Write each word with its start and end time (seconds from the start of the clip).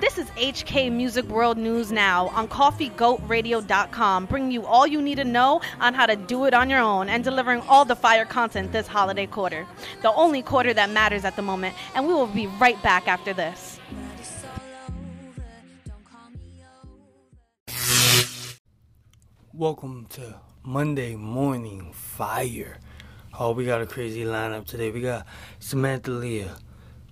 This 0.00 0.16
is 0.16 0.30
HK 0.30 0.90
Music 0.90 1.26
World 1.26 1.58
News 1.58 1.92
Now 1.92 2.28
on 2.28 2.48
CoffeeGoatRadio.com, 2.48 4.24
bringing 4.24 4.50
you 4.50 4.64
all 4.64 4.86
you 4.86 5.02
need 5.02 5.16
to 5.16 5.24
know 5.24 5.60
on 5.78 5.92
how 5.92 6.06
to 6.06 6.16
do 6.16 6.46
it 6.46 6.54
on 6.54 6.70
your 6.70 6.80
own 6.80 7.10
and 7.10 7.22
delivering 7.22 7.60
all 7.68 7.84
the 7.84 7.94
fire 7.94 8.24
content 8.24 8.72
this 8.72 8.86
holiday 8.86 9.26
quarter. 9.26 9.66
The 10.00 10.10
only 10.14 10.40
quarter 10.40 10.72
that 10.72 10.88
matters 10.88 11.26
at 11.26 11.36
the 11.36 11.42
moment, 11.42 11.74
and 11.94 12.08
we 12.08 12.14
will 12.14 12.26
be 12.26 12.46
right 12.46 12.82
back 12.82 13.08
after 13.08 13.34
this. 13.34 13.78
Welcome 19.52 20.06
to 20.12 20.40
Monday 20.62 21.14
Morning 21.14 21.92
Fire. 21.92 22.78
Oh, 23.38 23.52
we 23.52 23.66
got 23.66 23.82
a 23.82 23.86
crazy 23.86 24.24
lineup 24.24 24.64
today. 24.64 24.90
We 24.90 25.02
got 25.02 25.26
Samantha 25.58 26.10
Leah, 26.10 26.56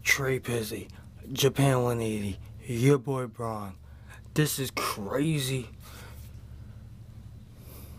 Trey 0.02 0.38
Pizzy, 0.38 0.88
Japan 1.30 1.82
180, 1.82 2.38
your 2.68 2.98
boy 2.98 3.26
Braun. 3.26 3.74
This 4.34 4.58
is 4.58 4.70
crazy. 4.70 5.68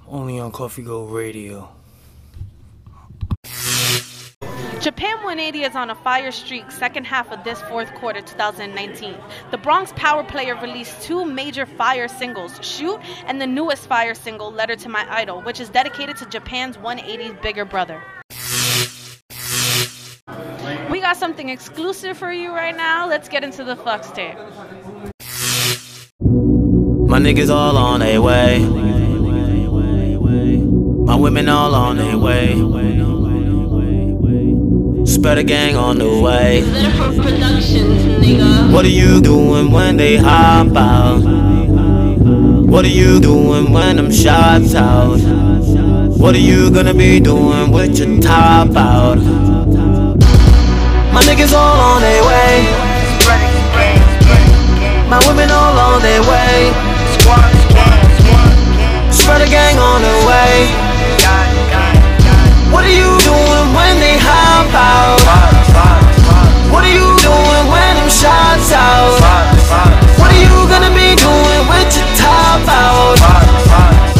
Only 0.07 0.39
on 0.39 0.51
Coffee 0.51 0.83
Goat 0.83 1.07
Radio. 1.07 1.69
Japan 4.79 5.17
180 5.17 5.63
is 5.63 5.75
on 5.75 5.89
a 5.89 5.95
fire 5.95 6.31
streak 6.31 6.71
second 6.71 7.05
half 7.05 7.31
of 7.33 7.43
this 7.43 7.61
fourth 7.63 7.93
quarter 7.95 8.21
2019. 8.21 9.15
The 9.51 9.57
Bronx 9.57 9.91
Power 9.97 10.23
Player 10.23 10.55
released 10.55 11.01
two 11.01 11.25
major 11.25 11.65
fire 11.65 12.07
singles, 12.07 12.57
Shoot 12.61 12.99
and 13.25 13.41
the 13.41 13.47
newest 13.47 13.87
fire 13.87 14.15
single, 14.15 14.51
Letter 14.51 14.77
to 14.77 14.87
My 14.87 15.05
Idol, 15.13 15.41
which 15.41 15.59
is 15.59 15.67
dedicated 15.69 16.15
to 16.17 16.25
Japan's 16.27 16.77
180's 16.77 17.41
bigger 17.41 17.65
brother. 17.65 18.01
We 21.09 21.13
got 21.13 21.19
something 21.19 21.49
exclusive 21.49 22.19
for 22.19 22.31
you 22.31 22.51
right 22.51 22.77
now. 22.77 23.07
Let's 23.07 23.27
get 23.29 23.43
into 23.43 23.63
the 23.63 23.75
Flux 23.75 24.11
tape. 24.11 24.37
My 26.19 27.17
niggas 27.17 27.49
all 27.49 27.75
on 27.77 28.01
their 28.01 28.21
way. 28.21 28.59
My 31.05 31.15
women 31.15 31.49
all 31.49 31.73
on 31.73 31.97
their 31.97 32.15
way. 32.15 32.49
Spread 35.07 35.39
a 35.39 35.43
gang 35.43 35.75
on 35.75 35.97
the 35.97 36.19
way. 36.19 36.61
What 38.71 38.85
are 38.85 38.95
you 39.01 39.19
doing 39.19 39.71
when 39.71 39.97
they 39.97 40.17
hop 40.17 40.75
out? 40.75 41.23
What 42.67 42.85
are 42.85 42.87
you 42.87 43.19
doing 43.19 43.71
when 43.73 43.95
them 43.95 44.11
shots 44.11 44.75
out? 44.75 45.17
What 46.19 46.35
are 46.35 46.45
you 46.51 46.69
gonna 46.69 46.93
be 46.93 47.19
doing 47.19 47.71
with 47.71 47.97
your 47.97 48.21
top 48.21 48.75
out? 48.75 49.48
My 51.11 51.21
niggas 51.25 51.53
all 51.57 51.79
on 51.79 52.01
their 52.01 52.21
way. 52.21 52.69
My 55.09 55.19
women 55.27 55.49
all 55.49 55.77
on 55.77 56.01
their 56.01 56.21
way. 56.21 56.69
Spread 59.11 59.41
a 59.41 59.49
gang 59.49 59.77
on 59.79 60.01
the 60.05 60.15
way. 60.29 60.69
What 62.69 62.85
are 62.85 62.93
you 62.93 63.17
doing 63.25 63.67
when 63.73 63.93
they 63.97 64.21
hop 64.21 64.69
out? 64.77 65.19
What 66.69 66.85
are 66.85 66.93
you 66.93 67.09
doing 67.17 67.65
when 67.73 67.93
them 67.97 68.09
shots 68.09 68.69
out? 68.69 69.17
What 70.21 70.29
are 70.29 70.41
you 70.45 70.57
gonna 70.69 70.93
be 70.93 71.17
doing 71.17 71.61
with 71.73 71.89
your 71.97 72.09
top 72.21 72.61
out? 72.69 73.17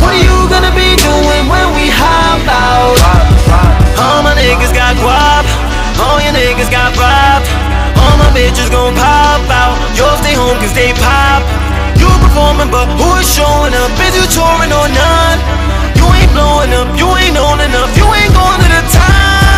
What 0.02 0.18
are 0.18 0.24
you 0.26 0.50
gonna 0.50 0.74
be 0.74 0.98
doing 0.98 1.44
when 1.46 1.68
we 1.78 1.94
hop 1.94 2.42
out? 2.50 2.98
All 4.02 4.24
my 4.26 4.34
niggas 4.34 4.74
got 4.74 4.98
guap, 4.98 5.29
niggas 6.34 6.70
got 6.72 6.94
robbed. 6.98 7.48
All 7.98 8.16
my 8.22 8.30
bitches 8.34 8.70
gon' 8.72 8.96
pop 8.96 9.44
out. 9.50 9.76
You'll 9.98 10.18
stay 10.22 10.36
home 10.36 10.58
cause 10.62 10.74
they 10.74 10.94
pop. 11.02 11.42
You 12.00 12.10
performing, 12.24 12.72
but 12.72 12.88
who 12.98 13.10
is 13.20 13.28
showing 13.28 13.74
up? 13.74 13.92
Is 14.00 14.16
you 14.16 14.26
touring 14.32 14.72
or 14.72 14.88
none? 14.90 15.40
You 16.00 16.08
ain't 16.16 16.32
blowing 16.32 16.72
up, 16.74 16.90
you 16.96 17.08
ain't 17.18 17.38
on 17.38 17.60
enough, 17.60 17.92
you 17.98 18.08
ain't 18.08 18.34
going 18.34 18.60
to 18.64 18.70
the 18.72 18.84
top. 18.94 19.49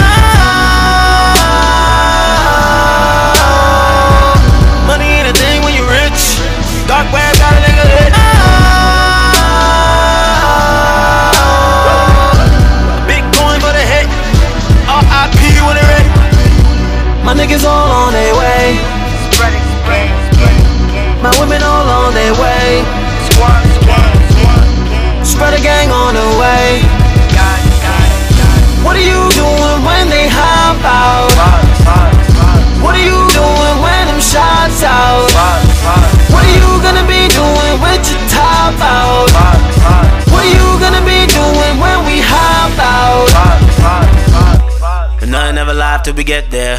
Live 46.01 46.05
till 46.05 46.15
we 46.15 46.23
get 46.23 46.49
there. 46.49 46.77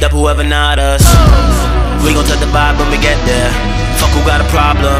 Dump 0.00 0.12
whoever 0.12 0.42
not 0.42 0.78
us. 0.78 1.02
We 2.02 2.12
gon' 2.12 2.26
touch 2.26 2.40
the 2.40 2.50
vibe 2.50 2.78
when 2.78 2.90
we 2.90 2.98
get 2.98 3.18
there. 3.26 3.50
Fuck 3.98 4.10
who 4.10 4.20
got 4.26 4.40
a 4.40 4.48
problem. 4.50 4.98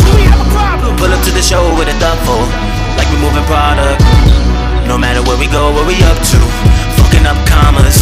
We 0.87 0.91
pull 0.97 1.11
up 1.11 1.23
to 1.25 1.31
the 1.35 1.43
show 1.43 1.63
with 1.77 1.89
a 1.89 1.97
duffel, 1.99 2.41
like 2.97 3.09
we 3.11 3.19
moving 3.19 3.45
product. 3.51 4.01
No 4.87 4.97
matter 4.99 5.23
where 5.27 5.39
we 5.39 5.47
go, 5.47 5.73
what 5.73 5.87
we 5.87 5.97
up 6.07 6.19
to. 6.19 6.39
Fucking 7.03 7.27
up 7.27 7.39
commas. 7.47 7.99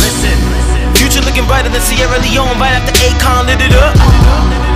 Future 0.96 1.24
looking 1.24 1.46
brighter 1.46 1.68
than 1.68 1.80
Sierra 1.80 2.18
Leone 2.20 2.58
right 2.60 2.76
after 2.76 2.92
Akon 2.92 3.46
lit 3.46 3.60
it 3.60 3.72
up. 3.72 4.71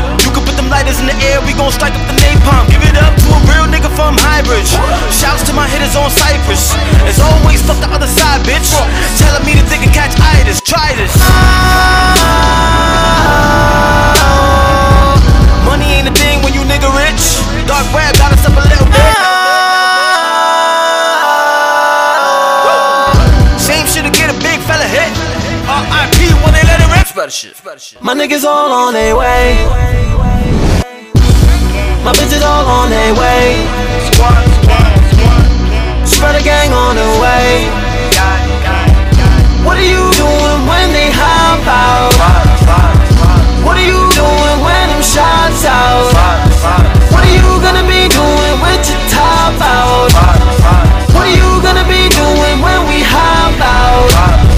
Them 0.56 0.72
lighters 0.72 0.98
in 1.00 1.06
the 1.06 1.16
air, 1.28 1.38
we 1.44 1.52
gon' 1.52 1.70
strike 1.70 1.92
up 1.92 2.00
the 2.08 2.16
napalm. 2.16 2.64
Give 2.72 2.80
it 2.80 2.96
up 2.96 3.12
to 3.12 3.28
a 3.28 3.40
real 3.52 3.68
nigga 3.68 3.92
from 3.92 4.16
Highbridge. 4.16 4.72
Shouts 5.12 5.44
to 5.44 5.52
my 5.52 5.68
hitters 5.68 5.94
on 5.94 6.08
Cypress. 6.08 6.72
As 7.04 7.20
always, 7.20 7.60
fuck 7.60 7.76
the 7.84 7.92
other 7.92 8.08
side, 8.08 8.40
bitch. 8.48 8.72
Telling 9.20 9.44
me 9.44 9.52
that 9.60 9.68
they 9.68 9.76
can 9.76 9.92
catch 9.92 10.16
itis. 10.16 10.64
Try 10.64 10.96
this. 10.96 11.12
Money 15.68 15.92
ain't 15.92 16.08
a 16.08 16.14
thing 16.16 16.40
when 16.40 16.56
you 16.56 16.64
nigga 16.64 16.88
rich. 16.96 17.36
Dark 17.68 17.84
web 17.92 18.16
got 18.16 18.32
us 18.32 18.40
up 18.48 18.56
a 18.56 18.64
little 18.64 18.88
bit. 18.88 19.16
Same 23.60 23.84
shit'll 23.84 24.14
get 24.16 24.32
a 24.32 24.36
big 24.40 24.58
fella 24.64 24.88
hit. 24.88 25.12
RIP 25.68 26.32
when 26.40 26.56
they 26.56 26.64
let 26.64 26.80
it 26.80 26.88
rip. 26.88 27.06
Spread 27.06 27.30
shit. 27.30 27.60
My 28.00 28.14
niggas 28.14 28.44
all 28.44 28.72
on 28.72 28.94
their 28.94 29.16
way. 29.16 30.05
My 32.06 32.12
bitches 32.12 32.40
all 32.46 32.64
on 32.66 32.88
their 32.88 33.12
way. 33.18 33.66
Spread 36.06 36.36
a 36.38 36.44
gang 36.44 36.70
on 36.72 36.94
the 36.94 37.10
way. 37.18 37.66
What 39.66 39.76
are 39.76 39.82
you 39.82 40.06
doing 40.14 40.60
when 40.70 40.92
they 40.94 41.10
hop 41.10 41.66
out? 41.66 42.14
What 43.66 43.76
are 43.76 43.82
you 43.82 44.06
doing 44.14 44.58
when 44.62 44.86
them 44.86 45.02
shots 45.02 45.66
out? 45.66 46.14
What 47.10 47.26
are 47.26 47.34
you 47.34 47.58
gonna 47.58 47.82
be 47.82 48.06
doing 48.06 48.56
with 48.62 48.86
your 48.86 49.02
top 49.10 49.58
out? 49.58 50.06
What 51.10 51.26
are 51.26 51.34
you 51.34 51.58
gonna 51.58 51.88
be 51.90 52.06
doing 52.14 52.62
when 52.62 52.86
we 52.86 53.02
hop 53.02 53.58
out? 53.58 54.55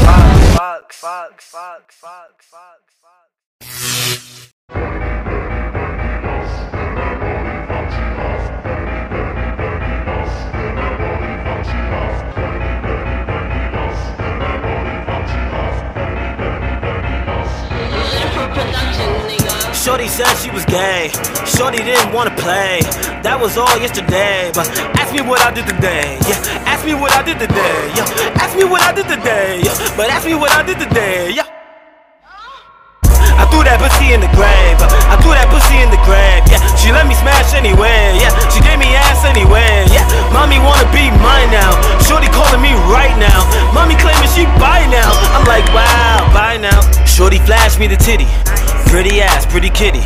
Shorty 19.89 20.07
said 20.07 20.37
she 20.37 20.51
was 20.51 20.67
gay. 20.67 21.09
Shorty 21.49 21.81
didn't 21.81 22.13
wanna 22.13 22.37
play. 22.37 22.85
That 23.25 23.41
was 23.41 23.57
all 23.57 23.73
yesterday. 23.81 24.53
But 24.53 24.69
ask 25.01 25.17
me 25.17 25.25
what 25.25 25.41
I 25.41 25.49
did 25.49 25.65
today. 25.65 26.21
Yeah. 26.29 26.69
Ask 26.69 26.85
me 26.85 26.93
what 26.93 27.09
I 27.17 27.25
did 27.25 27.41
today. 27.41 27.97
Yeah. 27.97 28.05
Ask 28.37 28.53
me 28.53 28.69
what 28.69 28.85
I 28.85 28.93
did 28.93 29.09
today. 29.09 29.65
Yeah. 29.65 29.73
But 29.97 30.13
ask 30.13 30.29
me 30.29 30.37
what 30.37 30.53
I 30.53 30.61
did 30.61 30.77
today. 30.77 31.33
Yeah. 31.33 31.49
I 33.41 33.49
threw 33.49 33.65
that 33.65 33.81
pussy 33.81 34.13
in 34.13 34.21
the 34.21 34.29
grave. 34.37 34.77
I 35.09 35.17
threw 35.25 35.33
that 35.33 35.49
pussy 35.49 35.79
in 35.79 35.89
the 35.95 36.01
grave. 36.05 36.43
Yeah, 36.51 36.59
she 36.75 36.91
let 36.91 37.07
me 37.07 37.15
smash 37.15 37.55
anyway. 37.55 38.19
Yeah, 38.19 38.35
she 38.51 38.59
gave 38.59 38.83
me 38.83 38.99
ass 38.99 39.23
anyway. 39.23 39.87
Yeah, 39.95 40.03
mommy 40.35 40.59
wanna 40.59 40.91
be 40.91 41.07
mine 41.23 41.49
now. 41.55 41.71
Shorty 42.03 42.27
calling 42.35 42.59
me 42.59 42.75
right 42.91 43.15
now. 43.15 43.47
Mommy 43.71 43.95
claiming 43.95 44.27
she 44.35 44.43
buy 44.59 44.83
now. 44.91 45.07
I'm 45.39 45.47
like, 45.47 45.65
wow, 45.71 46.27
buy 46.35 46.59
now. 46.59 46.83
Shorty 47.07 47.39
flashed 47.47 47.79
me 47.79 47.87
the 47.87 47.97
titty. 47.97 48.27
Pretty 48.89 49.21
ass, 49.21 49.45
pretty 49.45 49.69
kitty. 49.69 50.01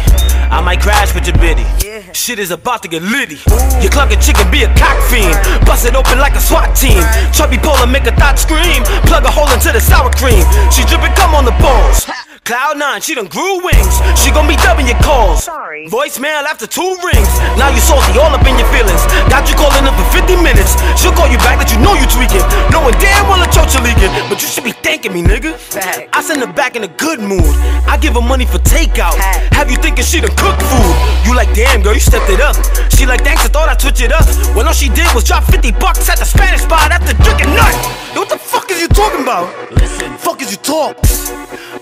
I 0.50 0.60
might 0.60 0.80
crash 0.80 1.14
with 1.14 1.26
your 1.26 1.38
biddy. 1.38 1.64
Shit 2.12 2.40
is 2.40 2.50
about 2.50 2.82
to 2.82 2.88
get 2.88 3.00
litty. 3.02 3.38
You 3.80 3.88
cluck 3.88 4.10
a 4.10 4.16
chicken, 4.16 4.50
be 4.50 4.64
a 4.64 4.74
cock 4.74 4.98
fiend. 5.08 5.38
Bust 5.64 5.86
it 5.86 5.94
open 5.94 6.18
like 6.18 6.34
a 6.34 6.40
SWAT 6.40 6.74
team. 6.74 7.00
Chubby 7.32 7.58
polar 7.58 7.86
make 7.86 8.06
a 8.06 8.12
thought 8.18 8.38
scream. 8.38 8.82
Plug 9.06 9.24
a 9.24 9.30
hole 9.30 9.50
into 9.54 9.70
the 9.70 9.80
sour 9.80 10.10
cream. 10.10 10.42
She 10.74 10.82
drippin' 10.90 11.14
come 11.14 11.32
on 11.32 11.44
the 11.44 11.54
balls. 11.62 12.04
Cloud 12.42 12.74
nine, 12.76 13.00
she 13.00 13.14
done 13.14 13.30
grew 13.30 13.62
wings. 13.62 13.94
She 14.18 14.34
gon' 14.34 14.50
be 14.50 14.58
dubbing 14.58 14.90
your 14.90 14.98
calls. 14.98 15.44
Sorry. 15.46 15.86
Voicemail 15.86 16.42
after 16.42 16.66
two 16.66 16.98
rings. 17.06 17.30
Now 17.54 17.70
you 17.70 17.78
salty, 17.78 18.18
all 18.18 18.34
up 18.34 18.42
in 18.42 18.58
your 18.58 18.66
feelings. 18.74 18.98
Got 19.30 19.46
you 19.46 19.54
calling 19.54 19.86
up 19.86 19.94
for 19.94 20.02
50 20.10 20.42
minutes. 20.42 20.74
She'll 20.98 21.14
call 21.14 21.30
you 21.30 21.38
back 21.38 21.62
that 21.62 21.70
you 21.70 21.78
know 21.78 21.94
you 21.94 22.02
tweaking. 22.10 22.42
Knowing 22.74 22.98
damn 22.98 23.30
well 23.30 23.38
the 23.38 23.46
church 23.54 23.78
are 23.78 23.84
leaking. 23.86 24.10
But 24.26 24.42
you 24.42 24.50
should 24.50 24.66
be 24.66 24.74
thanking 24.74 25.14
me, 25.14 25.22
nigga. 25.22 25.54
Facts. 25.54 26.10
I 26.10 26.18
send 26.18 26.42
her 26.42 26.50
back 26.52 26.74
in 26.74 26.82
a 26.82 26.90
good 26.98 27.22
mood. 27.22 27.46
I 27.86 27.94
give 27.94 28.18
her 28.18 28.26
money 28.26 28.44
for 28.44 28.58
takeout. 28.66 29.14
Facts. 29.14 29.54
Have 29.54 29.70
you 29.70 29.78
thinking 29.78 30.02
she 30.02 30.18
done 30.18 30.34
cook 30.34 30.58
food? 30.66 30.94
You 31.22 31.38
like, 31.38 31.54
damn 31.54 31.78
girl, 31.78 31.94
you 31.94 32.02
stepped 32.02 32.26
it 32.26 32.42
up. 32.42 32.58
She 32.90 33.06
like, 33.06 33.22
thanks, 33.22 33.46
I 33.46 33.54
thought 33.54 33.70
I 33.70 33.78
switch 33.78 34.02
it 34.02 34.10
up. 34.10 34.26
When 34.58 34.66
all 34.66 34.74
she 34.74 34.90
did 34.90 35.06
was 35.14 35.22
drop 35.22 35.46
50 35.46 35.78
bucks 35.78 36.10
at 36.10 36.18
the 36.18 36.26
Spanish 36.26 36.66
spot 36.66 36.90
after 36.90 37.14
drinking 37.22 37.54
nut. 37.54 37.70
Yo, 38.10 38.26
what 38.26 38.34
the 38.34 38.38
fuck 38.38 38.66
is 38.74 38.82
you 38.82 38.88
talking 38.90 39.22
about? 39.22 39.46
Listen. 39.78 40.10
Fuck 40.18 40.42
is 40.42 40.50
you 40.50 40.58
talk? 40.58 40.98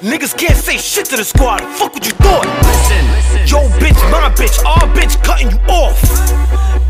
Niggas 0.00 0.32
can't 0.32 0.56
say 0.56 0.79
shit 0.79 1.05
to 1.12 1.17
the 1.17 1.25
squad. 1.25 1.61
Fuck 1.76 1.93
what 1.93 2.06
you 2.06 2.12
thought. 2.25 2.49
Listen. 2.64 3.05
Yo, 3.44 3.69
bitch, 3.76 4.00
my 4.08 4.32
bitch, 4.32 4.56
our 4.64 4.88
bitch 4.97 5.23
cutting 5.23 5.50
you 5.50 5.61
off. 5.69 6.00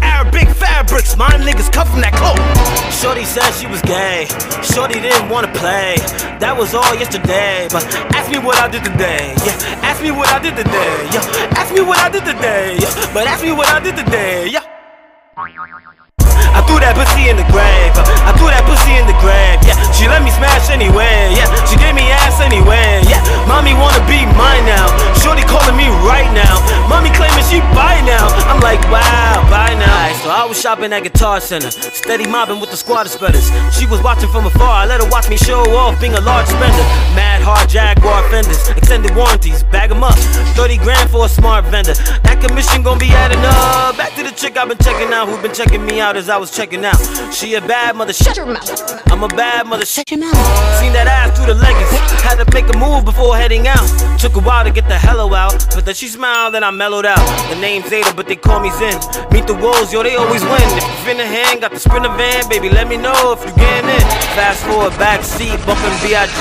Arabic 0.00 0.46
fabrics, 0.54 1.16
my 1.16 1.30
niggas 1.42 1.72
cut 1.72 1.88
from 1.88 2.02
that 2.02 2.14
cloak. 2.14 2.38
Shorty 2.94 3.24
said 3.24 3.50
she 3.58 3.66
was 3.66 3.82
gay. 3.82 4.30
Shorty 4.62 5.00
didn't 5.00 5.28
wanna 5.28 5.50
play. 5.58 5.98
That 6.38 6.54
was 6.56 6.72
all 6.72 6.94
yesterday. 6.94 7.66
But 7.72 7.82
ask 8.14 8.30
me 8.30 8.38
what 8.38 8.62
I 8.62 8.68
did 8.68 8.84
today. 8.84 9.34
Yeah, 9.42 9.58
ask 9.82 10.00
me 10.00 10.12
what 10.12 10.28
I 10.28 10.38
did 10.38 10.54
today. 10.54 10.94
Yeah, 11.10 11.58
ask 11.58 11.74
me 11.74 11.82
what 11.82 11.98
I 11.98 12.10
did 12.10 12.22
today. 12.22 12.78
Yeah, 12.78 12.94
but 13.12 13.26
ask 13.26 13.42
me 13.42 13.50
what 13.50 13.66
I 13.66 13.80
did 13.80 13.96
today. 13.96 14.46
Yeah. 14.46 14.62
That 16.90 17.06
pussy 17.06 17.30
in 17.30 17.38
the 17.38 17.46
grave. 17.54 17.94
I 18.26 18.34
threw 18.34 18.50
that 18.50 18.66
pussy 18.66 18.98
in 18.98 19.06
the 19.06 19.14
grave. 19.22 19.62
Yeah, 19.62 19.78
she 19.94 20.10
let 20.10 20.26
me 20.26 20.34
smash 20.34 20.74
anyway. 20.74 21.30
Yeah, 21.38 21.46
she 21.62 21.78
gave 21.78 21.94
me 21.94 22.10
ass 22.10 22.42
anyway. 22.42 23.06
Yeah, 23.06 23.22
mommy 23.46 23.78
wanna 23.78 24.02
be 24.10 24.26
mine 24.34 24.66
now. 24.66 24.90
Shorty 25.22 25.46
calling 25.46 25.78
me 25.78 25.86
right 26.02 26.26
now. 26.34 26.58
Mommy 26.90 27.14
claiming 27.14 27.46
she 27.46 27.62
buy 27.78 28.02
now. 28.02 28.26
I'm 28.50 28.58
like, 28.58 28.82
wow, 28.90 29.38
buy 29.46 29.70
now. 29.78 29.86
Alright, 29.86 30.18
so 30.18 30.34
I 30.34 30.42
was 30.50 30.58
shopping 30.58 30.90
at 30.90 31.06
Guitar 31.06 31.38
Center, 31.38 31.70
steady 31.70 32.26
mobbing 32.26 32.58
with 32.58 32.74
the 32.74 32.76
squad 32.76 33.06
of 33.06 33.14
spreaders. 33.14 33.46
She 33.70 33.86
was 33.86 34.02
watching 34.02 34.26
from 34.34 34.50
afar. 34.50 34.82
I 34.82 34.84
let 34.90 34.98
her 34.98 35.08
watch 35.14 35.30
me 35.30 35.38
show 35.38 35.62
off, 35.78 35.94
being 36.02 36.18
a 36.18 36.20
large 36.20 36.50
spender. 36.50 36.82
Mad 37.14 37.38
hard 37.46 37.70
Jaguar 37.70 38.26
fenders, 38.34 38.66
extended 38.74 39.14
warranties, 39.14 39.62
bag 39.70 39.94
'em 39.94 40.02
up. 40.02 40.18
30 40.58 40.76
grand 40.78 41.06
for 41.08 41.26
a 41.26 41.28
smart 41.28 41.66
vendor. 41.66 41.94
That 42.26 42.42
commission 42.42 42.82
gon' 42.82 42.98
be 42.98 43.14
adding 43.14 43.46
up. 43.46 43.96
Back 43.96 44.16
to 44.18 44.24
the 44.26 44.34
chick 44.34 44.58
I've 44.58 44.66
been 44.66 44.78
checking 44.78 45.14
out, 45.14 45.28
who 45.28 45.38
been 45.38 45.54
checking 45.54 45.86
me 45.86 46.00
out 46.00 46.16
as 46.16 46.28
I 46.28 46.36
was 46.36 46.50
checking 46.50 46.79
out. 46.84 46.98
She 47.32 47.54
a 47.54 47.60
bad 47.60 47.96
mother, 47.96 48.12
shut 48.12 48.36
your 48.36 48.46
mouth. 48.46 48.66
I'm 49.10 49.22
a 49.22 49.28
bad 49.28 49.66
mother, 49.66 49.86
shut 49.86 50.10
your 50.10 50.20
mouth. 50.20 50.36
Seen 50.80 50.92
that 50.92 51.06
ass 51.06 51.36
through 51.36 51.52
the 51.52 51.58
leggings, 51.58 51.90
had 52.22 52.42
to 52.42 52.46
make 52.52 52.68
a 52.72 52.76
move 52.76 53.04
before 53.04 53.36
heading 53.36 53.68
out. 53.68 53.84
Took 54.18 54.36
a 54.36 54.40
while 54.40 54.64
to 54.64 54.70
get 54.70 54.88
the 54.88 54.98
hello 54.98 55.32
out, 55.34 55.54
but 55.74 55.84
then 55.84 55.94
she 55.94 56.08
smiled 56.08 56.54
and 56.54 56.64
I 56.64 56.70
mellowed 56.70 57.06
out. 57.06 57.22
The 57.48 57.60
name's 57.60 57.88
Zeta, 57.88 58.12
but 58.14 58.26
they 58.26 58.36
call 58.36 58.60
me 58.60 58.70
Zen. 58.78 58.96
Meet 59.32 59.46
the 59.46 59.54
wolves, 59.54 59.92
yo, 59.92 60.02
they 60.02 60.16
always 60.16 60.42
win. 60.42 60.68
If 60.76 60.84
you 60.84 61.12
in 61.12 61.18
finna 61.18 61.26
hand, 61.26 61.60
got 61.60 61.72
the 61.72 61.80
sprinter 61.80 62.12
van, 62.16 62.48
baby, 62.48 62.70
let 62.70 62.88
me 62.88 62.96
know 62.96 63.36
if 63.36 63.40
you 63.44 63.52
getting 63.56 63.90
in. 63.90 64.04
Fast 64.36 64.64
forward, 64.64 64.96
back 64.98 65.24
seat, 65.24 65.56
bumping 65.66 65.96
B.I.G. 66.00 66.40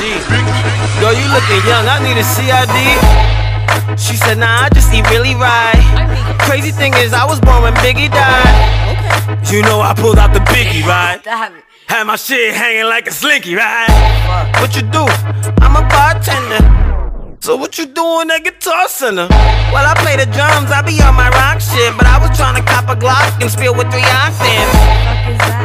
Yo, 1.02 1.08
you 1.12 1.26
looking 1.32 1.62
young, 1.68 1.86
I 1.88 2.00
need 2.04 2.18
a 2.18 2.26
CID. 2.26 2.78
She 4.00 4.16
said, 4.16 4.38
nah, 4.38 4.66
I 4.66 4.70
just 4.70 4.94
eat 4.94 5.04
really 5.10 5.36
right. 5.36 5.84
Crazy 6.40 6.72
thing 6.72 6.94
is, 6.96 7.14
I 7.14 7.26
was 7.26 7.40
born 7.40 7.64
when 7.64 7.74
Biggie 7.76 8.10
died. 8.10 8.79
You 9.52 9.62
know 9.64 9.82
I 9.82 9.94
pulled 9.96 10.18
out 10.18 10.34
the 10.34 10.40
Biggie, 10.40 10.86
right? 10.86 11.20
Had 11.88 12.04
my 12.04 12.16
shit 12.16 12.54
hanging 12.54 12.86
like 12.86 13.08
a 13.08 13.12
slinky, 13.12 13.56
right? 13.56 13.90
What 14.60 14.76
you 14.76 14.84
do? 14.84 15.06
I'm 15.62 15.76
a 15.76 15.88
bartender. 15.90 16.89
So 17.42 17.56
what 17.56 17.78
you 17.80 17.86
doing 17.88 18.30
at 18.30 18.44
Guitar 18.44 18.88
Center? 18.90 19.26
Well, 19.74 19.82
I 19.88 19.96
play 20.04 20.14
the 20.20 20.28
drums, 20.30 20.70
I 20.70 20.84
be 20.86 21.00
on 21.02 21.16
my 21.16 21.32
rock 21.34 21.58
shit, 21.64 21.96
but 21.98 22.06
I 22.06 22.20
was 22.22 22.36
trying 22.38 22.60
to 22.60 22.66
cop 22.68 22.86
a 22.92 22.96
Glock 23.00 23.42
and 23.42 23.50
spill 23.50 23.74
with 23.74 23.90
three 23.90 24.06
octaves. 24.06 24.70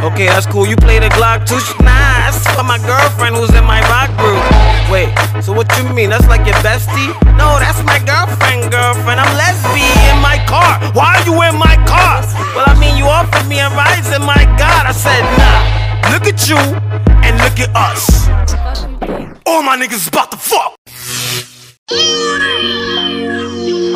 Okay, 0.06 0.30
that's 0.30 0.46
cool. 0.46 0.64
You 0.66 0.76
play 0.76 0.98
the 1.02 1.10
Glock 1.12 1.44
too? 1.44 1.58
Sh- 1.60 1.76
Nah, 1.82 2.24
that's 2.24 2.40
for 2.56 2.62
my 2.64 2.78
girlfriend 2.78 3.36
who's 3.36 3.52
in 3.52 3.64
my 3.66 3.82
rock 3.92 4.08
group. 4.16 4.40
Wait, 4.88 5.10
so 5.42 5.52
what 5.52 5.66
you 5.76 5.84
mean? 5.92 6.08
That's 6.08 6.24
like 6.30 6.46
your 6.46 6.56
bestie? 6.64 7.10
No, 7.36 7.58
that's 7.60 7.82
my 7.84 7.98
girlfriend, 8.06 8.70
girlfriend. 8.72 9.18
I'm 9.20 9.32
lesbian 9.36 9.98
in 10.14 10.18
my 10.24 10.38
car. 10.48 10.78
Why 10.96 11.18
are 11.20 11.24
you 11.26 11.34
in 11.42 11.58
my 11.58 11.76
car? 11.84 12.22
Well, 12.56 12.64
I 12.64 12.78
mean, 12.78 12.96
you 12.96 13.04
offered 13.10 13.44
me 13.50 13.58
a 13.60 13.68
ride, 13.74 14.06
and 14.14 14.24
my 14.24 14.46
God, 14.56 14.86
I 14.88 14.94
said 14.94 15.20
nah. 15.36 16.14
Look 16.14 16.24
at 16.30 16.48
you 16.48 16.56
and 17.26 17.34
look 17.44 17.58
at 17.60 17.68
us. 17.76 18.30
All 19.44 19.60
my 19.62 19.76
niggas 19.76 20.08
about 20.08 20.30
to 20.30 20.38
fuck. 20.38 20.78
I'm 21.90 21.96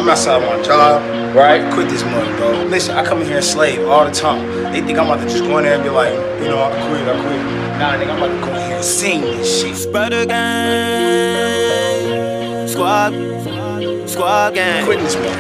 outside 0.08 0.40
my 0.43 0.62
job, 0.62 1.02
right? 1.35 1.73
Quit 1.73 1.88
this 1.88 2.05
money, 2.05 2.31
bro. 2.37 2.64
Listen, 2.64 2.96
I 2.96 3.05
come 3.05 3.20
in 3.23 3.26
here 3.26 3.37
and 3.37 3.44
slave 3.44 3.88
all 3.88 4.05
the 4.05 4.11
time. 4.11 4.46
They 4.73 4.82
think 4.82 4.99
I'm 4.99 5.06
about 5.06 5.20
to 5.20 5.29
just 5.29 5.43
go 5.44 5.56
in 5.58 5.64
there 5.64 5.75
and 5.75 5.82
be 5.82 5.88
like, 5.88 6.12
you 6.43 6.49
know, 6.49 6.62
I 6.62 6.70
quit, 6.70 7.08
I 7.08 7.19
quit. 7.20 7.40
Nah, 7.79 7.96
nigga, 7.96 8.11
I'm 8.11 8.19
about 8.19 8.29
to 8.29 8.40
go 8.44 8.49
in 8.55 8.61
here 8.67 8.76
and 8.76 8.85
sing 8.85 9.20
this 9.23 9.61
shit. 9.62 9.76
Spread 9.76 10.12
a 10.12 10.26
gang. 10.26 10.69
Squad. 12.69 13.14
Squad 14.08 14.55
gang. 14.55 14.85
Quit 14.85 15.00
this 15.00 15.17
money. 15.17 15.31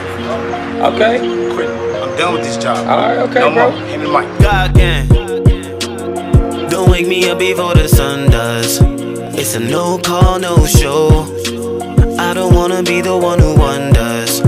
Okay. 0.94 1.18
Quit. 1.54 1.68
I'm 2.02 2.16
done 2.16 2.32
with 2.34 2.44
this 2.44 2.56
job. 2.56 2.78
All 2.88 2.96
right, 2.96 3.18
okay, 3.18 3.40
no 3.40 3.50
bro. 3.52 3.70
more. 3.70 3.80
Me 3.86 3.96
the 3.98 4.08
mic. 4.10 4.26
God 4.40 4.74
gang. 4.74 5.06
Don't 6.70 6.88
wake 6.90 7.06
me 7.06 7.28
up 7.28 7.38
before 7.38 7.74
the 7.74 7.88
sun 7.88 8.30
does. 8.30 8.80
It's 9.38 9.54
a 9.54 9.60
no 9.60 9.98
call, 9.98 10.38
no 10.38 10.64
show. 10.64 11.26
I 12.28 12.34
don't 12.34 12.54
wanna 12.54 12.82
be 12.82 13.00
the 13.00 13.16
one 13.16 13.38
who 13.38 13.54
wonders 13.56 14.42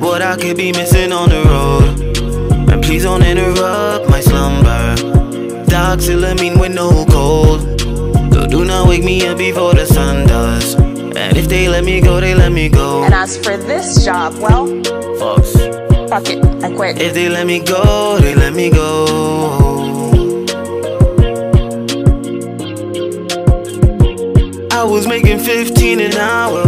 what 0.00 0.22
I 0.22 0.36
could 0.36 0.56
be 0.56 0.70
missing 0.70 1.10
on 1.12 1.30
the 1.30 1.42
road. 1.42 2.70
And 2.70 2.80
please 2.80 3.02
don't 3.02 3.24
interrupt 3.24 4.08
my 4.08 4.20
slumber. 4.20 4.94
Doxylamine 5.66 6.60
with 6.60 6.72
no 6.72 7.04
cold. 7.06 7.60
So 8.32 8.46
do 8.46 8.64
not 8.64 8.86
wake 8.86 9.02
me 9.02 9.26
up 9.26 9.38
before 9.38 9.74
the 9.74 9.84
sun 9.84 10.28
does. 10.28 10.74
And 10.74 11.36
if 11.36 11.48
they 11.48 11.68
let 11.68 11.82
me 11.82 12.00
go, 12.00 12.20
they 12.20 12.36
let 12.36 12.52
me 12.52 12.68
go. 12.68 13.02
And 13.02 13.12
as 13.12 13.36
for 13.36 13.56
this 13.56 14.04
job, 14.04 14.34
well, 14.38 14.68
Fucks. 15.18 16.08
fuck 16.08 16.28
it. 16.28 16.38
I 16.62 16.72
quit. 16.72 17.02
If 17.02 17.14
they 17.14 17.28
let 17.28 17.48
me 17.48 17.58
go, 17.58 18.16
they 18.20 18.36
let 18.36 18.54
me 18.54 18.70
go. 18.70 19.06
I 24.70 24.84
was 24.84 25.08
making 25.08 25.40
15 25.40 25.98
an 26.00 26.14
hour. 26.16 26.63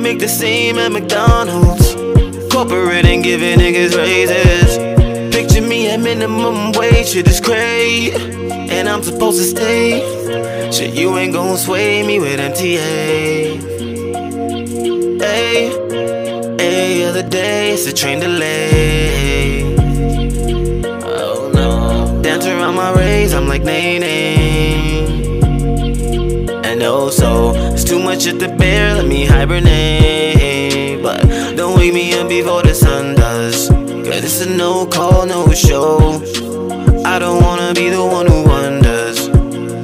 Make 0.00 0.18
the 0.18 0.28
same 0.28 0.78
at 0.78 0.90
McDonald's. 0.92 1.94
Corporate 2.50 3.04
ain't 3.04 3.22
giving 3.22 3.58
niggas 3.58 3.94
raises. 3.94 4.78
Picture 5.34 5.60
me 5.60 5.88
at 5.90 6.00
minimum 6.00 6.72
wage, 6.72 7.08
shit 7.08 7.28
is 7.28 7.38
crazy. 7.38 8.16
And 8.50 8.88
I'm 8.88 9.02
supposed 9.02 9.38
to 9.38 9.44
stay. 9.44 10.00
Shit, 10.72 10.94
you 10.94 11.16
ain't 11.18 11.34
gon' 11.34 11.58
sway 11.58 12.02
me 12.06 12.18
with 12.18 12.40
MTA. 12.40 13.60
Hey, 15.20 15.68
hey, 16.58 17.04
other 17.04 17.28
day 17.28 17.72
it's 17.72 17.86
a 17.86 17.92
train 17.92 18.20
delay. 18.20 19.76
Oh 21.04 21.50
no, 21.52 22.22
dance 22.22 22.46
around 22.46 22.74
my 22.74 22.90
rays, 22.94 23.34
I'm 23.34 23.46
like 23.46 23.62
nay 23.62 23.98
nay. 23.98 24.49
Oh 26.82 27.10
so, 27.10 27.52
it's 27.74 27.84
too 27.84 27.98
much 27.98 28.26
at 28.26 28.38
the 28.38 28.48
bear, 28.48 28.94
let 28.94 29.06
me 29.06 29.26
hibernate. 29.26 31.02
But 31.02 31.20
don't 31.54 31.76
wake 31.76 31.92
me 31.92 32.14
up 32.18 32.28
before 32.28 32.62
the 32.62 32.74
sun 32.74 33.14
does. 33.14 33.68
Cause 33.68 34.24
it's 34.24 34.40
a 34.40 34.48
no 34.48 34.86
call, 34.86 35.26
no 35.26 35.52
show. 35.52 36.22
I 37.04 37.18
don't 37.18 37.42
wanna 37.42 37.74
be 37.74 37.90
the 37.90 38.02
one 38.04 38.26
who 38.26 38.44
wonders 38.44 39.28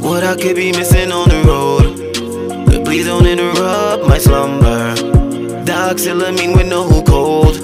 what 0.02 0.24
I 0.24 0.36
could 0.36 0.56
be 0.56 0.72
missing 0.72 1.12
on 1.12 1.28
the 1.28 1.42
road. 1.44 2.66
But 2.66 2.84
please 2.84 3.04
don't 3.04 3.26
interrupt 3.26 4.06
my 4.08 4.18
slumber. 4.18 4.94
Doxylamine 5.64 6.56
with 6.56 6.68
no 6.68 7.02
cold. 7.02 7.56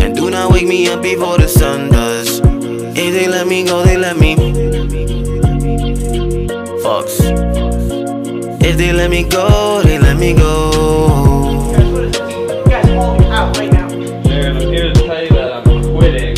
And 0.00 0.14
do 0.14 0.30
not 0.30 0.52
wake 0.52 0.68
me 0.68 0.86
up 0.88 1.02
before 1.02 1.38
the 1.38 1.48
sun 1.48 1.90
does. 1.90 2.40
If 2.94 3.12
they 3.12 3.26
let 3.26 3.48
me 3.48 3.64
go, 3.64 3.82
they 3.82 3.96
let 3.96 4.16
me. 4.16 5.21
If 8.72 8.78
they 8.78 8.90
let 8.90 9.10
me 9.10 9.22
go, 9.22 9.82
they 9.82 9.98
let 9.98 10.16
me 10.16 10.32
go. 10.32 10.70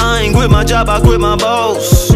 I 0.00 0.21
ain't 0.21 0.35
quit 0.35 0.50
my 0.50 0.64
job, 0.64 0.88
I 0.88 0.99
quit 0.99 1.21
my 1.21 1.37
boss. 1.37 2.11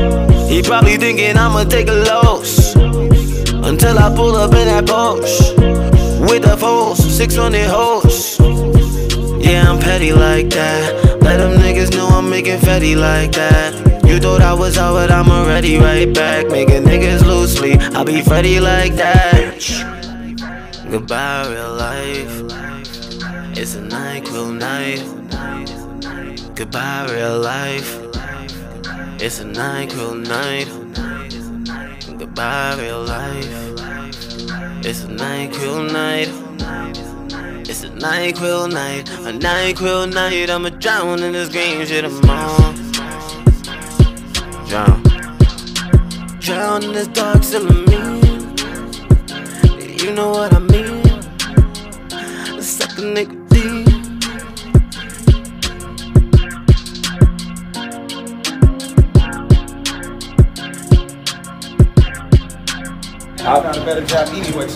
He 0.48 0.60
probably 0.60 0.96
thinking 0.96 1.36
I'ma 1.36 1.62
take 1.62 1.86
a 1.86 1.92
loss. 1.92 2.74
Until 2.74 3.96
I 3.96 4.12
pull 4.12 4.34
up 4.34 4.52
in 4.54 4.66
that 4.66 4.86
Porsche. 4.86 5.54
With 6.28 6.42
the 6.42 6.56
force, 6.56 6.98
600 6.98 7.68
horse. 7.68 8.40
Yeah, 9.40 9.70
I'm 9.70 9.78
petty 9.78 10.12
like 10.12 10.50
that. 10.50 11.20
Let 11.22 11.36
them 11.36 11.60
niggas 11.60 11.92
know 11.96 12.08
I'm 12.08 12.28
making 12.28 12.58
fatty 12.58 12.96
like 12.96 13.30
that. 13.32 13.72
You 14.04 14.18
thought 14.18 14.42
I 14.42 14.52
was 14.52 14.78
out, 14.78 14.94
but 14.94 15.12
I'm 15.12 15.30
already 15.30 15.78
right 15.78 16.12
back. 16.12 16.48
Making 16.48 16.82
niggas 16.82 17.24
lose 17.24 17.56
sleep. 17.56 17.80
I 17.94 18.02
be 18.02 18.20
Freddy 18.20 18.58
like 18.58 18.94
that. 18.96 19.97
Goodbye, 20.90 21.46
real 21.50 21.74
life. 21.74 22.42
It's 23.58 23.74
a 23.74 23.82
NyQuil 23.82 24.56
night. 24.56 25.04
Goodbye, 26.54 27.06
real 27.12 27.38
life. 27.38 27.98
It's 29.20 29.40
a 29.40 29.44
NyQuil 29.44 30.26
night. 30.26 30.66
Goodbye, 32.18 32.76
real 32.80 33.02
life. 33.02 33.52
It's 34.82 35.04
a 35.04 35.08
NyQuil 35.08 35.92
night. 35.92 36.28
It's 37.68 37.84
a 37.84 37.90
NyQuil 37.90 38.72
night. 38.72 39.10
A 39.10 39.32
NyQuil 39.38 40.14
night. 40.14 40.48
I'ma 40.48 40.70
drown 40.70 41.22
in 41.22 41.32
this 41.32 41.50
green 41.50 41.84
shit 41.84 42.04
tomorrow. 42.06 42.72
Drown. 44.66 45.02
Drown 46.40 46.82
in 46.82 46.92
this 46.92 47.08
dark 47.08 47.42
mean. 47.62 48.17
You 50.08 50.14
know 50.14 50.30
what 50.30 50.54
I 50.54 50.58
mean? 50.58 51.02
Suck 52.62 52.96
a 52.96 53.02
nigga 53.02 53.36
deep. 53.50 53.86
I've 63.40 63.62
done 63.62 63.76
a 63.76 63.84
better 63.84 64.06
job 64.06 64.28
anyway. 64.28 64.68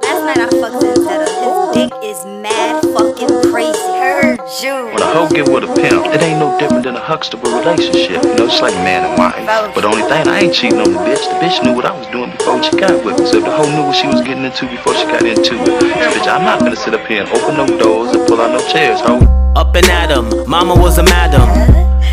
Last 0.00 0.22
night 0.22 0.38
I 0.38 0.48
fucked 0.48 0.80
his 0.84 1.04
head 1.08 1.22
up. 1.22 1.28
Uh, 1.28 1.72
his 1.72 1.90
dick 1.90 1.92
is 2.04 2.24
mad 2.24 2.84
fucking 2.84 3.50
crazy. 3.50 3.93
Heard 4.04 4.38
you. 4.62 4.92
When 4.92 5.00
a 5.00 5.06
hoe 5.16 5.28
get 5.30 5.48
with 5.48 5.64
a 5.64 5.72
pimp, 5.80 6.04
it 6.12 6.20
ain't 6.20 6.38
no 6.38 6.58
different 6.60 6.84
than 6.84 6.94
a 6.94 7.00
Huxtable 7.00 7.50
relationship. 7.50 8.22
You 8.22 8.34
know, 8.36 8.44
it's 8.44 8.60
like 8.60 8.74
man 8.84 9.00
and 9.00 9.16
wife. 9.16 9.72
But 9.74 9.80
the 9.80 9.88
only 9.88 10.02
thing, 10.02 10.28
I 10.28 10.40
ain't 10.40 10.52
cheating 10.52 10.78
on 10.78 10.92
the 10.92 10.98
bitch. 10.98 11.24
The 11.24 11.36
bitch 11.40 11.64
knew 11.64 11.72
what 11.72 11.86
I 11.86 11.96
was 11.96 12.06
doing 12.08 12.30
before 12.30 12.62
she 12.62 12.76
got 12.76 12.92
with 13.02 13.18
me. 13.18 13.24
So 13.24 13.38
if 13.38 13.44
the 13.44 13.50
hoe 13.50 13.64
knew 13.64 13.86
what 13.88 13.96
she 13.96 14.06
was 14.06 14.20
getting 14.20 14.44
into 14.44 14.66
before 14.68 14.94
she 14.94 15.06
got 15.06 15.22
into 15.24 15.54
it, 15.56 15.80
bitch, 16.12 16.28
I'm 16.28 16.44
not 16.44 16.60
gonna 16.60 16.76
sit 16.76 16.92
up 16.92 17.06
here 17.06 17.22
and 17.22 17.30
open 17.32 17.56
no 17.56 17.66
doors 17.78 18.14
and 18.14 18.28
pull 18.28 18.42
out 18.42 18.50
no 18.50 18.60
chairs, 18.68 19.00
hoe. 19.00 19.24
Up 19.56 19.74
and 19.74 19.88
at 19.88 20.10
'em, 20.10 20.28
mama 20.46 20.74
was 20.74 20.98
a 20.98 21.02
madam. 21.04 21.48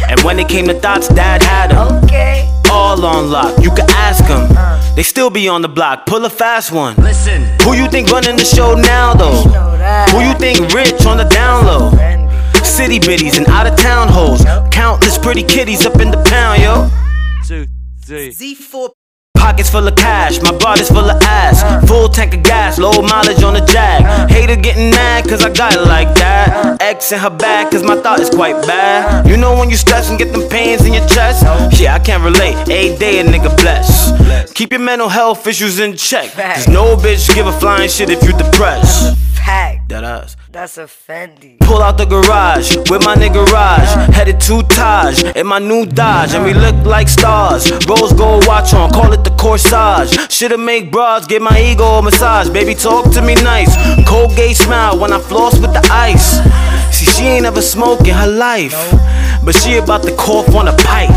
And 0.10 0.18
when 0.22 0.40
it 0.40 0.48
came 0.48 0.68
to 0.68 0.74
thoughts, 0.80 1.10
dad 1.10 1.44
had 1.44 1.74
'em. 1.74 2.04
Okay. 2.06 2.50
All 2.72 3.04
on 3.04 3.30
lock, 3.30 3.60
you 3.62 3.70
can 3.72 3.90
ask 3.90 4.24
'em. 4.30 4.48
Uh. 4.56 4.81
They 4.96 5.04
still 5.04 5.30
be 5.30 5.48
on 5.48 5.62
the 5.62 5.70
block, 5.70 6.06
pull 6.06 6.26
a 6.26 6.30
fast 6.30 6.72
one. 6.72 6.96
Listen. 6.98 7.44
Who 7.64 7.74
you 7.74 7.88
think 7.88 8.10
running 8.10 8.36
the 8.36 8.44
show 8.46 8.76
now 8.76 9.14
though? 9.14 9.44
Know 9.46 9.78
that. 9.78 10.10
Who 10.10 10.20
you 10.20 10.34
think 10.36 10.74
rich 10.74 11.06
on 11.06 11.18
the 11.18 11.24
down 11.26 11.66
low? 11.66 11.92
City 12.64 13.00
biddies 13.00 13.38
and 13.38 13.48
out 13.48 13.68
of 13.68 13.78
town 13.78 14.10
hoes. 14.10 14.44
Countless 14.72 15.18
pretty 15.18 15.44
kitties 15.44 15.86
up 15.86 16.00
in 16.02 16.12
the 16.12 16.22
pound, 16.24 16.62
yo. 16.62 16.90
Two, 17.48 17.68
three. 18.04 18.30
Z4 18.30 18.90
Pockets 19.42 19.72
full 19.72 19.88
of 19.88 19.96
cash, 19.96 20.40
my 20.44 20.56
body's 20.56 20.90
full 20.90 21.10
of 21.10 21.20
ass. 21.24 21.64
Full 21.88 22.08
tank 22.10 22.36
of 22.36 22.44
gas, 22.44 22.78
low 22.78 23.02
mileage 23.02 23.42
on 23.42 23.56
the 23.56 23.62
jag. 23.62 24.01
Hater 24.42 24.56
getting 24.56 24.90
mad 24.90 25.30
cause 25.30 25.46
I 25.46 25.54
got 25.54 25.76
it 25.76 25.82
like 25.82 26.16
that. 26.16 26.82
X 26.82 27.12
in 27.12 27.20
her 27.20 27.30
back 27.30 27.70
cause 27.70 27.84
my 27.84 27.96
thought 28.02 28.20
is 28.20 28.32
quite 28.32 28.60
bad. 28.66 29.28
You 29.28 29.38
know 29.38 29.56
when 29.56 29.70
you 29.70 29.78
stress 29.78 30.10
and 30.10 30.18
get 30.18 30.34
them 30.34 30.50
pains 30.50 30.84
in 30.84 30.94
your 30.94 31.06
chest? 31.06 31.44
Yeah, 31.80 31.94
I 31.94 32.00
can't 32.00 32.24
relate. 32.24 32.56
A 32.68 32.98
day 32.98 33.20
a 33.20 33.24
nigga 33.24 33.56
blessed. 33.62 34.56
Keep 34.56 34.72
your 34.72 34.82
mental 34.82 35.10
health 35.10 35.46
issues 35.46 35.80
in 35.80 35.96
check. 35.96 36.32
Cause 36.32 36.68
no 36.68 36.96
bitch 36.96 37.32
give 37.36 37.46
a 37.46 37.54
flying 37.60 37.88
shit 37.88 38.10
if 38.10 38.24
you 38.24 38.36
depressed. 38.36 39.16
fact. 39.36 39.81
That 39.92 40.06
us. 40.06 40.38
That's 40.50 40.78
a 40.78 40.86
Fendi. 40.86 41.60
Pull 41.60 41.82
out 41.82 41.98
the 41.98 42.06
garage 42.06 42.78
with 42.90 43.04
my 43.04 43.14
nigga 43.14 43.46
Raj. 43.48 44.16
Headed 44.16 44.40
to 44.48 44.64
Taj 44.64 45.22
in 45.36 45.46
my 45.46 45.60
new 45.60 45.86
Dodge, 45.86 46.34
and 46.34 46.46
we 46.46 46.54
look 46.54 46.86
like 46.86 47.10
stars. 47.10 47.70
Rose 47.90 48.14
gold 48.14 48.48
watch 48.48 48.74
on, 48.74 48.90
call 48.92 49.12
it 49.12 49.26
the 49.26 49.32
corsage. 49.32 50.32
Shoulda 50.32 50.58
make 50.58 50.94
bras, 50.94 51.28
give 51.28 51.42
my 51.42 51.60
ego 51.60 51.84
a 51.84 52.02
massage. 52.02 52.48
Baby, 52.48 52.74
talk 52.74 53.12
to 53.12 53.22
me 53.22 53.36
nice. 53.36 53.76
Cold 54.08 54.30
Colgate 54.30 54.56
smile 54.56 54.98
when 54.98 55.12
I 55.12 55.20
floss 55.20 55.60
with 55.60 55.74
the 55.74 55.86
ice. 55.92 56.40
See, 56.96 57.06
she 57.06 57.24
ain't 57.24 57.46
ever 57.46 57.62
smoked 57.62 58.08
in 58.08 58.14
her 58.14 58.32
life, 58.32 58.74
but 59.44 59.54
she 59.56 59.76
about 59.76 60.04
to 60.04 60.16
cough 60.16 60.56
on 60.56 60.70
a 60.70 60.74
pipe. 60.78 61.10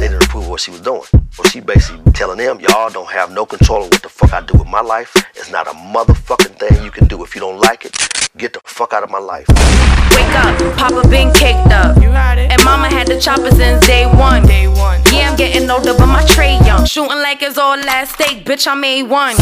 They 0.00 0.08
didn't 0.08 0.24
approve 0.24 0.48
what 0.48 0.60
she 0.60 0.72
was 0.72 0.80
doing. 0.80 1.06
So 1.32 1.44
she 1.44 1.60
basically 1.60 2.10
telling 2.12 2.38
them, 2.38 2.58
y'all 2.60 2.90
don't 2.90 3.08
have 3.10 3.30
no 3.30 3.46
control 3.46 3.84
of 3.84 3.90
what 3.90 4.02
the 4.02 4.08
fuck 4.08 4.32
I 4.32 4.40
do 4.40 4.58
with 4.58 4.66
my 4.66 4.80
life. 4.80 5.14
It's 5.36 5.50
not 5.50 5.68
a 5.68 5.70
motherfucking 5.70 6.58
thing 6.58 6.82
you 6.84 6.90
can 6.90 7.06
do. 7.06 7.22
If 7.22 7.34
you 7.34 7.40
don't 7.40 7.58
like 7.60 7.84
it, 7.84 7.96
get 8.36 8.52
the 8.52 8.60
fuck 8.64 8.92
out 8.92 9.04
of 9.04 9.10
my 9.10 9.18
life. 9.18 9.46
Wake 9.48 10.34
up, 10.34 10.76
Papa 10.76 11.06
been 11.08 11.32
caked 11.32 11.70
up. 11.72 11.96
You 12.02 12.10
got 12.10 12.38
it. 12.38 12.50
And 12.50 12.62
Mama 12.64 12.88
had 12.88 13.06
the 13.06 13.20
chopper 13.20 13.50
since 13.52 13.86
day 13.86 14.06
one. 14.06 14.44
Day 14.46 14.66
one. 14.66 15.00
Yeah, 15.12 15.30
I'm 15.30 15.36
getting 15.36 15.70
older, 15.70 15.94
but 15.94 16.06
my 16.06 16.24
tray 16.26 16.58
young. 16.66 16.84
Shooting 16.84 17.18
like 17.22 17.42
it's 17.42 17.58
all 17.58 17.76
last 17.76 18.14
steak, 18.14 18.44
bitch. 18.44 18.66
I 18.66 18.74
made 18.74 19.04
one. 19.04 19.36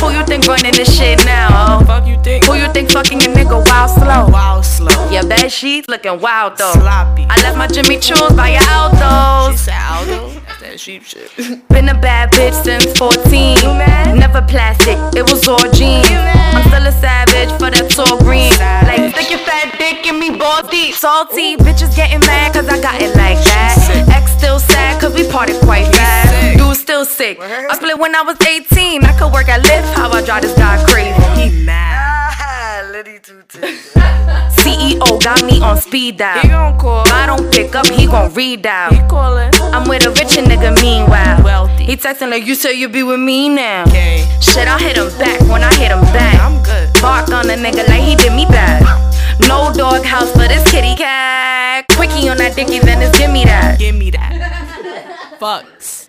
Who 0.00 0.10
you 0.10 0.24
think 0.26 0.46
running 0.46 0.74
this 0.74 0.94
shit 0.94 1.24
now? 1.24 1.48
Oh? 1.80 1.84
Fuck 1.86 2.06
you 2.06 2.22
think? 2.22 2.44
Who 2.44 2.54
you 2.54 2.70
think 2.72 2.90
fucking 2.90 3.22
a 3.22 3.28
nigga 3.28 3.64
wild 3.66 3.90
slow? 3.90 4.28
Wild 4.28 4.64
slow. 4.64 5.10
Yeah, 5.10 5.22
bad 5.22 5.50
sheets 5.50 5.88
looking 5.88 6.20
wild 6.20 6.58
though. 6.58 6.72
Sloppy. 6.72 7.26
I 7.30 7.40
left 7.42 7.56
my 7.56 7.66
Jimmy 7.66 7.98
Choo's 7.98 8.32
by 8.32 8.50
your 8.50 8.62
Aldos. 8.68 9.52
She 9.52 9.56
said 9.64 9.80
Aldo. 9.80 10.43
That 10.64 10.80
sheep 10.80 11.04
shit. 11.04 11.28
Been 11.68 11.90
a 11.90 11.94
bad 11.94 12.32
bitch 12.32 12.56
since 12.64 12.88
14. 12.96 14.16
Never 14.16 14.40
plastic, 14.40 14.96
it 15.12 15.28
was 15.28 15.46
all 15.46 15.60
jeans. 15.76 16.08
I'm 16.08 16.64
still 16.72 16.88
a 16.88 16.94
savage 17.04 17.52
for 17.60 17.68
that 17.68 17.92
tall 17.92 18.16
green. 18.24 18.48
Like, 18.88 19.12
stick 19.12 19.28
your 19.28 19.44
fat 19.44 19.76
dick 19.76 20.08
in 20.08 20.18
me, 20.18 20.32
balls 20.32 20.64
deep. 20.70 20.94
Salty, 20.94 21.60
bitches 21.60 21.94
getting 21.94 22.20
mad 22.20 22.54
cause 22.54 22.66
I 22.66 22.80
got 22.80 22.96
it 23.02 23.12
like 23.12 23.36
that. 23.44 24.08
Ex 24.08 24.32
still 24.32 24.58
sad 24.58 24.98
cause 25.02 25.12
we 25.12 25.28
parted 25.28 25.60
quite 25.60 25.84
fast. 25.92 26.56
Dude 26.56 26.76
still 26.78 27.04
sick. 27.04 27.38
I 27.40 27.76
split 27.76 27.98
when 27.98 28.14
I 28.16 28.22
was 28.22 28.40
18. 28.40 29.04
I 29.04 29.12
could 29.18 29.34
work 29.34 29.48
at 29.52 29.60
Lyft, 29.68 29.92
how 29.92 30.08
I 30.10 30.24
drive 30.24 30.48
this 30.48 30.56
guy 30.56 30.82
crazy. 30.88 31.12
He 31.36 31.64
mad. 31.66 31.93
Tutu. 32.94 33.42
CEO 34.54 35.20
got 35.20 35.44
me 35.44 35.60
on 35.60 35.76
speed 35.78 36.18
dial. 36.18 36.40
He 36.42 36.46
gon' 36.48 36.78
call. 36.78 37.02
If 37.04 37.12
I 37.12 37.26
don't 37.26 37.52
pick 37.52 37.74
up, 37.74 37.88
he 37.88 38.06
gon' 38.06 38.32
read 38.34 38.64
out. 38.66 38.92
He 38.92 39.00
callin'. 39.08 39.50
I'm 39.74 39.88
with 39.88 40.06
a 40.06 40.10
richer 40.10 40.42
nigga, 40.42 40.80
meanwhile. 40.80 41.42
Wealthy. 41.42 41.86
He 41.86 41.96
texting 41.96 42.30
like, 42.30 42.46
you 42.46 42.54
said 42.54 42.70
you 42.74 42.88
be 42.88 43.02
with 43.02 43.18
me 43.18 43.48
now. 43.48 43.82
Okay. 43.88 44.24
Shit, 44.40 44.68
I 44.68 44.78
hit 44.78 44.96
him 44.96 45.08
back 45.18 45.40
when 45.50 45.64
I 45.64 45.74
hit 45.74 45.90
him 45.90 46.02
back. 46.14 46.40
I'm 46.40 46.62
good. 46.62 46.92
Bark 47.02 47.30
on 47.30 47.50
a 47.50 47.54
nigga 47.54 47.88
like 47.88 48.02
he 48.02 48.14
did 48.14 48.32
me 48.32 48.46
bad. 48.46 48.84
No 49.48 49.72
dog 49.74 50.04
house 50.04 50.30
for 50.30 50.46
this 50.46 50.62
kitty 50.70 50.94
cat. 50.94 51.86
Quickie 51.96 52.28
on 52.28 52.36
that 52.36 52.54
dicky, 52.54 52.78
then 52.78 53.02
it's 53.02 53.18
give 53.18 53.32
me 53.32 53.44
that. 53.44 53.76
Give 53.76 53.96
me 53.96 54.12
that. 54.12 55.38
Fucks. 55.40 56.08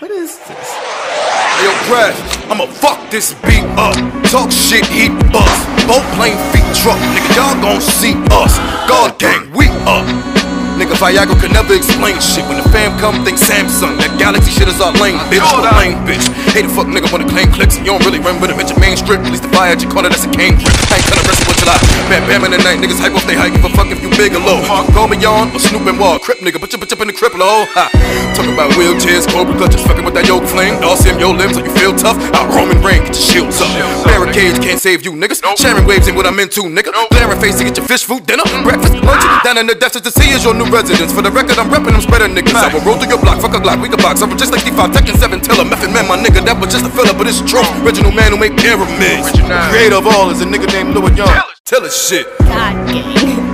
Yo, 0.00 1.70
Brad, 1.86 2.14
I'ma 2.50 2.66
fuck 2.66 3.10
this 3.10 3.34
beat 3.44 3.64
up. 3.76 3.94
Talk 4.30 4.50
shit, 4.50 4.86
he 4.86 5.08
bust. 5.30 5.66
Both 5.86 6.04
plane 6.16 6.36
feet 6.52 6.64
truck, 6.80 6.98
nigga, 6.98 7.36
y'all 7.36 7.60
gon' 7.60 7.80
see 7.80 8.14
us. 8.30 8.56
God 8.88 9.18
gang, 9.18 9.52
we 9.52 9.68
up. 9.84 10.31
Nigga, 10.80 10.96
Viagra 10.96 11.36
could 11.40 11.52
never 11.52 11.74
explain 11.74 12.16
shit. 12.20 12.44
When 12.48 12.56
the 12.56 12.66
fam 12.72 12.96
come, 12.98 13.24
think 13.24 13.36
Samsung. 13.38 14.00
That 14.00 14.16
Galaxy 14.18 14.50
shit 14.50 14.68
is 14.68 14.80
all 14.80 14.92
lame, 14.96 15.20
bitch. 15.28 15.44
The 15.44 15.72
lame, 15.76 16.00
bitch. 16.08 16.24
Hate 16.56 16.64
a 16.64 16.72
fuck 16.72 16.88
nigga 16.88 17.08
wanna 17.12 17.28
claim 17.28 17.52
clicks. 17.52 17.76
You 17.78 17.92
don't 17.92 18.04
really 18.04 18.18
run 18.18 18.40
with 18.40 18.50
at 18.50 18.68
your 18.68 18.80
main 18.80 18.96
strip. 18.96 19.20
At 19.20 19.30
least 19.30 19.44
the 19.44 19.52
fire 19.52 19.72
at 19.72 19.80
your 19.82 19.92
corner, 19.92 20.08
that's 20.08 20.24
a 20.24 20.32
cane 20.32 20.56
grip. 20.56 20.72
I 20.88 20.96
ain't 20.96 21.08
of 21.12 21.48
what 21.48 21.56
you 21.60 21.66
like. 21.68 21.80
Bam, 22.08 22.24
bam 22.28 22.44
in 22.44 22.50
the 22.56 22.60
night, 22.64 22.80
niggas 22.80 23.00
hype 23.00 23.14
off 23.14 23.26
they 23.28 23.36
hype. 23.36 23.52
Give 23.52 23.64
a 23.64 23.72
fuck 23.76 23.88
if 23.92 24.00
you 24.02 24.10
big 24.16 24.32
or 24.34 24.42
low. 24.42 24.64
Call 24.96 25.08
me 25.08 25.16
on 25.24 25.52
or 25.52 25.60
Snoop 25.60 25.86
and 25.86 26.00
Wall. 26.00 26.18
Crip 26.18 26.40
nigga, 26.40 26.58
put 26.58 26.72
your 26.72 26.80
bitch 26.80 26.92
up 26.92 27.00
in 27.00 27.08
the 27.08 27.16
cripple 27.16 27.44
hole. 27.44 27.68
Ha. 27.76 27.88
Talking 28.34 28.56
about 28.56 28.72
wheelchairs, 28.74 29.28
cobra 29.28 29.54
clutches, 29.54 29.84
fucking 29.84 30.04
with 30.04 30.16
that 30.16 30.26
yoke 30.26 30.44
fling. 30.48 30.76
All 30.82 30.96
sim 30.96 31.20
your 31.20 31.36
limbs, 31.36 31.54
so 31.54 31.64
you 31.64 31.72
feel 31.76 31.92
tough. 31.94 32.16
Out 32.34 32.48
Roman 32.56 32.80
rain, 32.82 33.04
get 33.04 33.14
your 33.14 33.28
shields 33.28 33.60
up. 33.60 33.70
Barricades 34.08 34.58
can't 34.58 34.80
save 34.80 35.04
you, 35.04 35.12
niggas. 35.12 35.44
Sharing 35.60 35.84
waves 35.84 36.08
ain't 36.08 36.16
what 36.16 36.26
I'm 36.26 36.40
into, 36.40 36.64
nigga. 36.64 36.90
Glaring 37.12 37.40
face 37.40 37.60
to 37.60 37.64
get 37.64 37.76
your 37.76 37.86
fish 37.86 38.04
food 38.04 38.26
dinner. 38.26 38.44
Breakfast, 38.64 38.96
lunch, 39.04 39.24
down 39.44 39.58
in 39.58 39.66
the 39.66 39.76
depths 39.76 40.00
to 40.00 40.10
see 40.10 40.32
is 40.32 40.44
your 40.44 40.54
new 40.54 40.68
residence. 40.72 41.12
For 41.12 41.20
the 41.20 41.30
record, 41.30 41.60
I'm 41.60 41.68
reppin' 41.68 41.92
them 41.92 42.00
spreader 42.00 42.26
niggas. 42.26 42.56
I 42.56 42.72
will 42.72 42.80
roll 42.80 42.96
through 42.96 43.12
your 43.12 43.20
block, 43.20 43.44
fuck 43.44 43.52
a 43.52 43.60
glock, 43.60 43.84
we 43.84 43.92
can 43.92 44.00
box. 44.00 44.24
I'm 44.24 44.32
just 44.40 44.50
like 44.50 44.64
D5, 44.64 44.96
Tekken 44.96 45.20
7, 45.20 45.40
Tiller, 45.44 45.68
Method 45.68 45.92
Man, 45.92 46.08
my 46.08 46.16
nigga. 46.16 46.40
That 46.40 46.56
was 46.58 46.72
just 46.72 46.88
a 46.88 46.90
filler, 46.90 47.12
but 47.12 47.28
it's 47.28 47.44
true. 47.44 47.62
Original 47.84 48.10
man 48.10 48.32
who 48.32 48.38
make 48.40 48.56
pyramids. 48.56 49.28
Creator 49.68 50.00
of 50.00 50.08
all 50.08 50.32
is 50.32 50.40
a 50.40 50.48
nigga 50.48 50.66
named 50.72 50.96
Louis 50.96 51.12
Young. 51.14 51.28
Tell 51.68 51.84
us 51.84 51.94
shit. 51.94 52.26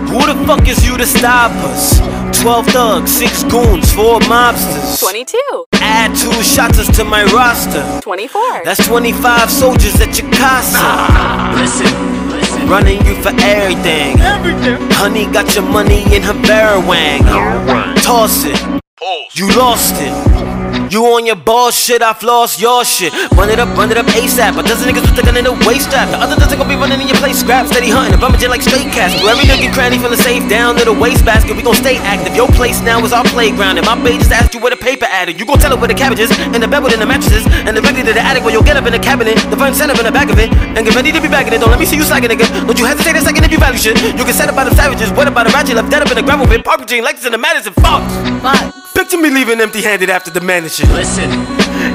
Who 0.08 0.24
the 0.24 0.38
fuck 0.46 0.66
is 0.66 0.86
you 0.86 0.96
to 0.96 1.04
stop 1.04 1.52
us? 1.68 2.00
12 2.40 2.66
thugs, 2.68 3.10
6 3.12 3.44
goons, 3.44 3.92
4 3.92 4.20
mobsters. 4.30 5.00
22. 5.00 5.36
Add 5.74 6.14
2 6.16 6.42
shotters 6.42 6.88
to 6.96 7.04
my 7.04 7.24
roster. 7.34 7.84
24. 8.00 8.64
That's 8.64 8.86
25 8.86 9.50
soldiers 9.50 10.00
at 10.00 10.16
your 10.18 10.30
casa. 10.32 10.78
Listen, 11.58 11.90
running 12.68 13.04
you 13.06 13.14
for 13.22 13.32
everything. 13.40 14.18
Honey 14.92 15.24
got 15.26 15.54
your 15.54 15.64
money 15.64 16.02
in 16.14 16.22
her 16.22 16.34
barrel 16.42 16.82
wang. 16.86 17.22
Toss 18.02 18.44
it. 18.44 18.60
You 19.32 19.48
lost 19.56 19.94
it. 19.98 20.57
You 20.88 21.04
on 21.18 21.26
your 21.26 21.36
bullshit, 21.36 22.00
I 22.00 22.14
floss 22.14 22.60
your 22.60 22.84
shit. 22.84 23.12
Run 23.34 23.50
it 23.50 23.58
up, 23.58 23.68
run 23.76 23.90
it 23.90 23.98
up 23.98 24.06
ASAP. 24.06 24.56
A 24.56 24.62
dozen 24.62 24.88
niggas 24.88 25.02
with 25.02 25.16
the 25.16 25.22
gun 25.22 25.36
in 25.36 25.44
the 25.44 25.52
waist 25.66 25.90
strap. 25.90 26.08
The 26.08 26.16
other 26.16 26.36
dozen 26.36 26.56
gon' 26.56 26.68
be 26.68 26.76
running 26.76 27.00
in 27.00 27.08
your 27.08 27.18
place, 27.18 27.40
scrap, 27.40 27.66
steady 27.66 27.90
hunting. 27.90 28.14
And 28.14 28.20
bumming 28.22 28.40
like 28.48 28.62
straight 28.62 28.88
cast. 28.94 29.20
Where 29.20 29.34
every 29.34 29.44
nigga 29.44 29.74
cranny 29.74 29.98
feeling 29.98 30.16
safe 30.16 30.48
down 30.48 30.76
to 30.76 30.84
the 30.86 30.94
waste 30.94 31.24
basket. 31.24 31.56
We 31.56 31.62
gon' 31.62 31.74
stay 31.74 31.98
active. 31.98 32.36
Your 32.36 32.48
place 32.54 32.80
now 32.80 33.04
is 33.04 33.12
our 33.12 33.24
playground. 33.24 33.76
And 33.76 33.84
my 33.84 33.98
babe 34.00 34.20
just 34.20 34.32
asked 34.32 34.54
you 34.54 34.60
where 34.60 34.70
the 34.70 34.80
paper 34.80 35.04
added. 35.04 35.38
You 35.38 35.44
gon' 35.44 35.58
tell 35.58 35.74
her 35.74 35.76
where 35.76 35.88
the 35.88 35.98
cabbage 35.98 36.20
is, 36.20 36.30
and 36.54 36.62
the 36.62 36.68
bed 36.68 36.82
within 36.82 37.00
the 37.00 37.06
mattresses, 37.06 37.44
and 37.66 37.76
the 37.76 37.82
directly 37.88 38.04
to 38.04 38.12
the 38.12 38.24
attic 38.24 38.44
where 38.44 38.52
you'll 38.52 38.62
get 38.62 38.76
up 38.76 38.86
in 38.86 38.92
the 38.92 38.98
cabinet, 38.98 39.36
the 39.50 39.56
front 39.56 39.74
center 39.74 39.96
in 39.98 40.04
the 40.04 40.12
back 40.12 40.30
of 40.30 40.38
it, 40.38 40.52
and 40.52 40.86
get 40.86 40.94
ready 40.94 41.10
to 41.12 41.20
be 41.20 41.28
back 41.28 41.46
in 41.46 41.52
it. 41.52 41.58
Don't 41.60 41.70
let 41.70 41.78
me 41.78 41.86
see 41.86 41.96
you 41.96 42.04
slacking, 42.04 42.30
again. 42.30 42.48
Don't 42.66 42.78
you 42.78 42.84
hesitate 42.84 43.16
a 43.16 43.20
second 43.20 43.44
if 43.44 43.50
you 43.50 43.58
value 43.58 43.78
shit. 43.78 43.96
You 44.16 44.24
can 44.24 44.34
set 44.34 44.48
up 44.48 44.54
by 44.54 44.64
the 44.64 44.74
savages. 44.74 45.10
What 45.12 45.26
about 45.26 45.46
a 45.48 45.50
ratchet 45.50 45.76
left 45.76 45.90
dead 45.90 46.02
up 46.02 46.10
in 46.10 46.16
the 46.16 46.22
gravel 46.22 46.46
pit? 46.46 46.64
Parker 46.64 46.84
Jean, 46.84 47.04
Lexus, 47.04 47.24
and 47.24 47.34
the 47.34 47.38
Madison 47.38 47.72
Fox. 47.74 48.04
Picture 48.94 49.16
me 49.16 49.30
leaving 49.30 49.60
empty 49.60 49.80
handed 49.80 50.10
after 50.10 50.30
the 50.30 50.40
man 50.40 50.64
and 50.64 50.72
shit. 50.78 50.88
Listen. 50.94 51.30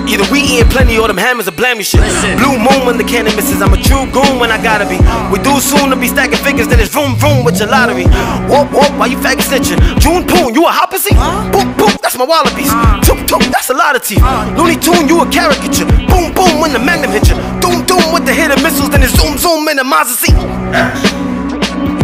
Either 0.07 0.27
we 0.27 0.43
eating 0.43 0.67
plenty 0.67 0.99
or 0.99 1.07
them 1.07 1.17
hammers 1.17 1.47
are 1.47 1.55
blaming 1.55 1.83
shit. 1.83 2.01
Listen. 2.01 2.35
Blue 2.35 2.59
moon 2.59 2.83
when 2.85 2.97
the 2.97 3.03
cannon 3.03 3.35
misses. 3.35 3.61
I'm 3.61 3.71
a 3.71 3.79
true 3.79 4.03
goon 4.11 4.39
when 4.39 4.51
I 4.51 4.59
gotta 4.59 4.83
be. 4.83 4.99
We 5.31 5.39
do 5.39 5.59
soon 5.63 5.89
to 5.91 5.95
be 5.95 6.07
stacking 6.07 6.39
figures, 6.43 6.67
then 6.67 6.79
it's 6.79 6.91
vroom 6.91 7.15
vroom 7.15 7.45
with 7.45 7.59
your 7.59 7.69
lottery. 7.69 8.03
Whoop 8.51 8.67
whoop, 8.75 8.91
why 8.99 9.07
you 9.07 9.17
faggot 9.17 9.47
snitching? 9.47 9.79
June 10.03 10.27
Poon, 10.27 10.53
you 10.53 10.67
a 10.67 10.71
hoppersy? 10.71 11.15
Boop 11.53 11.69
boop, 11.79 11.95
that's 12.01 12.17
my 12.17 12.25
wallabies. 12.25 12.71
Toop 13.07 13.23
toop, 13.23 13.43
that's 13.51 13.69
a 13.69 13.73
lot 13.73 13.95
of 13.95 14.03
teeth. 14.03 14.23
Looney 14.57 14.75
Tune, 14.75 15.07
you 15.07 15.21
a 15.21 15.25
caricature. 15.31 15.87
Boom 16.11 16.33
boom 16.35 16.59
when 16.59 16.73
the 16.73 16.79
magnum 16.79 17.11
hit 17.11 17.29
you. 17.29 17.35
Doom 17.63 17.85
doom 17.87 18.11
with 18.11 18.25
the 18.25 18.33
hit 18.33 18.51
of 18.51 18.61
missiles, 18.61 18.89
then 18.89 19.03
it's 19.03 19.15
zoom 19.15 19.37
zoom 19.37 19.67
in 19.69 19.77
the 19.77 19.83
Mazda 19.83 20.15
seat. 20.19 20.35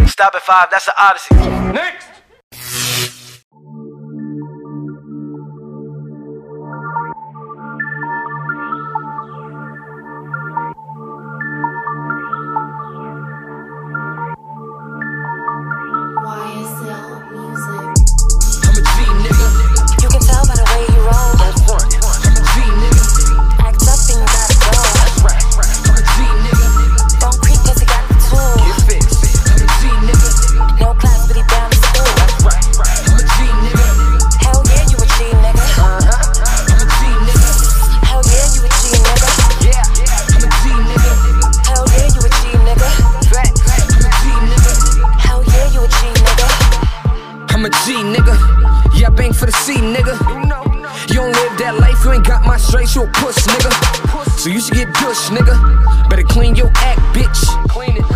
Stop 0.08 0.34
at 0.34 0.42
five, 0.42 0.68
that's 0.70 0.88
an 0.88 0.94
odyssey. 0.98 1.34
Next. 1.72 2.19
Straight, 52.70 52.94
you 52.94 53.02
a 53.02 53.10
puss 53.18 53.34
nigga. 53.50 53.70
So 54.38 54.48
you 54.48 54.60
should 54.60 54.74
get 54.74 54.94
dush 54.94 55.34
nigga. 55.34 55.58
Better 56.08 56.22
clean 56.22 56.54
your 56.54 56.70
act, 56.76 57.02
bitch. 57.10 57.40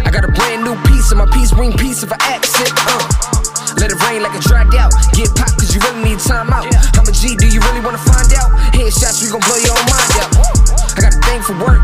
I 0.06 0.10
got 0.10 0.24
a 0.24 0.30
brand 0.30 0.62
new 0.62 0.78
piece, 0.86 1.10
and 1.10 1.18
my 1.18 1.26
piece 1.26 1.50
bring 1.50 1.72
peace 1.74 2.02
if 2.02 2.12
I 2.12 2.18
act 2.30 2.46
sick. 2.46 2.70
Uh. 2.70 3.34
Let 3.82 3.90
it 3.90 3.98
rain 4.06 4.22
like 4.22 4.38
a 4.38 4.42
drag 4.46 4.70
out. 4.78 4.94
Get 5.12 5.34
popped 5.34 5.58
cause 5.58 5.74
you 5.74 5.80
really 5.82 6.14
need 6.14 6.20
time 6.22 6.48
out. 6.54 6.70
I'm 6.94 7.02
a 7.02 7.12
G, 7.12 7.34
do 7.34 7.50
you 7.50 7.58
really 7.66 7.82
wanna 7.82 7.98
find 7.98 8.30
out? 8.38 8.54
Headshots, 8.70 9.18
we 9.18 9.34
gon' 9.34 9.42
blow 9.42 9.58
your 9.58 9.74
own 9.74 9.86
mind 9.90 10.14
out. 10.22 10.30
I 10.94 10.98
got 11.02 11.12
a 11.12 11.20
thing 11.26 11.42
for 11.42 11.58
work. 11.58 11.82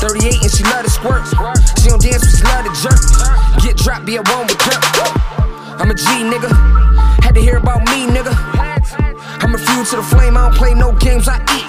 38 0.00 0.40
and 0.40 0.50
she 0.50 0.64
love 0.64 0.88
to 0.88 0.90
squirt. 0.90 1.28
She 1.76 1.92
don't 1.92 2.00
dance, 2.00 2.24
but 2.24 2.32
she 2.32 2.44
love 2.48 2.64
to 2.64 2.72
jerk. 2.80 3.00
Get 3.60 3.76
dropped, 3.76 4.06
be 4.08 4.16
a 4.16 4.24
one 4.32 4.48
with 4.48 4.58
dirt. 4.64 4.80
I'm 5.76 5.92
a 5.92 5.94
G 5.94 6.08
nigga. 6.24 6.48
Had 7.20 7.34
to 7.34 7.40
hear 7.40 7.58
about 7.58 7.84
me, 7.92 8.08
nigga. 8.08 8.32
I'm 9.44 9.54
a 9.54 9.58
fuel 9.58 9.84
to 9.84 9.96
the 9.96 10.02
flame, 10.02 10.36
I 10.36 10.48
don't 10.48 10.56
play 10.56 10.72
no 10.72 10.92
games, 10.92 11.28
I 11.28 11.36
eat, 11.54 11.65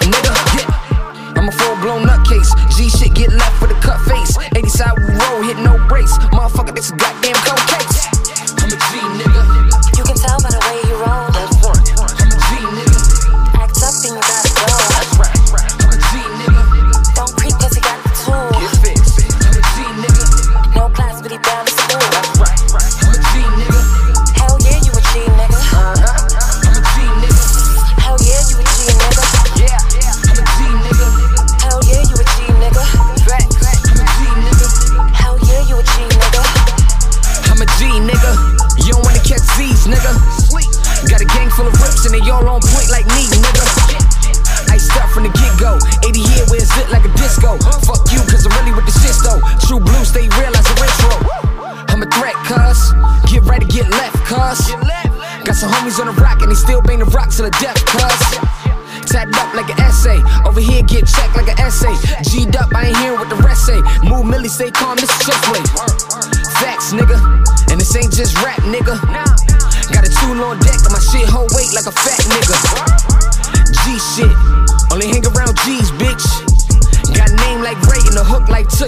full 1.57 1.75
blown 1.81 2.03
nutcase. 2.03 2.51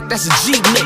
That's 0.10 0.26
a 0.26 0.32
G 0.44 0.60
mix. 0.74 0.79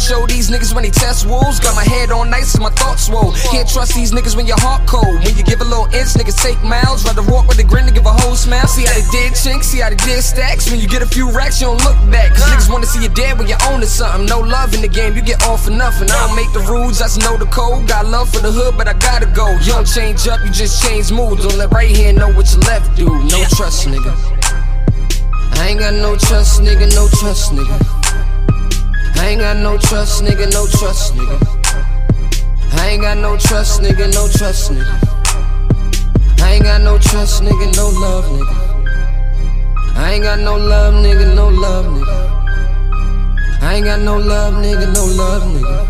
Show 0.00 0.26
these 0.26 0.48
niggas 0.50 0.72
when 0.74 0.82
they 0.82 0.90
test 0.90 1.26
wolves. 1.26 1.60
Got 1.60 1.76
my 1.76 1.84
head 1.84 2.10
on 2.10 2.30
nice 2.30 2.54
and 2.54 2.62
my 2.62 2.70
thoughts 2.70 3.06
swole. 3.06 3.32
Can't 3.52 3.68
trust 3.68 3.94
these 3.94 4.12
niggas 4.12 4.34
when 4.36 4.46
your 4.46 4.58
heart 4.60 4.88
cold. 4.88 5.20
When 5.20 5.36
you 5.36 5.44
give 5.44 5.60
a 5.60 5.68
little 5.68 5.86
inch, 5.92 6.16
niggas 6.16 6.40
take 6.40 6.60
miles. 6.62 7.04
Rather 7.04 7.22
walk 7.22 7.46
with 7.48 7.58
a 7.58 7.64
grin 7.64 7.86
to 7.86 7.92
give 7.92 8.06
a 8.06 8.12
whole 8.12 8.34
smile. 8.34 8.66
See 8.66 8.84
how 8.86 8.94
they 8.94 9.06
did 9.12 9.32
chink, 9.36 9.62
see 9.62 9.80
how 9.80 9.90
they 9.90 10.00
did 10.00 10.22
stacks. 10.22 10.70
When 10.70 10.80
you 10.80 10.88
get 10.88 11.02
a 11.02 11.06
few 11.06 11.30
racks, 11.30 11.60
you 11.60 11.66
don't 11.68 11.84
look 11.84 11.98
back. 12.10 12.32
Cause 12.32 12.48
niggas 12.48 12.72
wanna 12.72 12.86
see 12.86 13.02
you 13.02 13.10
dead 13.10 13.38
when 13.38 13.46
you 13.46 13.56
own 13.68 13.84
something. 13.84 14.26
No 14.26 14.40
love 14.40 14.72
in 14.74 14.80
the 14.80 14.88
game, 14.88 15.14
you 15.14 15.22
get 15.22 15.42
all 15.46 15.56
for 15.56 15.70
nothing. 15.70 16.10
I 16.10 16.26
don't 16.26 16.36
make 16.36 16.52
the 16.52 16.64
rules, 16.70 17.00
I 17.02 17.04
just 17.04 17.20
know 17.20 17.36
the 17.36 17.46
code. 17.46 17.88
Got 17.88 18.06
love 18.06 18.30
for 18.32 18.40
the 18.40 18.52
hood, 18.52 18.76
but 18.76 18.88
I 18.88 18.94
gotta 18.94 19.26
go. 19.26 19.50
You 19.60 19.72
don't 19.72 19.86
change 19.86 20.26
up, 20.28 20.40
you 20.44 20.50
just 20.50 20.82
change 20.82 21.12
mood. 21.12 21.38
Don't 21.38 21.58
let 21.58 21.70
right 21.72 21.94
hand 21.94 22.18
know 22.18 22.32
what 22.32 22.50
your 22.52 22.60
left 22.62 22.96
do. 22.96 23.06
No 23.06 23.44
trust, 23.56 23.86
nigga. 23.86 24.12
I 25.58 25.68
ain't 25.68 25.80
got 25.80 25.94
no 25.94 26.16
trust, 26.16 26.62
nigga, 26.62 26.88
no 26.94 27.08
trust, 27.20 27.52
nigga. 27.52 27.99
I 29.20 29.26
ain't 29.28 29.40
got 29.42 29.58
no 29.58 29.76
trust, 29.76 30.24
nigga, 30.24 30.50
no 30.50 30.66
trust, 30.66 31.14
nigga. 31.14 31.36
I 32.80 32.88
ain't 32.88 33.02
got 33.02 33.18
no 33.18 33.36
trust, 33.36 33.82
nigga, 33.82 34.12
no 34.14 34.26
trust, 34.28 34.72
nigga. 34.72 34.96
I 36.40 36.52
ain't 36.52 36.64
got 36.64 36.80
no 36.80 36.96
trust, 36.98 37.42
nigga, 37.42 37.76
no 37.76 37.90
love, 37.90 38.24
nigga. 38.24 38.56
I 39.94 40.12
ain't 40.12 40.22
got 40.24 40.38
no 40.40 40.56
love, 40.56 40.94
nigga, 40.94 41.34
no 41.34 41.48
love, 41.48 41.84
nigga. 41.84 43.60
I 43.60 43.74
ain't 43.74 43.84
got 43.84 44.00
no 44.00 44.16
love, 44.16 44.54
nigga, 44.54 44.86
no 44.94 45.04
love, 45.04 45.42
nigga. 45.52 45.86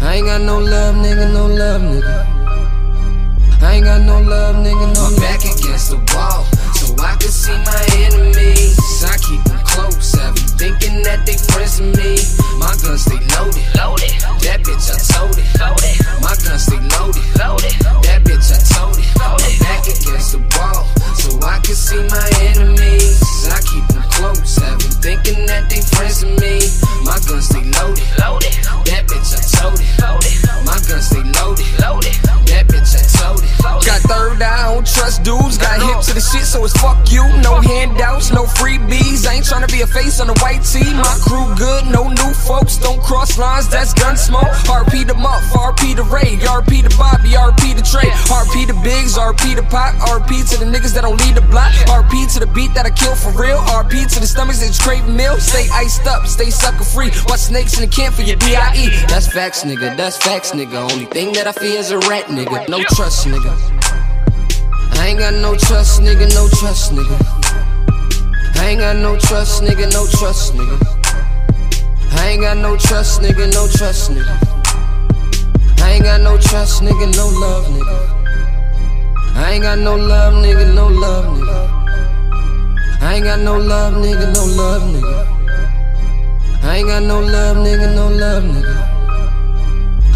I 0.00 0.14
ain't 0.14 0.26
got 0.26 0.40
no 0.40 0.60
love, 0.60 0.94
nigga, 0.94 1.32
no 1.32 1.46
love, 1.46 1.82
nigga. 1.82 2.38
I 3.60 3.72
ain't 3.74 3.84
got 3.84 4.02
no 4.02 4.20
love, 4.20 4.54
nigga, 4.54 4.94
no 4.94 5.02
love. 5.02 5.02
Nigga. 5.02 5.14
I'm 5.14 5.16
back 5.16 5.40
against 5.40 5.90
the 5.90 5.96
wall, 6.14 6.46
I 7.00 7.16
can 7.16 7.30
see 7.30 7.56
my 7.64 7.82
enemies. 8.04 8.78
I 9.04 9.16
keep 9.18 9.42
them 9.44 9.60
close, 9.64 10.12
have 10.18 10.34
them 10.34 10.48
thinking 10.58 11.02
that 11.02 11.24
they 11.24 11.38
friends 11.50 11.80
with 11.80 11.94
me. 11.96 12.18
My 12.58 12.74
guns 12.82 13.06
stay 13.06 13.22
loaded, 13.38 13.62
loaded. 13.78 14.12
That 14.42 14.66
bitch 14.66 14.90
I 14.90 14.98
told 15.14 15.38
it, 15.38 15.46
loaded. 15.62 15.94
My 16.20 16.34
guns 16.42 16.66
stay 16.66 16.82
loaded, 16.98 17.22
loaded. 17.38 17.74
That 18.02 18.26
bitch 18.26 18.50
I 18.50 18.58
told 18.74 18.98
it. 18.98 19.06
I'm 19.22 19.38
back 19.62 19.86
against 19.86 20.34
the 20.34 20.42
wall, 20.58 20.82
so 21.14 21.38
I 21.46 21.62
can 21.62 21.78
see 21.78 22.02
my 22.10 22.26
enemies. 22.50 23.22
I 23.46 23.62
keep 23.62 23.86
them 23.94 24.02
close, 24.10 24.56
have 24.58 24.78
them 24.82 24.94
thinking 24.98 25.46
that 25.46 25.70
they 25.70 25.80
friends 25.94 26.24
with 26.24 26.34
me. 26.42 26.58
My 27.06 27.18
guns 27.22 27.46
stay 27.46 27.62
loaded, 27.78 28.02
loaded. 28.18 28.54
That 28.90 29.06
bitch 29.06 29.30
I 29.38 29.42
told 29.54 29.78
it, 29.78 29.86
loaded. 30.02 30.34
My 30.66 30.78
guns 30.82 31.06
stay 31.06 31.22
loaded, 31.22 31.68
loaded. 31.78 32.16
That 32.50 32.66
bitch 32.66 32.90
I 32.98 33.02
told 33.06 33.42
it. 33.46 33.50
Got 33.86 34.00
third 34.04 34.42
eye, 34.42 34.66
I 34.66 34.74
don't 34.74 34.86
trust 34.86 35.22
dudes. 35.22 35.56
Got 35.58 35.80
hip 35.80 36.00
to 36.08 36.12
the 36.14 36.20
shit, 36.20 36.44
so 36.44 36.64
it's 36.64 36.74
fuck 36.88 37.12
you. 37.12 37.24
No 37.42 37.60
handouts, 37.60 38.32
no 38.32 38.44
freebies. 38.44 39.26
I 39.26 39.34
ain't 39.34 39.44
tryna 39.44 39.70
be 39.70 39.82
a 39.82 39.86
face 39.86 40.20
on 40.20 40.28
a 40.30 40.34
white 40.40 40.64
tee. 40.64 40.92
My 40.94 41.16
crew 41.22 41.48
good, 41.56 41.86
no 41.92 42.08
new 42.08 42.32
folks. 42.48 42.76
Don't 42.78 43.00
cross 43.02 43.38
lines, 43.38 43.68
that's 43.68 43.92
gun 43.94 44.16
smoke. 44.16 44.52
RP 44.68 45.06
the 45.06 45.14
Muff, 45.14 45.42
RP 45.52 45.96
the 45.96 46.04
Ray, 46.04 46.36
RP 46.40 46.82
the 46.82 46.94
Bobby, 46.96 47.30
RP 47.30 47.76
the 47.76 47.82
Trey, 47.82 48.10
RP 48.32 48.66
the 48.66 48.78
Bigs, 48.82 49.16
RP 49.16 49.56
the 49.56 49.62
Pot, 49.62 49.94
RP 50.08 50.48
to 50.50 50.58
the 50.58 50.64
niggas 50.64 50.94
that 50.94 51.02
don't 51.02 51.20
lead 51.20 51.34
the 51.34 51.42
block. 51.42 51.72
RP 51.88 52.32
to 52.34 52.40
the 52.40 52.46
beat 52.46 52.72
that 52.74 52.86
I 52.86 52.90
kill 52.90 53.14
for 53.14 53.32
real. 53.40 53.58
RP 53.58 54.06
to 54.14 54.20
the 54.20 54.26
stomachs 54.26 54.60
that 54.60 54.68
just 54.68 54.82
crave 54.82 55.06
meal. 55.08 55.36
Stay 55.38 55.68
iced 55.72 56.06
up, 56.06 56.26
stay 56.26 56.50
sucker 56.50 56.84
free. 56.84 57.10
Watch 57.28 57.40
snakes 57.40 57.78
in 57.78 57.88
the 57.88 57.94
camp 57.94 58.14
for 58.14 58.22
your 58.22 58.36
DIE. 58.36 58.88
That's 59.08 59.28
facts, 59.28 59.64
nigga. 59.64 59.96
That's 59.96 60.16
facts, 60.16 60.52
nigga. 60.52 60.90
Only 60.90 61.06
thing 61.06 61.32
that 61.34 61.46
I 61.46 61.52
fear 61.52 61.78
is 61.78 61.90
a 61.90 61.98
rat, 62.10 62.26
nigga. 62.26 62.68
No 62.68 62.82
trust, 62.94 63.26
nigga. 63.26 64.07
I 65.08 65.12
ain't 65.12 65.20
got 65.20 65.32
no 65.40 65.56
trust, 65.56 66.02
nigga. 66.02 66.28
No 66.34 66.50
trust, 66.60 66.92
nigga. 66.92 67.16
I 68.56 68.66
ain't 68.66 68.80
got 68.80 68.96
no 68.96 69.16
trust, 69.16 69.62
nigga. 69.62 69.90
No 69.90 70.06
trust, 70.06 70.52
nigga. 70.52 70.76
I 72.12 72.28
ain't 72.28 72.42
got 72.42 72.58
no 72.58 72.76
trust, 72.76 73.22
nigga. 73.22 73.50
No 73.54 73.66
trust, 73.68 74.10
nigga. 74.10 74.36
I 75.80 75.92
ain't 75.92 76.04
got 76.04 76.20
no 76.20 76.36
trust, 76.36 76.82
nigga. 76.82 77.16
No 77.16 77.26
love, 77.26 77.64
nigga. 77.68 77.98
I 79.34 79.52
ain't 79.52 79.62
got 79.62 79.78
no 79.78 79.96
love, 79.96 80.34
nigga. 80.44 80.74
No 80.74 80.88
love, 80.88 81.24
nigga. 81.38 83.00
I 83.00 83.14
ain't 83.14 83.24
got 83.24 83.40
no 83.40 83.56
love, 83.56 83.94
nigga. 83.94 84.30
No 84.34 84.44
love, 84.44 84.82
nigga. 84.92 85.24
I 86.64 86.76
ain't 86.76 86.86
got 86.86 87.02
no 87.02 87.20
love, 87.20 87.56
nigga. 87.56 87.94
No 87.94 88.08
love, 88.10 88.44
nigga. 88.44 88.98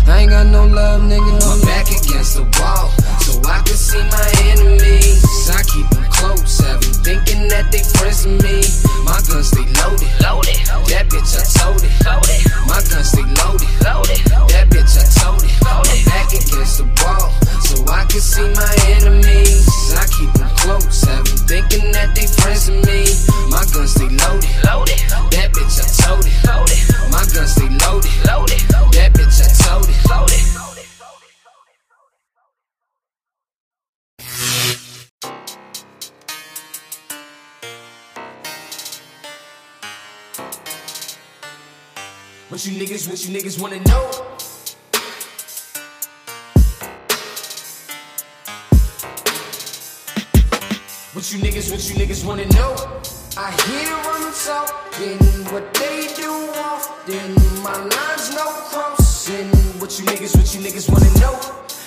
I 0.07 0.18
ain't 0.20 0.31
got 0.31 0.46
no 0.48 0.66
love, 0.66 1.00
nigga. 1.00 1.40
No 1.40 1.46
love. 1.46 1.62
back 1.62 1.87
against 1.87 2.37
the 2.37 2.42
wall, 2.61 2.90
so 3.20 3.40
I 3.48 3.62
can 3.64 3.71
what 43.22 43.30
you 43.30 43.40
niggas 43.40 43.61
wanna 43.61 43.78
know? 43.85 44.11
What 51.12 51.32
you 51.32 51.38
niggas, 51.38 51.70
what 51.70 51.88
you 51.88 51.94
niggas 51.94 52.24
wanna 52.24 52.46
know? 52.46 52.74
I 53.37 53.52
hear 53.68 53.94
them 54.02 54.32
talking, 54.44 55.18
what 55.52 55.72
they 55.74 56.12
do 56.16 56.32
often. 56.56 57.35
My 57.62 57.76
lines 57.76 58.35
no 58.35 58.46
crossing. 58.70 59.46
What 59.78 59.96
you 60.00 60.04
niggas, 60.06 60.37
what 60.37 60.52
you 60.54 60.61
niggas 60.61 60.90
wanna 60.90 61.14
know? 61.20 61.38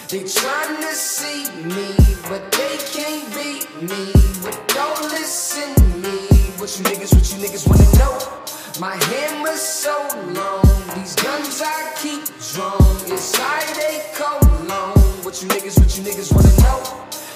They 0.08 0.22
tryna 0.22 0.94
see 0.94 1.52
me, 1.64 2.16
but 2.30 2.50
they 2.54 2.78
can't 2.94 3.28
beat 3.36 3.68
me. 3.82 4.14
But 4.42 4.56
don't 4.70 5.02
listen 5.12 6.02
me. 6.02 6.16
What 6.60 6.80
you 6.80 6.86
niggas, 6.86 7.14
what 7.14 7.30
you 7.30 7.46
niggas 7.46 7.68
wanna 7.68 7.92
know? 8.00 8.36
My 8.80 8.98
hammer's 9.06 9.62
so 9.62 9.96
long, 10.34 10.66
these 10.96 11.16
guns 11.16 11.62
I 11.64 11.94
keep 11.96 12.26
drawn 12.52 13.10
inside 13.10 13.78
a 13.78 14.04
colon. 14.14 15.00
What 15.24 15.42
you 15.42 15.48
niggas, 15.48 15.80
what 15.80 15.96
you 15.98 16.04
niggas 16.04 16.34
wanna 16.36 16.52
know? 16.60 16.84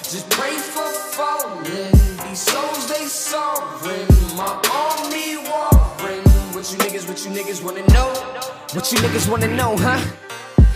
Just 0.02 0.28
pray 0.28 0.52
for 0.58 0.84
falling. 1.16 1.92
These 2.28 2.40
souls 2.40 2.88
they 2.90 3.06
sovereign. 3.06 4.06
My 4.36 4.52
army 4.70 5.38
warring. 5.48 6.28
What 6.52 6.70
you 6.70 6.76
niggas, 6.76 7.08
what 7.08 7.24
you 7.24 7.30
niggas 7.30 7.64
wanna 7.64 7.86
know? 7.88 8.12
What 8.74 8.92
you 8.92 8.98
niggas 8.98 9.26
wanna 9.30 9.48
know, 9.48 9.78
huh? 9.78 9.98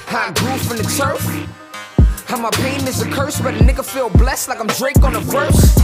How 0.07 0.31
I 0.31 0.33
grew 0.33 0.57
from 0.57 0.79
the 0.79 0.85
turf. 0.85 1.21
How 2.27 2.39
my 2.39 2.51
pain 2.51 2.81
is 2.89 3.03
a 3.03 3.11
curse, 3.11 3.39
but 3.39 3.53
a 3.53 3.59
nigga 3.59 3.85
feel 3.85 4.09
blessed 4.09 4.49
like 4.49 4.61
I'm 4.61 4.69
Drake 4.69 5.03
on 5.03 5.15
a 5.15 5.21
verse. 5.21 5.77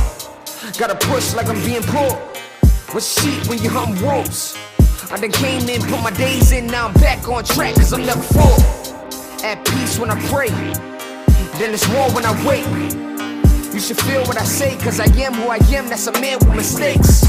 Gotta 0.78 0.94
push 1.06 1.34
like 1.34 1.48
I'm 1.48 1.62
being 1.66 1.82
pulled. 1.82 2.18
With 2.94 3.04
sheep 3.04 3.46
when 3.46 3.62
you 3.62 3.68
hunt 3.68 4.00
wolves. 4.00 4.56
I 5.12 5.18
done 5.18 5.32
came 5.32 5.68
in, 5.68 5.82
put 5.82 6.00
my 6.04 6.12
days 6.12 6.52
in, 6.52 6.68
now 6.68 6.86
I'm 6.86 6.94
back 6.94 7.28
on 7.28 7.42
track, 7.42 7.74
cause 7.74 7.92
I'm 7.92 8.06
never 8.06 8.22
full. 8.22 8.62
At 9.42 9.66
peace 9.66 9.98
when 9.98 10.08
I 10.08 10.14
pray, 10.28 10.50
then 11.58 11.74
it's 11.74 11.88
war 11.88 12.08
when 12.12 12.24
I 12.24 12.30
wait. 12.46 12.64
You 13.74 13.80
should 13.80 14.00
feel 14.00 14.22
what 14.22 14.40
I 14.40 14.44
say, 14.44 14.76
cause 14.76 15.00
I 15.00 15.06
am 15.20 15.34
who 15.34 15.48
I 15.48 15.56
am, 15.74 15.88
that's 15.88 16.06
a 16.06 16.12
man 16.12 16.38
with 16.38 16.54
mistakes. 16.54 17.26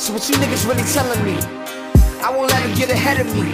So 0.00 0.14
what 0.14 0.26
you 0.26 0.36
niggas 0.36 0.66
really 0.66 0.84
telling 0.88 1.22
me? 1.22 1.36
I 2.24 2.30
won't 2.34 2.50
let 2.50 2.62
them 2.62 2.74
get 2.78 2.88
ahead 2.88 3.20
of 3.20 3.26
me. 3.36 3.52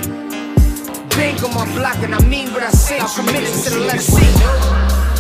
Bank 1.16 1.42
on 1.42 1.53
my 1.53 1.66
block, 1.75 1.99
and 1.99 2.14
I 2.14 2.25
mean 2.29 2.53
what 2.53 2.62
I 2.62 2.71
say, 2.71 3.01
I'm 3.01 3.09
committed 3.09 3.53
to 3.64 3.71
the 3.71 3.81
letter 3.81 4.03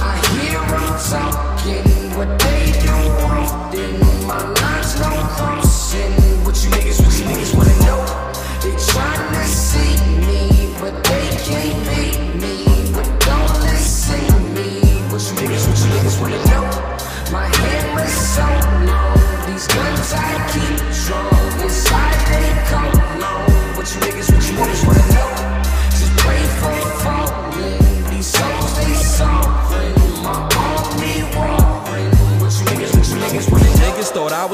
I 0.00 0.14
hear 0.38 0.60
them 0.62 0.86
talking, 1.10 2.16
what 2.16 2.38
they 2.38 2.67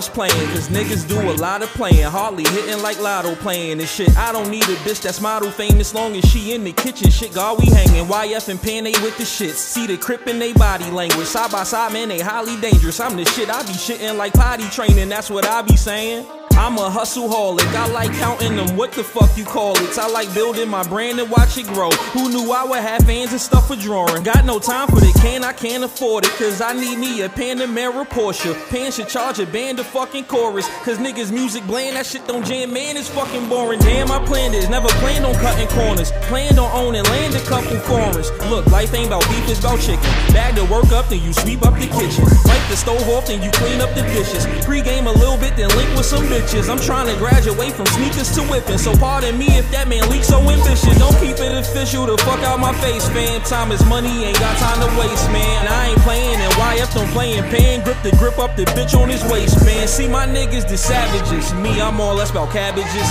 was 0.05 0.14
playing. 0.14 0.49
Cause 0.49 0.69
niggas 0.69 1.09
do 1.09 1.21
a 1.21 1.35
lot 1.35 1.62
of 1.62 1.69
playing, 1.71 2.05
hardly 2.05 2.45
hitting 2.45 2.83
like 2.83 3.01
lotto 3.01 3.35
playing 3.37 3.81
and 3.81 3.88
shit. 3.88 4.17
I 4.17 4.33
don't 4.33 4.51
need 4.51 4.64
a 4.64 4.77
bitch 4.85 5.03
that's 5.03 5.21
model 5.21 5.51
famous 5.51 5.95
long 5.95 6.17
as 6.17 6.25
she 6.25 6.53
in 6.53 6.64
the 6.64 6.73
kitchen. 6.73 7.11
Shit, 7.11 7.35
God, 7.35 7.59
we 7.59 7.67
hanging. 7.67 8.05
YF 8.07 8.49
and 8.49 8.61
Pan, 8.61 8.85
they 8.85 8.93
with 8.93 9.17
the 9.19 9.25
shit. 9.25 9.55
See 9.55 9.87
the 9.87 9.97
crip 9.97 10.27
in 10.27 10.38
they 10.38 10.53
body 10.53 10.90
language. 10.90 11.27
Side 11.27 11.51
by 11.51 11.64
side, 11.64 11.93
man, 11.93 12.09
they 12.09 12.21
highly 12.21 12.61
dangerous. 12.61 13.01
I'm 13.01 13.17
the 13.17 13.25
shit, 13.25 13.51
I 13.51 13.62
be 13.62 13.73
shitting 13.73 14.17
like 14.17 14.33
potty 14.33 14.69
training, 14.69 15.09
that's 15.09 15.31
what 15.31 15.47
I 15.47 15.62
be 15.62 15.77
saying. 15.77 16.27
I'm 16.57 16.79
a 16.79 16.88
hustle 16.88 17.29
holic. 17.29 17.67
I 17.75 17.88
like 17.88 18.12
counting 18.12 18.57
them. 18.57 18.77
What 18.77 18.93
the 18.93 19.03
fuck 19.03 19.37
you 19.37 19.45
call 19.45 19.77
it? 19.77 19.99
I 19.99 20.09
like 20.09 20.33
building 20.33 20.69
my 20.69 20.83
brand 20.85 21.19
and 21.19 21.29
watch 21.29 21.59
it 21.59 21.67
grow. 21.67 21.90
Who 21.90 22.31
knew 22.31 22.53
I 22.53 22.64
would 22.64 22.79
have 22.79 23.03
fans 23.03 23.33
and 23.33 23.40
stuff 23.40 23.67
for 23.69 23.77
drawing? 23.77 24.23
Got 24.23 24.45
no 24.45 24.61
time 24.61 24.87
for 24.87 25.01
the 25.01 25.12
can, 25.21 25.43
I 25.43 25.53
can't 25.53 25.83
afford 25.83 26.25
it. 26.25 26.31
Cause 26.33 26.61
I 26.61 26.73
need 26.73 26.99
me 26.99 27.23
a 27.23 27.29
Panamera 27.29 28.07
Porsche. 28.07 28.55
Pan 28.71 28.93
should 28.93 29.09
charge 29.09 29.40
a 29.40 29.47
band 29.47 29.81
of 29.81 29.87
fucking 29.87 30.25
chorus. 30.25 30.69
Cause 30.85 30.99
niggas 30.99 31.33
music 31.33 31.67
bland, 31.67 31.97
that 31.97 32.07
shit 32.07 32.27
don't 32.29 32.47
jam. 32.47 32.73
Man, 32.73 32.97
it's 32.97 33.09
fucking 33.09 33.49
boring. 33.49 33.81
Damn, 33.81 34.12
I 34.12 34.25
planned 34.25 34.55
this. 34.55 34.69
Never 34.69 34.88
planned 35.03 35.27
on 35.27 35.35
cutting 35.35 35.69
corners. 35.69 36.12
Planned 36.31 36.59
on 36.61 36.71
owning 36.73 37.05
land 37.05 37.35
a 37.35 37.40
couple 37.40 37.77
foreigns. 37.81 38.31
Look, 38.49 38.67
life 38.69 38.95
ain't 38.95 39.09
about 39.09 39.27
beef, 39.29 39.49
it's 39.49 39.59
about 39.59 39.81
chicken. 39.81 40.03
Bag 40.33 40.55
the 40.55 40.64
work 40.67 40.93
up, 40.93 41.09
then 41.09 41.21
you 41.21 41.33
sweep 41.33 41.67
up 41.67 41.75
the 41.75 41.88
kitchen. 41.88 42.25
Wipe 42.45 42.69
the 42.71 42.77
stove 42.77 43.09
off, 43.09 43.27
then 43.27 43.43
you 43.43 43.51
clean 43.53 43.81
up 43.81 43.93
the 43.95 44.03
dishes. 44.14 44.47
Pre-game 44.64 45.09
a 45.09 45.12
little 45.12 45.37
bit, 45.37 45.57
then 45.57 45.69
link 45.77 45.90
with 45.97 46.07
some 46.07 46.23
bitches. 46.27 46.43
I'm 46.52 46.78
trying 46.78 47.09
to 47.09 47.16
graduate 47.16 47.72
from 47.72 47.87
sneakers 47.87 48.30
to 48.37 48.42
whipping. 48.42 48.78
So 48.78 48.94
pardon 48.96 49.37
me 49.37 49.46
if 49.59 49.68
that 49.72 49.88
man 49.88 50.09
leaks 50.11 50.28
so 50.28 50.38
ambitious. 50.38 50.96
Don't 50.98 51.14
keep 51.18 51.37
it 51.40 51.57
official 51.57 52.07
the 52.07 52.16
fuck 52.18 52.38
out 52.40 52.61
my 52.61 52.72
face, 52.74 53.09
fam. 53.09 53.40
Time 53.42 53.72
is 53.72 53.85
money, 53.87 54.24
ain't 54.24 54.38
got 54.38 54.57
time 54.59 54.78
to 54.78 54.90
waste, 54.98 55.30
man. 55.33 55.66
I 55.66 55.88
ain't 55.90 55.98
playing 56.00 56.37
and 56.37 56.52
YF 56.54 56.94
don't 56.94 57.11
playing 57.11 57.42
pan. 57.44 57.83
Grip 57.83 57.96
the 58.02 58.12
grip 58.16 58.38
up 58.38 58.57
the 58.57 58.64
bitch 58.76 58.94
on 58.94 59.09
his 59.09 59.24
waist, 59.33 59.64
man. 59.64 59.88
See 59.88 60.07
my 60.09 60.26
niggas, 60.26 60.68
the 60.68 60.76
savages. 60.76 61.52
Me, 61.54 61.80
I'm 61.80 62.00
all 62.00 62.14
less 62.14 62.30
about 62.30 62.52
cabbages. 62.52 63.09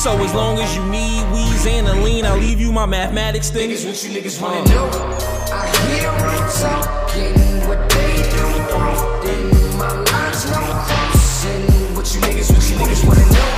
So 0.00 0.16
as 0.24 0.32
long 0.32 0.58
as 0.58 0.74
you 0.74 0.84
need 0.86 1.20
weeds 1.32 1.66
and 1.66 1.86
a 1.86 1.94
lean, 2.00 2.24
I'll 2.24 2.38
leave 2.38 2.60
you 2.60 2.72
my 2.72 2.86
mathematics 2.86 3.50
thing. 3.50 3.70
Niggas, 3.70 3.84
what 3.84 4.02
you 4.02 4.20
niggas 4.20 4.40
wanna 4.40 4.60
uh. 4.60 4.64
know? 4.64 4.88
I 5.52 5.66
hear 5.84 6.10
them 6.16 6.44
talking 6.64 7.68
what 7.68 7.90
they 7.90 8.14
do 8.30 8.46
often. 8.72 9.76
My 9.76 9.92
lines 9.92 10.44
no 10.46 10.60
crossing. 10.88 11.94
What 11.94 12.14
you 12.14 12.20
niggas, 12.22 12.59
niggas 12.80 13.04
wanna 13.06 13.26
know? 13.26 13.50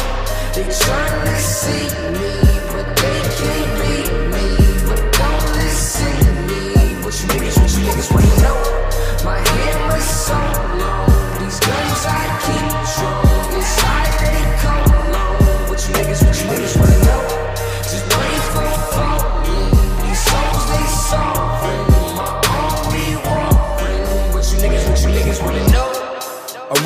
They 0.55 0.65
tryna 0.65 1.37
see 1.39 1.87
me, 2.19 2.52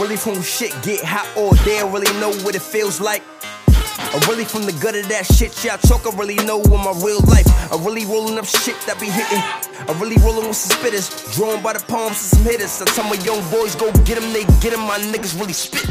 really 0.07 0.17
from 0.17 0.41
shit 0.41 0.71
get 0.83 1.03
hot 1.03 1.27
all 1.37 1.51
day, 1.67 1.81
I 1.81 1.91
really 1.91 2.13
know 2.21 2.31
what 2.47 2.55
it 2.55 2.63
feels 2.63 3.01
like. 3.01 3.27
I 3.43 4.23
really 4.31 4.45
from 4.45 4.63
the 4.63 4.71
gut 4.79 4.95
of 4.95 5.09
that 5.09 5.27
shit, 5.27 5.51
y'all 5.65 5.79
talk, 5.83 6.07
I 6.07 6.15
really 6.15 6.39
know 6.47 6.63
in 6.63 6.79
my 6.79 6.95
real 7.03 7.19
life. 7.27 7.43
I 7.73 7.75
really 7.83 8.07
rolling 8.07 8.39
up 8.39 8.47
shit 8.47 8.79
that 8.87 9.03
be 9.03 9.11
hitting. 9.11 9.43
I 9.43 9.91
really 9.99 10.15
rolling 10.23 10.47
with 10.47 10.55
some 10.55 10.79
spitters, 10.79 11.11
drawn 11.35 11.61
by 11.61 11.73
the 11.73 11.83
palms 11.91 12.23
of 12.23 12.39
some 12.39 12.45
hitters. 12.47 12.79
I 12.79 12.87
tell 12.95 13.03
my 13.11 13.19
young 13.27 13.43
boys, 13.51 13.75
go 13.75 13.91
get 14.07 14.23
them, 14.23 14.31
they 14.31 14.47
get 14.63 14.79
them, 14.79 14.87
my 14.87 15.03
niggas 15.11 15.35
really 15.35 15.57
spitting. 15.59 15.91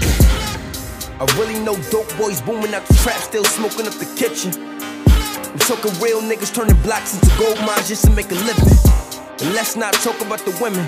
I 1.20 1.28
really 1.36 1.60
know 1.60 1.76
dope 1.92 2.08
boys 2.16 2.40
booming 2.40 2.72
out 2.72 2.88
the 2.88 2.96
trap, 3.04 3.20
still 3.20 3.44
smoking 3.44 3.84
up 3.84 4.00
the 4.00 4.08
kitchen. 4.16 4.56
I'm 4.56 5.60
talking 5.60 5.92
real 6.00 6.24
niggas 6.24 6.56
turning 6.56 6.80
blocks 6.88 7.20
into 7.20 7.28
gold 7.36 7.60
mines 7.68 7.92
just 7.92 8.08
to 8.08 8.12
make 8.16 8.32
a 8.32 8.40
living. 8.48 8.80
And 9.44 9.52
let's 9.52 9.76
not 9.76 9.92
talk 10.00 10.16
about 10.24 10.40
the 10.48 10.56
women. 10.64 10.88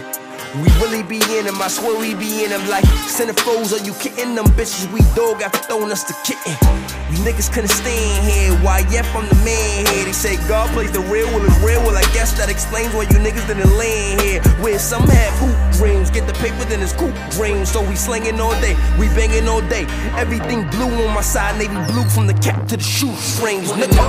We 0.55 0.71
really 0.79 1.03
be 1.03 1.19
in 1.37 1.45
them, 1.45 1.61
I 1.61 1.67
swear 1.67 1.99
we 1.99 2.15
be 2.15 2.45
in 2.45 2.51
them 2.51 2.67
like 2.69 2.85
centerfolds. 3.11 3.75
Are 3.75 3.83
you 3.83 3.93
kidding 3.93 4.33
them 4.33 4.45
bitches? 4.55 4.91
We 4.91 5.01
dog 5.13 5.41
after 5.41 5.59
throwing 5.59 5.91
us 5.91 6.03
the 6.05 6.15
kitten. 6.23 6.55
You 7.11 7.19
niggas 7.27 7.51
couldn't 7.51 7.69
stand 7.69 8.23
here. 8.23 8.55
YF, 8.63 9.05
I'm 9.13 9.27
the 9.27 9.35
man 9.43 9.85
here. 9.87 10.05
They 10.05 10.13
say 10.13 10.37
God 10.47 10.71
plays 10.71 10.91
the 10.91 11.01
real, 11.01 11.27
well, 11.27 11.45
it's 11.45 11.59
real. 11.59 11.81
Well, 11.83 11.97
I 11.97 12.07
guess 12.13 12.37
that 12.39 12.49
explains 12.49 12.93
why 12.93 13.03
you 13.03 13.19
niggas 13.19 13.45
didn't 13.45 13.75
land 13.75 14.21
here. 14.21 14.41
Where 14.63 14.79
some 14.79 15.03
have 15.03 15.33
hoop 15.37 15.57
dreams, 15.75 16.09
get 16.09 16.25
the 16.25 16.33
paper, 16.39 16.63
then 16.65 16.81
it's 16.81 16.93
coop 16.93 17.13
dreams. 17.31 17.69
So 17.69 17.81
we 17.87 17.95
slinging 17.95 18.39
all 18.39 18.55
day, 18.61 18.75
we 18.97 19.07
banging 19.09 19.47
all 19.49 19.61
day. 19.67 19.85
Everything 20.15 20.67
blue 20.69 20.89
on 21.05 21.13
my 21.13 21.21
side, 21.21 21.59
navy 21.59 21.75
blue 21.91 22.07
from 22.07 22.25
the 22.25 22.33
cap 22.35 22.67
to 22.69 22.77
the 22.77 22.83
shoestrings. 22.83 23.69
Nigga. 23.71 23.99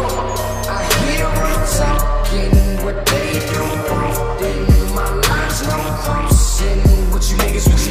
I 0.70 0.86
hear 1.02 1.26
them 1.26 1.60
talking 1.76 2.84
what 2.84 3.04
they 3.06 3.32
do. 4.72 4.77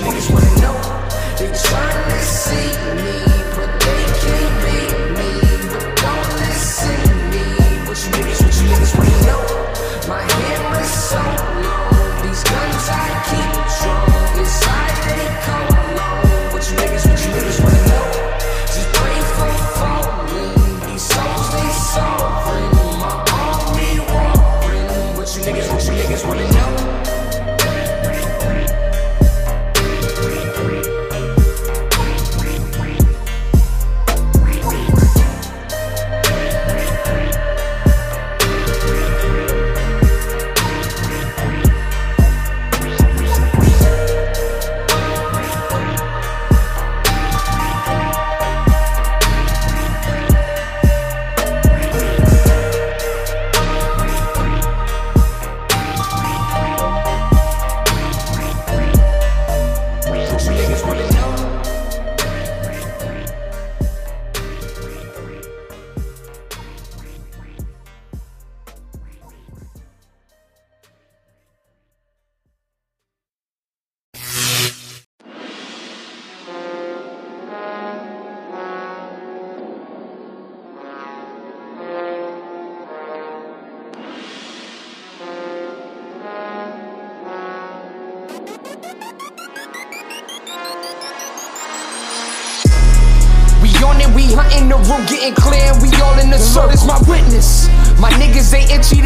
Niggas, 0.08 0.32
wanna 0.32 0.62
know? 0.62 0.78
They 1.38 1.48
tryna 1.48 2.20
see 2.22 2.72
me, 2.98 3.16
but 3.56 3.70
they 3.84 4.04
can't 4.22 4.56
beat 4.64 4.94
me. 5.18 5.32
But 5.72 5.96
don't 6.02 6.30
listen 6.42 6.98
to 7.08 7.16
me. 7.32 7.44
What 7.88 7.98
you 8.04 8.10
niggas, 8.12 8.42
what 8.44 8.56
you 8.56 8.68
niggas 8.70 9.07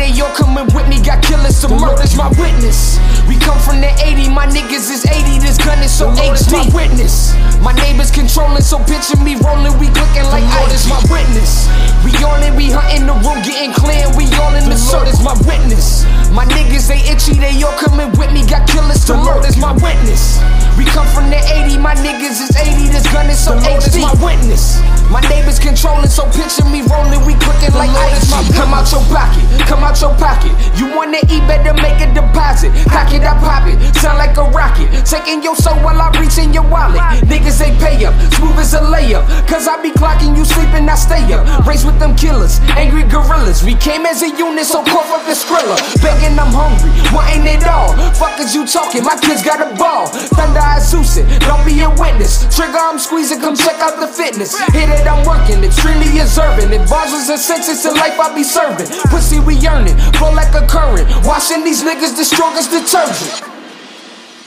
they 0.01 0.09
all 0.17 0.33
coming 0.33 0.65
with 0.73 0.89
me. 0.89 0.97
Got 0.97 1.21
killers, 1.21 1.53
so 1.53 1.69
murder's 1.69 2.17
my 2.17 2.33
witness. 2.41 2.97
We 3.29 3.37
come 3.37 3.61
from 3.61 3.77
the 3.77 3.93
80, 4.01 4.33
my 4.33 4.49
niggas 4.49 4.89
is 4.89 5.05
80. 5.05 5.37
This 5.37 5.61
gun 5.61 5.77
is 5.85 5.93
so 5.93 6.09
HD. 6.17 6.49
my 6.49 6.65
witness. 6.73 7.37
My 7.61 7.73
neighbors 7.77 8.09
controlling, 8.09 8.65
so 8.65 8.81
picture 8.89 9.21
me 9.21 9.37
rolling, 9.37 9.77
we 9.77 9.93
clicking 9.93 10.25
like 10.33 10.41
Lord 10.57 10.73
is 10.73 10.89
my 10.89 10.97
witness. 11.05 11.69
We 12.01 12.09
on 12.25 12.41
it, 12.41 12.57
we 12.57 12.73
hunting 12.73 13.05
the 13.05 13.13
room, 13.21 13.45
getting 13.45 13.73
clear, 13.77 14.09
and 14.09 14.17
we 14.17 14.25
all 14.41 14.57
in 14.57 14.65
the 14.65 14.75
circle. 14.75 15.13
is 15.13 15.21
my 15.21 15.37
witness. 15.45 16.01
My 16.31 16.45
niggas 16.45 16.87
they 16.87 17.03
itchy, 17.11 17.35
they 17.35 17.61
all 17.61 17.75
coming 17.75 18.11
with 18.15 18.31
me. 18.31 18.47
Got 18.47 18.67
killers, 18.67 19.03
so 19.03 19.17
murder's 19.19 19.57
my 19.57 19.73
witness. 19.83 20.39
We 20.79 20.85
come 20.87 21.05
from 21.11 21.29
the 21.29 21.35
80, 21.37 21.77
my 21.77 21.93
niggas 21.99 22.39
is 22.39 22.55
80. 22.55 22.87
This 22.87 23.03
gun 23.11 23.29
is 23.29 23.37
so 23.37 23.59
HD. 23.59 23.99
my 23.99 24.15
witness. 24.23 24.79
My 25.11 25.19
neighbors 25.27 25.59
controlling, 25.59 26.07
so 26.07 26.23
picture 26.31 26.63
me 26.71 26.87
rolling, 26.87 27.19
we 27.27 27.35
clicking 27.35 27.75
like 27.75 27.91
ice. 27.91 28.31
Come 28.55 28.71
out 28.71 28.87
your 28.95 29.03
pocket, 29.11 29.43
come 29.67 29.83
out 29.83 29.99
your 29.99 30.15
pocket. 30.15 30.55
You 30.79 30.87
wanna 30.95 31.19
eat, 31.27 31.43
better 31.51 31.75
make 31.83 31.99
a 31.99 32.07
deposit. 32.15 32.71
Pack 32.87 33.11
it, 33.11 33.27
I 33.27 33.35
pop 33.43 33.67
it, 33.67 33.75
sound 33.99 34.17
like 34.17 34.37
a 34.39 34.47
rocket. 34.55 34.87
taking 35.03 35.43
your 35.43 35.55
soul 35.55 35.75
while 35.83 35.99
I 35.99 36.15
reach 36.15 36.39
in 36.39 36.53
your 36.53 36.63
wallet. 36.63 37.03
Niggas 37.27 37.59
they 37.59 37.75
pay 37.83 38.05
up, 38.07 38.15
smooth 38.39 38.55
as 38.55 38.73
a 38.73 38.79
layup. 38.79 39.27
Cause 39.51 39.67
I 39.67 39.81
be 39.83 39.91
clocking 39.91 40.37
you 40.37 40.45
sleeping, 40.45 40.87
I 40.87 40.95
stay 40.95 41.27
up. 41.33 41.67
Race 41.67 41.83
with 41.83 41.99
them 41.99 42.15
killers, 42.15 42.61
angry 42.79 43.03
gorillas. 43.03 43.63
We 43.63 43.75
came 43.75 44.05
as 44.05 44.23
a 44.23 44.29
unit, 44.31 44.65
so 44.65 44.81
cough 44.87 45.11
up 45.11 45.27
the 45.27 45.35
skrilla. 45.35 45.75
Begging 46.21 46.37
I'm 46.37 46.53
hungry, 46.53 46.93
wanting 47.13 47.47
it 47.47 47.65
all. 47.65 47.97
Fuck 48.13 48.39
is 48.39 48.53
you 48.53 48.67
talking? 48.67 49.03
My 49.03 49.17
kids 49.17 49.41
got 49.43 49.57
a 49.57 49.75
ball. 49.75 50.05
Thunder 50.05 50.61
Zeus 50.79 51.17
it, 51.17 51.25
don't 51.41 51.65
be 51.65 51.81
a 51.81 51.89
witness. 51.89 52.45
Trigger 52.55 52.77
I'm 52.77 52.99
squeezing, 52.99 53.39
come 53.39 53.55
check 53.55 53.79
out 53.81 53.99
the 53.99 54.07
fitness. 54.07 54.57
Hit 54.69 54.89
it, 54.89 55.07
I'm 55.07 55.25
working, 55.25 55.63
extremely 55.63 56.19
observant. 56.19 56.71
If 56.73 56.89
bars 56.89 57.11
was 57.11 57.29
a 57.29 57.37
sentence 57.37 57.85
in 57.85 57.95
life, 57.95 58.19
I 58.19 58.33
be 58.35 58.43
serving. 58.43 58.87
Pussy 59.09 59.39
we 59.39 59.55
earning, 59.67 59.97
flow 60.13 60.31
like 60.33 60.53
a 60.53 60.65
current. 60.67 61.09
Washing 61.25 61.63
these 61.63 61.81
niggas 61.81 62.15
the 62.15 62.25
strongest 62.25 62.69
detergent. 62.69 63.41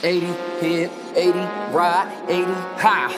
80 0.04 0.26
hit, 0.60 0.90
80 1.16 1.38
ride, 1.74 2.06
80 2.28 2.44
high. 2.78 3.10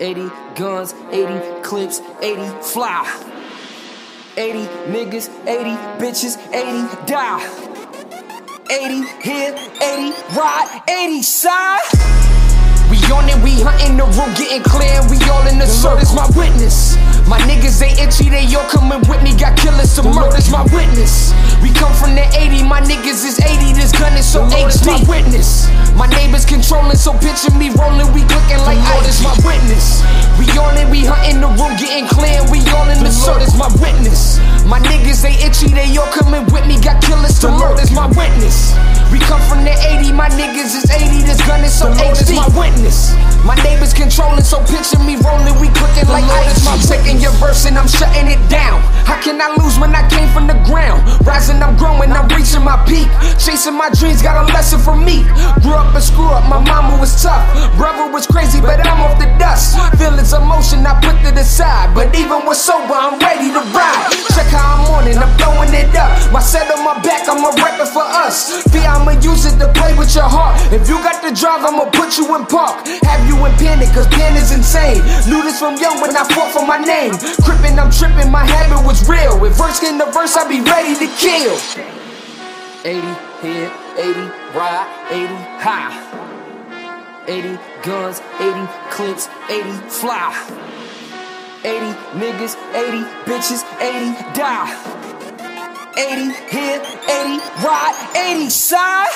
80 0.00 0.30
guns, 0.54 0.94
80 1.10 1.62
clips, 1.62 2.00
80 2.22 2.62
fly. 2.62 3.37
80 4.38 4.68
niggas, 4.86 5.28
80 5.48 5.74
bitches, 5.98 6.38
80 6.54 7.06
die. 7.06 7.42
80 8.70 9.02
hit, 9.20 9.58
80 9.82 10.14
ride, 10.38 10.82
80 10.88 11.22
side. 11.22 11.80
We 12.88 12.98
on 13.10 13.28
it, 13.28 13.42
we 13.42 13.60
hunting 13.60 13.96
the 13.96 14.04
room, 14.04 14.30
getting 14.38 14.62
clear, 14.62 15.02
we 15.10 15.18
all 15.28 15.44
in 15.48 15.58
the 15.58 15.66
circle. 15.66 15.98
is 15.98 16.14
my 16.14 16.28
witness. 16.38 16.94
My 17.28 17.36
niggas, 17.44 17.76
they 17.76 17.92
itchy, 18.00 18.32
they 18.32 18.48
all 18.56 18.64
coming 18.72 19.04
with 19.04 19.20
me, 19.22 19.36
got 19.36 19.52
killers 19.52 19.92
to 19.96 20.02
murder's 20.02 20.48
my 20.48 20.64
witness. 20.72 21.36
We 21.60 21.68
come 21.68 21.92
from 21.92 22.16
the 22.16 22.24
80, 22.32 22.64
my 22.64 22.80
niggas 22.80 23.20
is 23.20 23.36
80, 23.36 23.76
this 23.76 23.92
gun 23.92 24.16
is 24.16 24.24
so 24.24 24.48
HD. 24.48 24.88
my 24.88 24.96
witness. 25.04 25.68
My 25.92 26.08
neighbors 26.08 26.48
controlling, 26.48 26.96
so 26.96 27.12
picture 27.12 27.52
me 27.52 27.68
rolling, 27.76 28.08
we 28.16 28.24
looking 28.24 28.64
like 28.64 28.80
ice. 28.96 29.20
my 29.20 29.36
witness. 29.44 30.00
We 30.40 30.48
on 30.56 30.80
it, 30.80 30.88
we 30.88 31.04
hunting 31.04 31.44
the 31.44 31.52
room, 31.52 31.76
getting 31.76 32.08
clear, 32.08 32.40
we 32.48 32.64
all 32.72 32.88
in 32.88 33.04
the 33.04 33.12
circle. 33.12 33.44
my 33.60 33.68
witness. 33.76 34.40
My 34.64 34.80
niggas, 34.80 35.20
they 35.20 35.36
itchy, 35.44 35.68
they 35.68 35.92
all 36.00 36.08
coming 36.08 36.48
with 36.48 36.64
me, 36.64 36.80
got 36.80 37.04
killers 37.04 37.36
to 37.44 37.52
murder's 37.52 37.92
my 37.92 38.08
witness. 38.16 38.72
We 39.12 39.20
come 39.20 39.40
from 39.48 39.68
the 39.68 39.72
80, 39.72 40.12
my 40.16 40.32
niggas 40.32 40.72
is 40.80 40.88
80, 40.88 41.28
this 41.28 41.44
gun 41.44 41.60
is 41.60 41.76
so 41.76 41.92
the 41.92 42.08
Lord 42.08 42.16
HD. 42.16 42.40
my 42.40 42.48
witness. 42.56 43.12
My 43.44 43.56
neighbors 43.64 43.92
controlling, 43.92 44.44
so 44.44 44.60
picture 44.64 45.00
me 45.04 45.16
rolling, 45.20 45.56
we 45.60 45.68
cooking 45.76 46.08
like 46.08 46.24
ice. 46.24 46.64
I'm 46.68 46.80
taking 47.18 47.22
your 47.22 47.38
verse 47.40 47.66
and 47.66 47.76
I'm 47.78 47.88
shutting 47.88 48.26
it 48.26 48.40
down. 48.48 48.80
How 49.06 49.20
can 49.20 49.40
I 49.40 49.54
lose 49.56 49.78
when 49.78 49.94
I 49.94 50.06
came 50.08 50.28
from 50.30 50.46
the 50.46 50.54
ground? 50.66 51.02
Rising, 51.26 51.62
I'm 51.62 51.76
growing, 51.76 52.12
I'm 52.12 52.28
reaching 52.28 52.62
my 52.62 52.76
peak. 52.86 53.08
Chasing 53.38 53.74
my 53.74 53.90
dreams, 53.90 54.22
got 54.22 54.36
a 54.36 54.44
lesson 54.52 54.78
from 54.78 55.04
me. 55.04 55.24
Grew 55.62 55.74
up 55.74 55.94
a 55.94 56.00
screw 56.00 56.28
up, 56.28 56.48
my 56.48 56.60
mama 56.60 56.98
was 56.98 57.22
tough. 57.22 57.42
Brother 57.76 58.10
was 58.12 58.26
crazy, 58.26 58.60
but 58.60 58.80
I'm 58.86 59.00
off 59.00 59.18
the 59.18 59.26
dust. 59.38 59.78
Feelings 59.98 60.32
of 60.32 60.44
motion, 60.44 60.86
I 60.86 60.98
put 61.00 61.16
to 61.24 61.34
the 61.34 61.44
side. 61.44 61.94
But 61.94 62.14
even 62.14 62.46
with 62.46 62.58
sober, 62.58 62.94
I'm 62.94 63.18
ready 63.18 63.50
to 63.50 63.62
ride. 63.72 64.12
Check 64.34 64.52
how 64.52 64.78
I'm 64.78 64.84
on 64.94 65.08
it, 65.08 65.16
I'm 65.18 65.32
throwing 65.38 65.72
it 65.74 65.94
up. 65.96 66.12
My 66.32 66.40
set 66.40 66.70
on 66.70 66.84
my 66.84 67.00
back, 67.02 67.28
I'm 67.28 67.42
a 67.42 67.50
record 67.56 67.88
for 67.88 68.04
us. 68.04 68.62
Fear, 68.70 68.86
I'ma 68.86 69.18
use 69.24 69.46
it 69.46 69.56
to 69.58 69.68
play 69.72 69.96
with 69.96 70.14
your 70.14 70.28
heart. 70.28 70.60
If 70.72 70.88
you 70.88 71.00
got 71.00 71.24
the 71.24 71.32
drive, 71.34 71.64
I'ma 71.64 71.90
put 71.90 72.18
you 72.18 72.28
in 72.36 72.44
park. 72.46 72.86
Have 73.08 73.22
you 73.26 73.36
in 73.46 73.52
panic, 73.56 73.88
cause 73.96 74.06
pain 74.08 74.36
is 74.36 74.52
insane. 74.52 75.00
Knew 75.26 75.42
this 75.42 75.58
from 75.58 75.76
young 75.80 76.00
when 76.00 76.14
I 76.14 76.24
fought 76.28 76.52
for 76.52 76.66
my 76.66 76.78
name. 76.78 77.07
Crippin', 77.16 77.78
I'm 77.78 77.90
tripping, 77.90 78.30
my 78.30 78.44
habit 78.44 78.84
was 78.86 79.08
real. 79.08 79.42
If 79.44 79.56
verse 79.56 79.82
in 79.82 79.98
the 79.98 80.06
verse, 80.06 80.36
I 80.36 80.48
be 80.48 80.60
ready 80.60 80.94
to 80.94 81.08
kill. 81.16 81.56
80 82.84 83.00
hit, 83.40 83.72
80 83.96 84.20
ride, 84.52 84.88
80 85.10 85.34
high. 85.64 85.94
80 87.26 87.58
guns, 87.82 88.20
80 88.40 88.68
clips, 88.90 89.28
80 89.48 89.70
fly. 89.88 90.32
80 91.64 91.96
niggas, 92.18 92.56
80 92.74 93.04
bitches, 93.24 93.64
80 93.80 94.14
die. 94.36 94.68
80 95.96 96.32
hit, 96.48 96.80
80 97.08 97.40
ride, 97.64 97.96
80 98.16 98.50
side. 98.50 99.08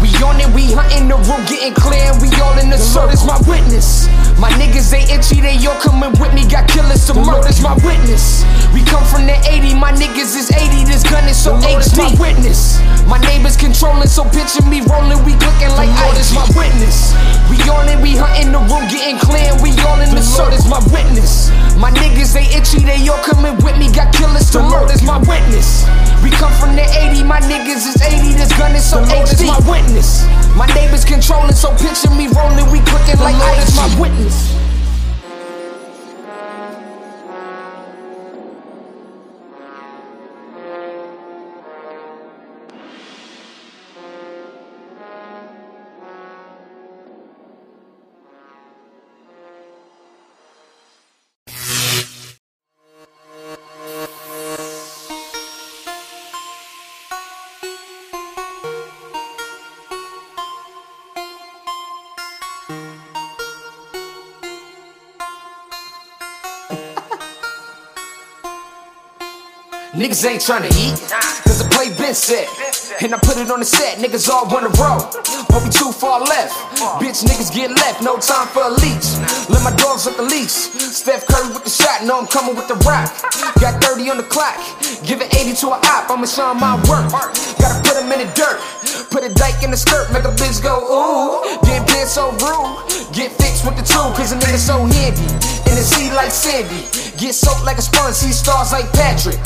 We 0.00 0.08
on 0.22 0.40
it, 0.40 0.48
we 0.54 0.72
hunting 0.72 1.08
the 1.08 1.16
room, 1.16 1.44
getting 1.46 1.74
clear, 1.74 2.12
and 2.12 2.20
we 2.20 2.28
all 2.40 2.58
in 2.58 2.70
the 2.70 2.78
circle. 2.78 3.26
my 3.26 3.38
witness. 3.48 4.08
My 4.42 4.50
niggas, 4.58 4.90
they 4.90 5.06
itchy, 5.06 5.38
they 5.40 5.54
all 5.70 5.78
coming 5.78 6.10
with 6.18 6.34
me, 6.34 6.42
got 6.42 6.66
killers 6.66 7.06
to 7.06 7.14
murder's 7.14 7.62
my 7.62 7.78
witness. 7.86 8.42
We 8.74 8.82
come 8.82 9.06
from 9.06 9.22
the 9.30 9.38
80, 9.46 9.78
my 9.78 9.94
niggas 9.94 10.34
is 10.34 10.50
80, 10.50 10.82
this 10.82 11.06
gun 11.06 11.30
is 11.30 11.38
so 11.38 11.54
HD. 11.62 11.94
my 11.94 12.10
witness. 12.18 12.82
My 13.06 13.22
neighbors 13.22 13.56
controlling, 13.56 14.10
so 14.10 14.26
picture 14.34 14.66
me 14.66 14.82
rolling, 14.82 15.22
we 15.22 15.38
looking 15.38 15.70
like 15.78 15.94
ice. 16.10 16.34
my 16.34 16.42
witness. 16.58 17.14
We 17.46 17.54
on 17.70 17.86
it, 17.86 18.02
we 18.02 18.18
hunting 18.18 18.50
the 18.50 18.58
room, 18.66 18.82
getting 18.90 19.22
clear, 19.22 19.54
and 19.54 19.62
we 19.62 19.70
all 19.86 20.02
in 20.02 20.10
the 20.10 20.26
circle. 20.26 20.58
my 20.66 20.82
witness. 20.90 21.54
My 21.78 21.94
niggas, 21.94 22.34
they 22.34 22.50
itchy, 22.50 22.82
they 22.82 22.98
all 23.06 23.22
coming 23.22 23.54
with 23.62 23.78
me, 23.78 23.94
got 23.94 24.10
killers 24.10 24.50
to 24.58 24.58
murder's 24.58 25.06
my 25.06 25.22
witness. 25.22 25.86
We 26.18 26.30
come 26.34 26.50
from 26.58 26.74
the 26.74 26.82
80, 26.82 27.22
my 27.22 27.38
niggas 27.46 27.86
is 27.86 27.98
80, 28.02 28.34
this 28.34 28.50
gun 28.58 28.74
is 28.74 28.82
so 28.82 28.98
HD. 29.06 29.46
my 29.46 29.62
witness. 29.70 30.26
My 30.54 30.66
neighbors 30.74 31.04
controlling, 31.04 31.54
so 31.54 31.70
picture 31.78 32.10
me 32.14 32.28
rolling, 32.30 32.70
we 32.70 32.78
cooking 32.86 33.18
like 33.18 33.34
ice. 33.34 33.74
my 33.74 33.88
witness. 34.00 34.31
Peace. 34.32 34.71
Niggas 70.12 70.28
ain't 70.28 70.42
tryna 70.44 70.68
eat, 70.76 70.92
cause 71.40 71.56
the 71.56 71.64
play 71.72 71.88
been 71.88 72.12
set. 72.12 72.44
And 73.00 73.14
I 73.14 73.18
put 73.24 73.40
it 73.40 73.48
on 73.48 73.60
the 73.60 73.64
set, 73.64 73.96
niggas 73.96 74.28
all 74.28 74.44
wanna 74.44 74.68
roll. 74.76 75.08
Won't 75.48 75.64
be 75.64 75.72
too 75.72 75.88
far 75.88 76.20
left. 76.20 76.52
Bitch, 77.00 77.24
niggas 77.24 77.48
get 77.48 77.70
left, 77.70 78.02
no 78.02 78.20
time 78.20 78.46
for 78.48 78.60
a 78.60 78.68
leech. 78.68 79.08
Let 79.48 79.64
my 79.64 79.72
dogs 79.80 80.06
up 80.06 80.20
the 80.20 80.22
leash. 80.28 80.68
Steph 80.76 81.24
Curry 81.24 81.48
with 81.48 81.64
the 81.64 81.70
shot, 81.70 82.04
know 82.04 82.20
I'm 82.20 82.26
coming 82.26 82.54
with 82.54 82.68
the 82.68 82.76
rock. 82.84 83.08
Got 83.56 83.80
30 83.80 84.10
on 84.10 84.18
the 84.18 84.28
clock, 84.28 84.60
give 85.00 85.22
it 85.22 85.32
80 85.32 85.56
to 85.64 85.68
a 85.68 85.80
op, 85.80 86.10
I'ma 86.10 86.26
show 86.26 86.50
'em 86.50 86.60
my 86.60 86.76
work. 86.92 87.08
Gotta 87.56 87.80
put 87.80 87.96
'em 87.96 88.12
in 88.12 88.20
the 88.20 88.28
dirt, 88.36 88.60
put 89.08 89.24
a 89.24 89.30
dyke 89.32 89.64
in 89.64 89.70
the 89.70 89.80
skirt, 89.80 90.12
make 90.12 90.24
a 90.24 90.34
bitch 90.36 90.60
go 90.60 90.76
ooh. 90.92 91.40
Getting 91.64 91.88
paid 91.88 92.06
so 92.06 92.36
rude, 92.36 92.68
get 93.16 93.32
fixed 93.40 93.64
with 93.64 93.80
the 93.80 93.86
tool, 93.88 94.12
cause 94.12 94.32
a 94.32 94.36
nigga 94.36 94.60
so 94.60 94.84
handy. 94.84 95.24
In 95.72 95.74
the 95.80 95.82
sea 95.82 96.12
like 96.12 96.30
Sandy, 96.30 96.84
get 97.22 97.34
soaked 97.34 97.64
like 97.64 97.78
a 97.78 97.82
sponge, 97.82 98.16
see 98.16 98.32
stars 98.32 98.72
like 98.72 98.90
Patrick. 98.92 99.38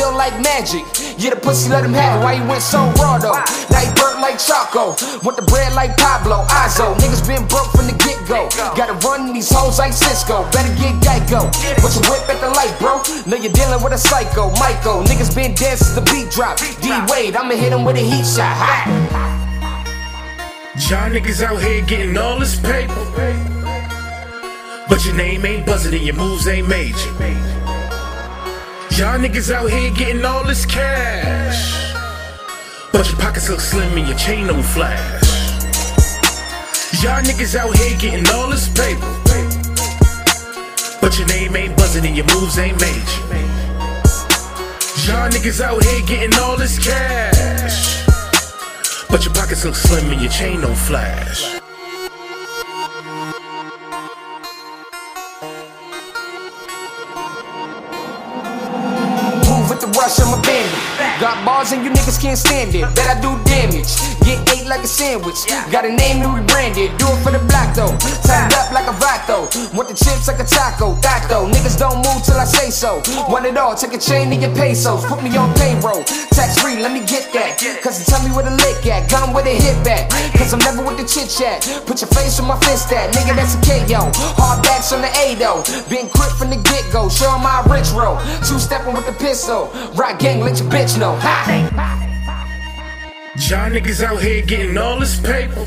Ill 0.00 0.16
like 0.16 0.32
magic, 0.40 0.80
yeah, 1.18 1.30
the 1.30 1.36
pussy 1.36 1.68
let 1.68 1.84
him 1.84 1.92
have 1.92 2.20
it. 2.20 2.24
Why 2.24 2.36
he 2.36 2.42
went 2.48 2.62
so 2.62 2.88
raw 2.96 3.18
though? 3.18 3.36
Now 3.68 3.80
he 3.84 3.90
burnt 4.00 4.20
like 4.24 4.38
Choco, 4.40 4.96
want 5.20 5.36
the 5.36 5.44
bread 5.44 5.74
like 5.74 5.96
Pablo, 5.98 6.46
Izzo. 6.48 6.96
Niggas 6.96 7.26
been 7.26 7.44
broke 7.48 7.68
from 7.76 7.86
the 7.86 7.96
get 8.00 8.16
go. 8.26 8.48
Gotta 8.72 8.94
run 9.06 9.34
these 9.34 9.50
hoes 9.52 9.78
like 9.78 9.92
Cisco, 9.92 10.48
better 10.50 10.72
get 10.80 10.96
Geico. 11.04 11.52
Put 11.84 11.92
your 11.92 12.06
whip 12.08 12.24
at 12.32 12.40
the 12.40 12.48
light, 12.56 12.72
bro. 12.80 13.02
Know 13.26 13.36
you're 13.36 13.52
dealing 13.52 13.82
with 13.82 13.92
a 13.92 13.98
psycho, 13.98 14.50
Michael. 14.56 15.04
Niggas 15.04 15.34
been 15.34 15.54
dead 15.54 15.76
since 15.76 15.92
the 15.92 16.04
beat 16.08 16.30
drop. 16.30 16.56
D 16.80 16.88
Wade, 17.12 17.36
I'ma 17.36 17.54
hit 17.54 17.72
him 17.72 17.84
with 17.84 17.96
a 17.96 18.04
heat 18.04 18.24
shot. 18.24 18.56
Ha! 18.56 19.20
Y'all 20.88 21.10
niggas 21.10 21.42
out 21.42 21.60
here 21.60 21.84
getting 21.84 22.16
all 22.16 22.38
this 22.38 22.58
paper. 22.58 23.59
But 24.90 25.06
your 25.06 25.14
name 25.14 25.46
ain't 25.46 25.64
buzzing 25.64 25.94
and 25.94 26.02
your 26.02 26.16
moves 26.16 26.48
ain't 26.48 26.68
major. 26.68 27.10
Y'all 28.98 29.18
niggas 29.18 29.50
out 29.50 29.70
here 29.70 29.90
getting 29.92 30.24
all 30.24 30.44
this 30.44 30.66
cash. 30.66 31.94
But 32.92 33.08
your 33.08 33.18
pockets 33.20 33.48
look 33.48 33.60
slim 33.60 33.96
and 33.96 34.08
your 34.08 34.18
chain 34.18 34.48
don't 34.48 34.64
flash. 34.64 35.22
Y'all 37.02 37.22
niggas 37.22 37.54
out 37.54 37.74
here 37.76 37.96
getting 37.98 38.28
all 38.34 38.50
this 38.50 38.68
paper. 38.68 39.16
But 41.00 41.16
your 41.16 41.28
name 41.28 41.54
ain't 41.54 41.76
buzzing 41.76 42.04
and 42.04 42.16
your 42.16 42.26
moves 42.34 42.58
ain't 42.58 42.78
major. 42.80 43.22
Y'all 45.06 45.30
niggas 45.30 45.60
out 45.60 45.82
here 45.84 46.04
getting 46.04 46.36
all 46.40 46.56
this 46.56 46.78
cash. 46.84 48.04
But 49.08 49.24
your 49.24 49.34
pockets 49.34 49.64
look 49.64 49.76
slim 49.76 50.10
and 50.10 50.20
your 50.20 50.30
chain 50.30 50.60
don't 50.60 50.76
flash. 50.76 51.59
Got 61.20 61.44
bars 61.44 61.72
and 61.72 61.84
you 61.84 61.90
niggas 61.90 62.18
can't 62.18 62.38
stand 62.38 62.74
it. 62.74 62.80
Bet 62.94 63.18
I 63.18 63.20
do 63.20 63.36
damage. 63.44 64.19
Get 64.30 64.38
ate 64.54 64.66
like 64.66 64.82
a 64.82 64.86
sandwich. 64.86 65.46
Got 65.70 65.84
a 65.84 65.90
name 65.90 66.22
to 66.22 66.28
rebrand 66.30 66.78
it, 66.78 66.94
do 66.98 67.06
it 67.10 67.20
for 67.22 67.32
the 67.34 67.42
black 67.50 67.74
though. 67.74 67.90
Tied 68.22 68.54
up 68.54 68.70
like 68.70 68.86
a 68.86 68.94
vato, 68.94 69.50
want 69.74 69.88
the 69.88 69.96
chips 69.98 70.28
like 70.28 70.38
a 70.38 70.46
taco. 70.46 70.94
Though, 71.30 71.46
niggas 71.46 71.78
don't 71.78 71.98
move 72.02 72.22
till 72.22 72.38
I 72.38 72.44
say 72.44 72.70
so. 72.70 73.02
Want 73.28 73.46
it 73.46 73.56
all, 73.56 73.74
take 73.74 73.94
a 73.94 73.98
chain 73.98 74.30
to 74.30 74.36
your 74.36 74.54
pesos, 74.54 75.04
put 75.04 75.22
me 75.22 75.30
on 75.36 75.52
payroll. 75.54 76.02
Tax 76.34 76.58
free, 76.60 76.76
let 76.78 76.92
me 76.92 77.00
get 77.00 77.32
that. 77.32 77.58
Cause 77.82 78.04
tell 78.06 78.22
me 78.22 78.30
where 78.34 78.44
the 78.44 78.54
lick 78.62 78.86
at, 78.86 79.10
gun 79.10 79.34
with 79.34 79.46
a 79.46 79.54
hit 79.54 79.78
back. 79.84 80.10
Cause 80.34 80.52
I'm 80.52 80.60
never 80.60 80.82
with 80.82 80.98
the 80.98 81.06
chit 81.06 81.30
chat. 81.30 81.62
Put 81.86 82.00
your 82.00 82.10
face 82.10 82.38
on 82.40 82.46
my 82.46 82.58
fist 82.60 82.92
at, 82.92 83.14
nigga, 83.14 83.34
that's 83.34 83.54
a 83.54 83.60
KO. 83.62 84.10
Hard 84.38 84.62
backs 84.62 84.92
on 84.92 85.02
the 85.02 85.10
A 85.18 85.34
though. 85.34 85.62
Been 85.88 86.08
quick 86.08 86.30
from 86.38 86.50
the 86.50 86.58
get 86.70 86.86
go, 86.92 87.08
show 87.08 87.30
my 87.38 87.62
rich 87.70 87.90
roll. 87.90 88.18
Two 88.46 88.58
stepping 88.58 88.94
with 88.94 89.06
the 89.06 89.16
pistol. 89.18 89.70
Rock 89.94 90.18
gang, 90.18 90.40
let 90.40 90.58
your 90.58 90.70
bitch 90.70 90.98
know. 90.98 91.14
Ha! 91.20 92.09
Y'all 93.48 93.70
niggas 93.70 94.02
out 94.02 94.20
here 94.22 94.42
getting 94.42 94.76
all 94.76 95.00
this 95.00 95.18
paper. 95.18 95.64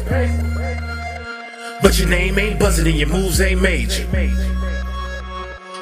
But 1.81 1.97
your 1.97 2.07
name 2.07 2.37
ain't 2.37 2.59
buzzing 2.59 2.87
and 2.87 2.95
your 2.95 3.09
moves 3.09 3.41
ain't 3.41 3.61
major. 3.61 4.03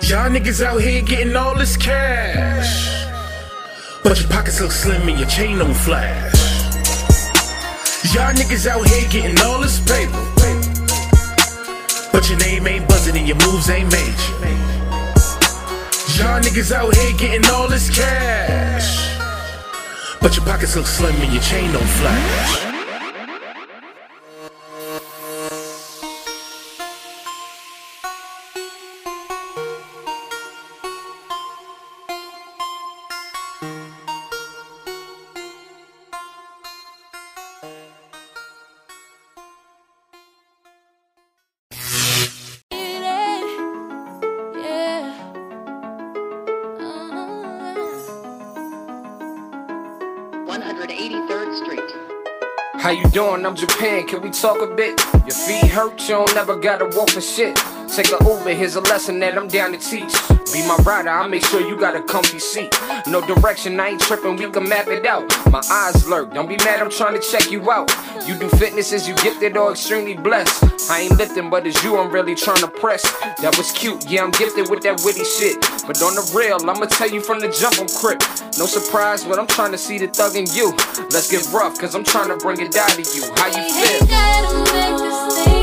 Y'all 0.03 0.29
niggas 0.29 0.63
out 0.63 0.81
here 0.81 1.01
getting 1.01 1.35
all 1.35 1.55
this 1.55 1.75
cash. 1.75 3.05
But 4.03 4.19
your 4.19 4.29
pockets 4.29 4.61
look 4.61 4.71
slim 4.71 5.07
and 5.09 5.19
your 5.19 5.27
chain 5.27 5.59
don't 5.59 5.73
flash. 5.73 6.33
Y'all 8.15 8.33
niggas 8.33 8.67
out 8.67 8.87
here 8.87 9.09
getting 9.09 9.39
all 9.45 9.59
this 9.59 9.79
paper. 9.81 10.25
But 12.11 12.27
your 12.29 12.39
name 12.39 12.67
ain't 12.67 12.87
buzzing 12.87 13.17
and 13.17 13.27
your 13.27 13.37
moves 13.45 13.69
ain't 13.69 13.91
major. 13.91 14.33
Y'all 16.17 16.41
niggas 16.41 16.71
out 16.71 16.95
here 16.95 17.17
getting 17.17 17.45
all 17.51 17.67
this 17.67 17.89
cash. 17.89 19.10
But 20.21 20.35
your 20.35 20.45
pockets 20.45 20.75
look 20.75 20.85
slim 20.85 21.15
and 21.15 21.33
your 21.33 21.41
chain 21.41 21.71
don't 21.73 21.83
flash. 21.83 22.70
Doing? 53.11 53.45
I'm 53.45 53.57
Japan. 53.57 54.07
Can 54.07 54.21
we 54.21 54.29
talk 54.29 54.61
a 54.61 54.73
bit? 54.73 54.97
Your 55.13 55.35
feet 55.35 55.69
hurt, 55.69 55.99
you 56.03 56.15
don't 56.15 56.33
never 56.33 56.55
gotta 56.55 56.85
walk 56.97 57.09
for 57.09 57.19
shit. 57.19 57.59
Take 57.91 58.07
a 58.07 58.23
Uber, 58.23 58.53
here's 58.53 58.77
a 58.77 58.81
lesson 58.81 59.19
that 59.19 59.37
I'm 59.37 59.49
down 59.49 59.73
to 59.73 59.77
teach. 59.77 60.13
Be 60.53 60.65
my 60.65 60.77
rider, 60.85 61.09
I'll 61.09 61.27
make 61.27 61.43
sure 61.43 61.59
you 61.59 61.77
got 61.77 61.93
a 61.93 62.01
comfy 62.01 62.39
seat. 62.39 62.73
No 63.05 63.19
direction, 63.19 63.77
I 63.81 63.89
ain't 63.89 63.99
tripping, 63.99 64.37
we 64.37 64.49
can 64.49 64.69
map 64.69 64.87
it 64.87 65.05
out. 65.05 65.27
My 65.51 65.61
eyes 65.69 66.07
lurk, 66.07 66.33
don't 66.33 66.47
be 66.47 66.55
mad, 66.63 66.79
I'm 66.79 66.89
trying 66.89 67.19
to 67.19 67.21
check 67.21 67.51
you 67.51 67.69
out. 67.69 67.91
You 68.25 68.35
do 68.39 68.47
fitness, 68.47 68.93
is 68.93 69.09
you 69.09 69.15
gifted 69.15 69.57
or 69.57 69.71
extremely 69.71 70.15
blessed? 70.15 70.89
I 70.89 71.01
ain't 71.01 71.17
lifting, 71.17 71.49
but 71.49 71.67
it's 71.67 71.83
you 71.83 71.97
I'm 71.97 72.09
really 72.13 72.33
trying 72.33 72.61
to 72.61 72.69
press. 72.69 73.03
That 73.41 73.57
was 73.57 73.73
cute, 73.73 74.09
yeah, 74.09 74.23
I'm 74.23 74.31
gifted 74.31 74.69
with 74.69 74.83
that 74.83 75.01
witty 75.03 75.25
shit. 75.25 75.59
But 75.85 76.01
on 76.01 76.15
the 76.15 76.31
real, 76.33 76.57
I'ma 76.61 76.85
tell 76.85 77.09
you 77.09 77.19
from 77.19 77.41
the 77.41 77.49
jump, 77.49 77.77
I'm 77.77 77.89
crip. 77.89 78.21
No 78.57 78.67
surprise, 78.67 79.25
but 79.25 79.37
I'm 79.37 79.47
trying 79.47 79.73
to 79.73 79.77
see 79.77 79.97
the 79.97 80.07
thug 80.07 80.37
in 80.37 80.45
you. 80.53 80.71
Let's 81.11 81.29
get 81.29 81.45
rough, 81.51 81.77
cause 81.77 81.93
I'm 81.93 82.05
trying 82.05 82.29
to 82.29 82.37
bring 82.37 82.61
it 82.61 82.71
down 82.71 82.91
to 82.91 83.01
you. 83.01 83.29
How 83.35 83.47
you 83.47 83.63
feel? 85.43 85.60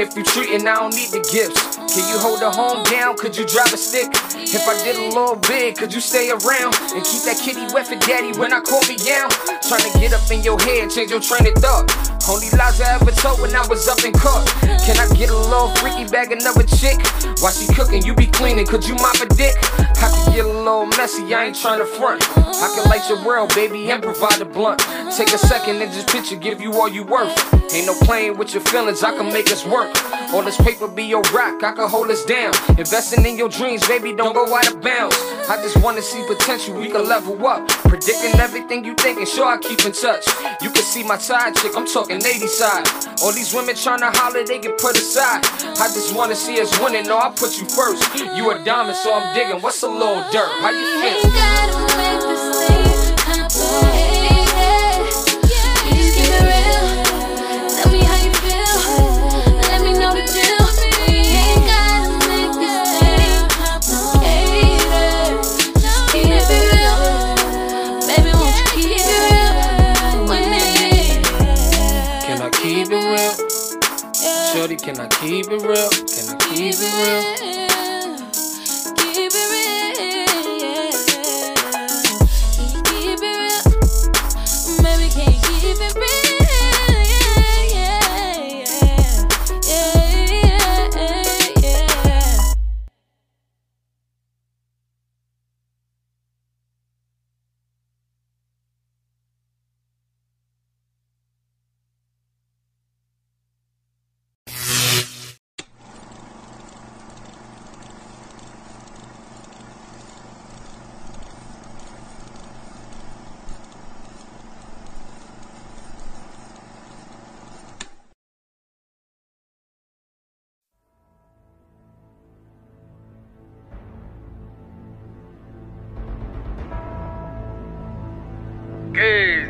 If 0.00 0.16
you 0.16 0.22
treating, 0.22 0.66
I 0.66 0.76
don't 0.76 0.94
need 0.94 1.10
the 1.10 1.20
gifts. 1.32 1.87
Can 1.88 2.06
you 2.08 2.18
hold 2.20 2.40
the 2.40 2.50
home 2.50 2.84
down? 2.84 3.16
Could 3.16 3.36
you 3.36 3.46
drive 3.46 3.72
a 3.72 3.76
stick? 3.76 4.08
If 4.36 4.68
I 4.68 4.76
did 4.84 4.96
a 4.96 5.08
little 5.08 5.36
bit, 5.36 5.76
could 5.76 5.92
you 5.92 6.00
stay 6.00 6.28
around 6.30 6.76
and 6.92 7.00
keep 7.04 7.24
that 7.24 7.40
kitty 7.40 7.64
wet 7.72 7.88
for 7.88 7.96
daddy 7.96 8.36
when 8.38 8.52
I 8.52 8.60
call 8.60 8.80
me 8.84 8.96
down? 8.96 9.30
Trying 9.64 9.88
to 9.88 9.92
get 9.98 10.12
up 10.12 10.30
in 10.30 10.42
your 10.42 10.60
head, 10.60 10.90
change 10.90 11.10
your 11.10 11.20
train 11.20 11.48
of 11.48 11.54
thought. 11.62 11.88
Only 12.28 12.50
lies 12.60 12.80
I 12.80 13.00
ever 13.00 13.10
told 13.10 13.40
when 13.40 13.56
I 13.56 13.66
was 13.68 13.88
up 13.88 14.04
in 14.04 14.12
court. 14.12 14.44
Can 14.84 15.00
I 15.00 15.08
get 15.16 15.30
a 15.30 15.36
little 15.36 15.72
freaky 15.80 16.04
bag 16.04 16.30
another 16.30 16.64
chick? 16.64 17.00
While 17.40 17.52
she 17.52 17.66
cooking, 17.72 18.04
you 18.04 18.14
be 18.14 18.26
cleaning, 18.26 18.66
could 18.66 18.84
you 18.86 18.94
mop 18.96 19.16
a 19.20 19.26
dick? 19.32 19.56
I 20.00 20.12
can 20.12 20.32
get 20.34 20.44
a 20.44 20.48
little 20.48 20.86
messy, 21.00 21.34
I 21.34 21.46
ain't 21.46 21.56
trying 21.56 21.80
to 21.80 21.86
front. 21.86 22.22
I 22.36 22.68
can 22.76 22.84
light 22.90 23.08
your 23.08 23.24
world, 23.24 23.54
baby, 23.54 23.90
and 23.90 24.02
provide 24.02 24.40
a 24.40 24.44
blunt. 24.44 24.80
Take 25.16 25.32
a 25.32 25.38
second 25.38 25.80
and 25.80 25.90
just 25.92 26.08
picture, 26.08 26.36
give 26.36 26.60
you 26.60 26.74
all 26.74 26.88
you 26.88 27.02
worth. 27.02 27.32
Ain't 27.72 27.86
no 27.86 27.94
playing 28.02 28.36
with 28.36 28.52
your 28.52 28.62
feelings, 28.64 29.02
I 29.02 29.16
can 29.16 29.32
make 29.32 29.50
us 29.50 29.64
work. 29.64 29.88
All 30.32 30.42
this 30.42 30.56
paper 30.58 30.86
be 30.86 31.04
your 31.04 31.22
rock, 31.32 31.62
I 31.62 31.72
can 31.78 31.88
hold 31.88 32.10
us 32.10 32.24
down. 32.24 32.52
Investing 32.76 33.24
in 33.24 33.38
your 33.38 33.48
dreams, 33.48 33.86
baby, 33.86 34.12
don't 34.12 34.34
go 34.34 34.52
out 34.54 34.66
of 34.66 34.82
bounds. 34.82 35.16
I 35.48 35.56
just 35.62 35.76
wanna 35.80 36.02
see 36.02 36.24
potential, 36.26 36.74
we 36.74 36.90
can 36.90 37.06
level 37.08 37.34
up. 37.46 37.68
Predicting 37.86 38.34
everything 38.40 38.84
you 38.84 38.94
thinking, 38.94 39.26
sure 39.26 39.46
I 39.46 39.58
keep 39.58 39.84
in 39.84 39.92
touch. 39.92 40.26
You 40.60 40.70
can 40.70 40.82
see 40.82 41.04
my 41.04 41.18
side 41.18 41.54
chick, 41.54 41.72
I'm 41.76 41.86
talking 41.86 42.16
80 42.16 42.46
side. 42.48 42.84
All 43.22 43.32
these 43.32 43.54
women 43.54 43.76
tryna 43.76 44.14
holler, 44.16 44.44
they 44.44 44.58
get 44.58 44.76
put 44.78 44.98
aside. 44.98 45.46
I 45.78 45.86
just 45.94 46.14
wanna 46.16 46.34
see 46.34 46.60
us 46.60 46.76
winning, 46.80 47.06
no, 47.06 47.16
I 47.16 47.30
put 47.30 47.60
you 47.60 47.66
first. 47.68 48.02
You 48.36 48.50
a 48.50 48.64
diamond, 48.64 48.96
so 48.96 49.14
I'm 49.14 49.34
digging. 49.34 49.62
What's 49.62 49.82
a 49.82 49.88
little 49.88 50.24
dirt? 50.32 50.50
How 50.60 50.70
you 50.70 50.86
feel? 51.00 51.87
Shorty, 74.58 74.74
can 74.74 74.98
I 74.98 75.06
keep 75.06 75.46
it 75.46 75.62
real? 75.62 75.88
Can 75.88 76.30
I 76.30 76.36
keep 76.50 76.74
it 76.76 77.42
real? 77.42 77.47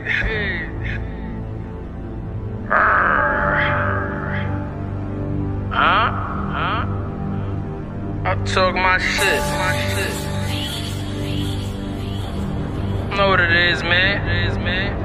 Huh? 0.09 1.21
Huh? 5.71 6.87
I 8.25 8.35
talk 8.47 8.75
my 8.75 8.97
shit. 8.99 9.41
My 9.41 9.77
shit. 9.93 10.15
Know 13.19 13.29
what 13.29 13.41
it 13.41 13.53
is, 13.53 13.83
man. 13.83 14.29
It 14.29 14.49
is, 14.49 14.57
man. 14.57 14.97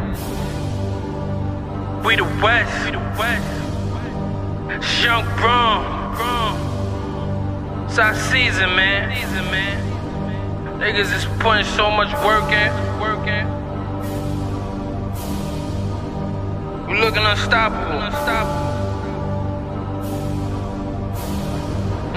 We 2.04 2.16
the 2.16 2.24
West. 2.24 2.86
We 2.86 2.92
the 2.92 3.00
West. 3.20 3.44
Young 5.04 5.26
Bron. 5.36 5.84
It's 7.86 8.00
our 8.00 8.16
season, 8.16 8.76
man. 8.76 9.14
Season, 9.16 9.46
man. 9.52 10.80
Niggas 10.80 11.14
is 11.14 11.26
putting 11.42 11.66
so 11.66 11.92
much 11.92 12.14
work 12.24 12.50
in. 12.54 12.93
Looking 17.04 17.26
unstoppable. 17.26 18.00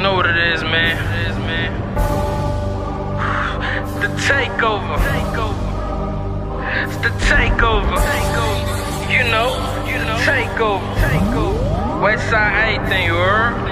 Know 0.00 0.14
what 0.14 0.26
it 0.26 0.36
is, 0.36 0.62
man. 0.62 0.94
It 0.94 1.30
is, 1.30 1.36
man. 1.38 1.72
The 4.00 4.06
takeover. 4.30 4.96
It's 6.84 6.96
the 6.98 7.08
takeover. 7.26 7.98
You 9.10 9.24
know, 9.24 9.48
you 9.88 9.98
know. 10.06 10.18
Takeover. 10.22 10.94
Takeover. 10.94 12.00
West 12.00 12.30
side 12.30 12.78
anything, 12.78 13.06
you 13.06 13.14
heard? 13.14 13.65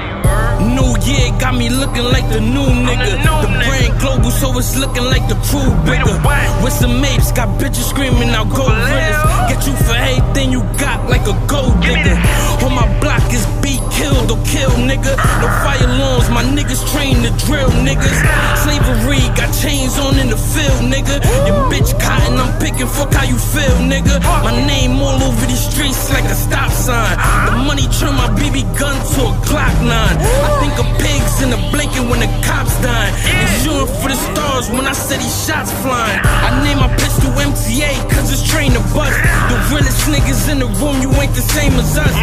New 0.60 0.94
year 1.06 1.30
got 1.38 1.54
me 1.54 1.68
looking 1.68 2.04
like 2.04 2.28
the 2.30 2.40
new 2.40 2.66
nigga. 2.86 3.22
The 3.42 3.48
brand 3.66 4.00
global, 4.00 4.30
so 4.30 4.56
it's 4.58 4.76
looking 4.76 5.04
like 5.04 5.26
the 5.28 5.36
crew 5.48 5.70
bigger. 5.84 6.14
With 6.62 6.72
some 6.72 7.04
apes, 7.04 7.32
got 7.32 7.48
bitches 7.60 7.88
screaming 7.90 8.30
out 8.30 8.48
gold. 8.50 8.70
Get 9.48 9.66
you 9.66 9.74
for 9.84 9.94
everything 9.94 10.52
you 10.52 10.62
got 10.78 11.08
like 11.08 11.26
a 11.26 11.36
gold 11.46 11.80
digger. 11.82 12.16
On 12.64 12.72
my 12.74 12.86
block 13.00 13.24
is 13.32 13.46
beat, 13.64 13.80
killed 13.88 14.28
or 14.28 14.38
kill, 14.44 14.70
nigga. 14.84 15.16
No 15.40 15.48
fire 15.64 15.88
alarms, 15.88 16.28
my 16.28 16.44
niggas 16.44 16.84
train 16.92 17.24
to 17.24 17.32
drill, 17.48 17.72
niggas. 17.80 18.18
Slavery 18.60 19.24
got 19.32 19.48
chains 19.56 19.96
on 19.96 20.20
in 20.20 20.28
the 20.28 20.36
field, 20.36 20.84
nigga. 20.92 21.16
Your 21.48 21.64
bitch 21.72 21.96
cotton, 21.98 22.36
I'm 22.36 22.52
picking, 22.60 22.86
fuck 22.86 23.12
how 23.16 23.24
you 23.24 23.40
feel, 23.40 23.76
nigga. 23.88 24.20
My 24.44 24.52
name 24.68 25.00
all 25.00 25.16
over 25.24 25.46
these 25.48 25.64
streets 25.72 26.12
like 26.12 26.28
a 26.28 26.36
stop 26.36 26.70
sign. 26.70 27.16
The 27.48 27.56
money 27.64 27.88
turn 27.98 28.14
my 28.14 28.28
BB 28.36 28.68
gun 28.78 28.94
to 29.16 29.20
a 29.32 29.34
Glock 29.48 29.74
9. 29.80 29.88
I 29.88 30.50
think 30.60 30.76
of 30.76 30.86
pigs 31.00 31.40
in 31.40 31.48
the 31.48 31.60
blanket 31.72 32.04
when 32.04 32.20
the 32.20 32.30
cops 32.44 32.76
dying. 32.84 33.14
And 33.24 33.48
shooting 33.64 33.88
for 34.04 34.12
the 34.12 34.20
stars 34.28 34.68
when 34.68 34.84
I 34.86 34.92
said 34.92 35.18
these 35.24 35.38
shots 35.46 35.72
flying. 35.80 36.20
I 36.22 36.52
name 36.62 36.78
my 36.84 36.92
pistol 37.00 37.32
MTA 37.32 37.96
cause 38.12 38.28
it's 38.28 38.44
train 38.44 38.76
to 38.76 38.82
bust. 38.92 39.16
The 39.48 39.56
realest 39.72 40.04
niggas 40.12 40.52
in 40.52 40.58
the 40.60 40.68
room, 40.78 41.00
you 41.00 41.10
ain't 41.16 41.34
the 41.34 41.46
same 41.56 41.72
as 41.80 41.96
us. 41.96 42.14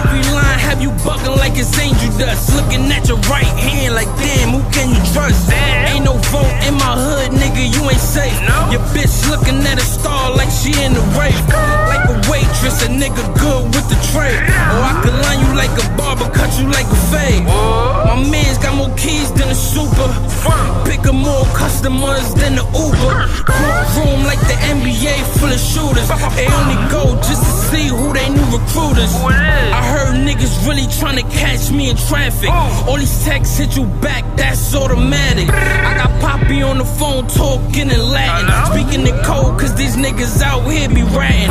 Every 0.00 0.24
line 0.32 0.58
have 0.78 0.82
you 0.82 0.90
bugging 1.02 1.36
like 1.36 1.56
it's 1.56 1.76
angel 1.78 2.18
dust. 2.18 2.54
Looking 2.54 2.90
at 2.92 3.08
your 3.08 3.18
right 3.30 3.44
hand 3.44 3.94
like 3.94 4.08
damn, 4.18 4.50
who 4.50 4.62
can 4.70 4.90
you 4.90 5.12
trust? 5.12 5.50
Ain't 5.52 6.04
no 6.04 6.14
vote 6.30 6.52
in 6.66 6.74
my 6.74 6.94
hood, 6.94 7.32
nigga, 7.32 7.74
you 7.74 7.82
ain't 7.90 7.98
safe. 7.98 8.38
Your 8.70 8.82
bitch 8.94 9.28
looking 9.28 9.58
at 9.66 9.78
a 9.78 9.86
star 9.86 10.34
like 10.34 10.50
she 10.50 10.70
in 10.82 10.94
the 10.94 11.02
rape. 11.18 11.77
A 12.08 12.14
waitress, 12.30 12.82
a 12.84 12.88
nigga 12.88 13.24
good 13.38 13.64
with 13.74 13.86
the 13.92 13.98
tray. 14.12 14.32
Or 14.32 14.80
I 14.80 15.00
could 15.04 15.16
line 15.24 15.40
you 15.44 15.52
like 15.54 15.72
a 15.76 15.86
barber, 15.96 16.28
cut 16.32 16.50
you 16.58 16.66
like 16.68 16.86
a 16.86 17.00
fade. 17.12 17.44
My 17.44 18.16
man's 18.30 18.58
got 18.58 18.74
more 18.74 18.94
keys 18.96 19.30
than 19.32 19.48
a 19.48 19.54
super. 19.54 20.08
Bigger, 20.84 21.12
more 21.12 21.44
customers 21.52 22.32
than 22.34 22.56
the 22.56 22.64
Uber. 22.72 23.12
Room 23.96 24.24
like 24.24 24.40
the 24.48 24.56
NBA 24.72 25.20
full 25.36 25.52
of 25.52 25.60
shooters. 25.60 26.08
They 26.36 26.46
only 26.48 26.78
go 26.88 27.16
just 27.28 27.42
to 27.44 27.52
see 27.68 27.88
who 27.88 28.12
they 28.12 28.28
new 28.30 28.46
recruiters. 28.56 29.12
I 29.14 29.82
heard 29.92 30.16
niggas 30.16 30.66
really 30.66 30.86
trying 30.98 31.16
to 31.16 31.26
catch 31.36 31.70
me 31.70 31.90
in 31.90 31.96
traffic. 31.96 32.50
All 32.50 32.96
these 32.96 33.24
texts 33.24 33.58
hit 33.58 33.76
you 33.76 33.84
back, 34.00 34.24
that's 34.36 34.74
automatic. 34.74 35.50
I 35.50 35.94
got 35.96 36.08
Poppy 36.20 36.62
on 36.62 36.78
the 36.78 36.84
phone 36.84 37.26
talking 37.28 37.90
in 37.90 38.02
Latin. 38.10 38.48
Speaking 38.72 39.06
in 39.06 39.14
code, 39.24 39.58
cause 39.60 39.74
these 39.74 39.96
niggas 39.96 40.40
out 40.42 40.62
here 40.70 40.88
be 40.88 41.02
ratting. 41.02 41.48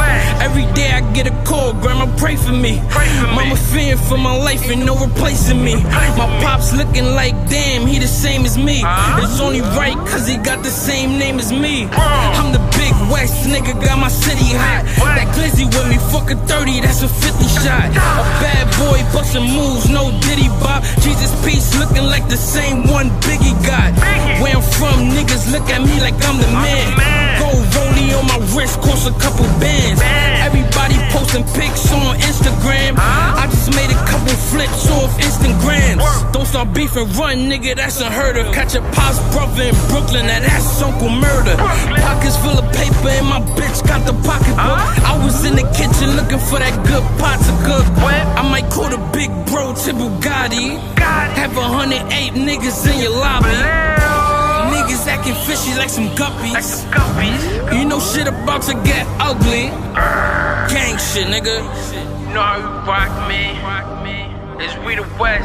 Every 0.47 0.67
day 0.73 0.91
I 0.91 1.01
get 1.11 1.27
a 1.27 1.35
call, 1.43 1.73
grandma 1.73 2.07
pray 2.15 2.37
for 2.37 2.53
me. 2.53 2.79
Mama 3.35 3.57
fearing 3.57 3.97
for 3.97 4.17
my 4.17 4.31
life 4.31 4.69
and 4.71 4.85
no 4.85 4.95
replacing 4.95 5.61
me. 5.61 5.75
My 6.15 6.27
pops 6.41 6.71
looking 6.71 7.03
like 7.19 7.35
damn, 7.49 7.85
he 7.85 7.99
the 7.99 8.07
same 8.07 8.45
as 8.45 8.57
me. 8.57 8.79
It's 9.21 9.41
only 9.41 9.59
right 9.75 9.97
cause 10.07 10.25
he 10.25 10.37
got 10.37 10.63
the 10.63 10.71
same 10.71 11.19
name 11.19 11.37
as 11.39 11.51
me. 11.51 11.87
I'm 11.91 12.53
the 12.53 12.63
big 12.79 12.95
West 13.11 13.45
nigga, 13.51 13.75
got 13.83 13.99
my 13.99 14.07
city 14.07 14.55
hot. 14.55 14.87
That 15.19 15.27
glizzy 15.35 15.67
with 15.67 15.87
me, 15.91 15.97
fuck 16.11 16.31
a 16.31 16.35
30, 16.47 16.79
that's 16.79 17.03
a 17.03 17.09
50 17.09 17.43
shot. 17.63 17.91
A 17.91 18.23
bad 18.39 18.67
boy 18.79 19.03
busting 19.11 19.43
moves, 19.43 19.89
no 19.89 20.11
diddy 20.21 20.47
bop. 20.63 20.81
Jesus 21.03 21.31
peace 21.43 21.75
looking 21.77 22.07
like 22.07 22.25
the 22.29 22.37
same 22.37 22.87
one 22.87 23.09
Biggie 23.19 23.57
got. 23.67 23.91
Where 24.39 24.55
I'm 24.55 24.63
from, 24.79 25.11
niggas 25.11 25.51
look 25.51 25.67
at 25.69 25.81
me 25.81 25.99
like 25.99 26.15
I'm 26.23 26.39
the 26.39 26.47
man. 26.55 26.95
Gold 26.95 27.26
rollie 28.07 28.17
on 28.17 28.25
my 28.27 28.37
wrist, 28.55 28.79
cost 28.81 29.07
a 29.07 29.13
couple 29.19 29.45
bands. 29.59 30.01
Everybody 30.41 30.95
posting 31.11 31.43
pics 31.55 31.91
on 31.91 32.15
Instagram. 32.17 32.95
I 32.97 33.47
just 33.49 33.75
made 33.75 33.89
a 33.89 33.99
couple 34.05 34.33
flips 34.49 34.89
off 34.89 35.11
Instagram. 35.19 35.99
Don't 36.31 36.45
start 36.45 36.73
beefing, 36.73 37.09
run, 37.13 37.49
nigga, 37.49 37.75
that's 37.75 38.01
a 38.01 38.09
herder. 38.09 38.43
Catch 38.53 38.75
a 38.75 38.81
pop's 38.91 39.19
brother 39.33 39.63
in 39.63 39.75
Brooklyn, 39.89 40.27
now 40.27 40.39
that's 40.39 40.81
Uncle 40.81 41.09
Murder. 41.09 41.55
Pockets 41.57 42.37
full 42.37 42.57
of 42.57 42.67
paper, 42.73 43.09
and 43.09 43.27
my 43.27 43.41
bitch 43.55 43.85
got 43.87 44.05
the 44.05 44.13
pocketbook. 44.25 44.57
I 44.57 45.19
was 45.23 45.45
in 45.45 45.55
the 45.55 45.67
kitchen 45.75 46.15
looking 46.15 46.39
for 46.39 46.59
that 46.59 46.75
good 46.87 47.03
pot 47.19 47.39
to 47.39 47.53
cook. 47.65 47.85
I 48.03 48.43
might 48.49 48.69
call 48.69 48.89
the 48.89 49.01
big 49.11 49.29
bro 49.47 49.73
to 49.73 49.93
Bugatti. 49.93 50.77
Have 50.99 51.55
a 51.57 51.61
hundred 51.61 52.03
eight 52.11 52.33
niggas 52.33 52.91
in 52.91 53.01
your 53.01 53.11
lobby. 53.11 53.96
Niggas 54.87 55.07
acting 55.07 55.35
fishy 55.45 55.77
like 55.77 55.89
some 55.89 56.07
guppies. 56.15 56.53
Like 56.53 56.63
some 56.63 56.89
guppies. 56.89 57.77
You 57.77 57.83
know 57.83 57.99
shit 57.99 58.25
about 58.25 58.61
to 58.63 58.73
get 58.85 59.05
ugly. 59.19 59.67
Gang 60.73 60.97
shit, 60.97 61.27
nigga. 61.27 61.59
You 62.25 62.33
know 62.33 62.41
how 62.41 62.55
you 62.55 62.69
rock 62.87 63.27
me. 63.27 63.59
It's 64.63 64.77
we 64.85 64.95
the 64.95 65.03
West. 65.19 65.43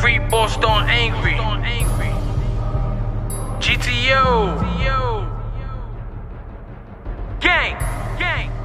Free 0.00 0.18
Boston 0.18 0.88
angry. 0.88 1.34
GTO. 3.60 4.58
Gang. 7.38 7.76
Gang. 8.18 8.59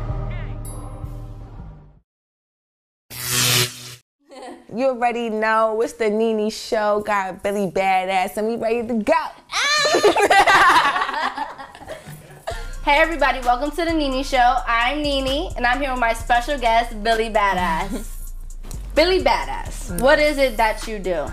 You 4.75 4.87
already 4.87 5.29
know 5.29 5.79
it's 5.81 5.93
the 5.93 6.09
Nene 6.09 6.49
Show. 6.49 7.01
Got 7.05 7.41
Billy 7.41 7.71
Badass, 7.71 8.35
and 8.35 8.45
we 8.45 8.57
ready 8.57 8.85
to 8.85 8.95
go. 8.95 9.13
Hey 12.83 13.01
everybody, 13.01 13.39
welcome 13.39 13.71
to 13.71 13.83
the 13.83 13.93
Nini 13.93 14.21
Show. 14.21 14.57
I'm 14.67 15.01
Nini, 15.01 15.49
and 15.57 15.65
I'm 15.65 15.81
here 15.81 15.89
with 15.89 15.99
my 15.99 16.13
special 16.13 16.59
guest, 16.59 17.01
Billy 17.01 17.31
Badass. 17.31 18.31
Billy 18.93 19.23
Badass, 19.23 19.99
what 19.99 20.19
is 20.19 20.37
it 20.37 20.55
that 20.57 20.87
you 20.87 20.99
do? 20.99 21.25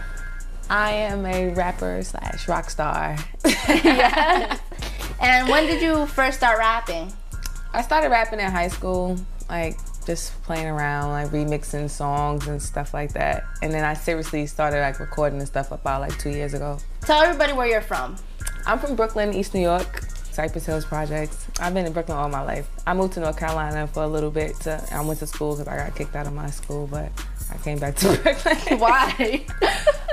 I 0.70 0.92
am 0.92 1.26
a 1.26 1.50
rapper 1.50 2.00
slash 2.04 2.48
rock 2.48 2.70
star. 2.70 3.18
yes. 3.44 4.60
And 5.20 5.46
when 5.48 5.66
did 5.66 5.82
you 5.82 6.06
first 6.06 6.38
start 6.38 6.58
rapping? 6.58 7.12
I 7.74 7.82
started 7.82 8.08
rapping 8.08 8.40
in 8.40 8.50
high 8.50 8.68
school, 8.68 9.18
like 9.50 9.76
just 10.04 10.40
playing 10.42 10.66
around, 10.66 11.10
like 11.10 11.28
remixing 11.28 11.88
songs 11.90 12.46
and 12.48 12.62
stuff 12.62 12.92
like 12.94 13.12
that. 13.12 13.44
And 13.62 13.72
then 13.72 13.84
I 13.84 13.94
seriously 13.94 14.46
started 14.46 14.80
like 14.80 14.98
recording 15.00 15.38
and 15.38 15.48
stuff 15.48 15.70
about 15.72 16.00
like 16.00 16.16
two 16.18 16.30
years 16.30 16.54
ago. 16.54 16.78
Tell 17.02 17.22
everybody 17.22 17.52
where 17.52 17.66
you're 17.66 17.80
from. 17.80 18.16
I'm 18.66 18.78
from 18.78 18.96
Brooklyn, 18.96 19.34
East 19.34 19.54
New 19.54 19.60
York, 19.60 20.04
Cypress 20.32 20.66
Hills 20.66 20.84
Projects. 20.84 21.46
I've 21.60 21.74
been 21.74 21.86
in 21.86 21.92
Brooklyn 21.92 22.16
all 22.16 22.28
my 22.28 22.42
life. 22.42 22.68
I 22.86 22.94
moved 22.94 23.14
to 23.14 23.20
North 23.20 23.36
Carolina 23.38 23.86
for 23.86 24.02
a 24.02 24.06
little 24.08 24.30
bit. 24.30 24.54
To, 24.60 24.82
I 24.92 25.04
went 25.04 25.18
to 25.20 25.26
school 25.26 25.56
because 25.56 25.68
I 25.68 25.76
got 25.76 25.94
kicked 25.96 26.16
out 26.16 26.26
of 26.26 26.32
my 26.32 26.48
school, 26.50 26.86
but 26.86 27.10
I 27.50 27.56
came 27.58 27.78
back 27.78 27.96
to 27.96 28.16
Brooklyn. 28.22 28.78
Why? 28.78 29.44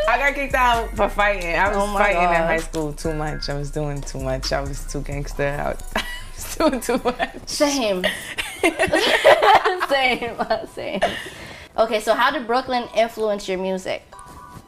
I 0.07 0.17
got 0.17 0.33
kicked 0.33 0.55
out 0.55 0.89
for 0.95 1.07
fighting. 1.09 1.55
I 1.55 1.67
was 1.69 1.77
Oh 1.77 1.93
fighting 1.93 2.23
in 2.23 2.29
high 2.29 2.57
school 2.57 2.93
too 2.93 3.13
much. 3.13 3.47
I 3.49 3.53
was 3.53 3.71
doing 3.71 4.01
too 4.01 4.19
much. 4.19 4.51
I 4.51 4.61
was 4.61 4.85
too 4.91 5.01
gangster. 5.01 5.47
I 5.47 6.03
was 6.35 6.55
doing 6.57 6.81
too 6.81 6.99
much. 7.03 7.47
Same. 7.47 8.03
same. 9.89 10.35
Same. 10.73 10.99
Okay, 11.77 11.99
so 12.01 12.13
how 12.13 12.31
did 12.31 12.45
Brooklyn 12.47 12.87
influence 12.95 13.47
your 13.47 13.57
music? 13.57 14.03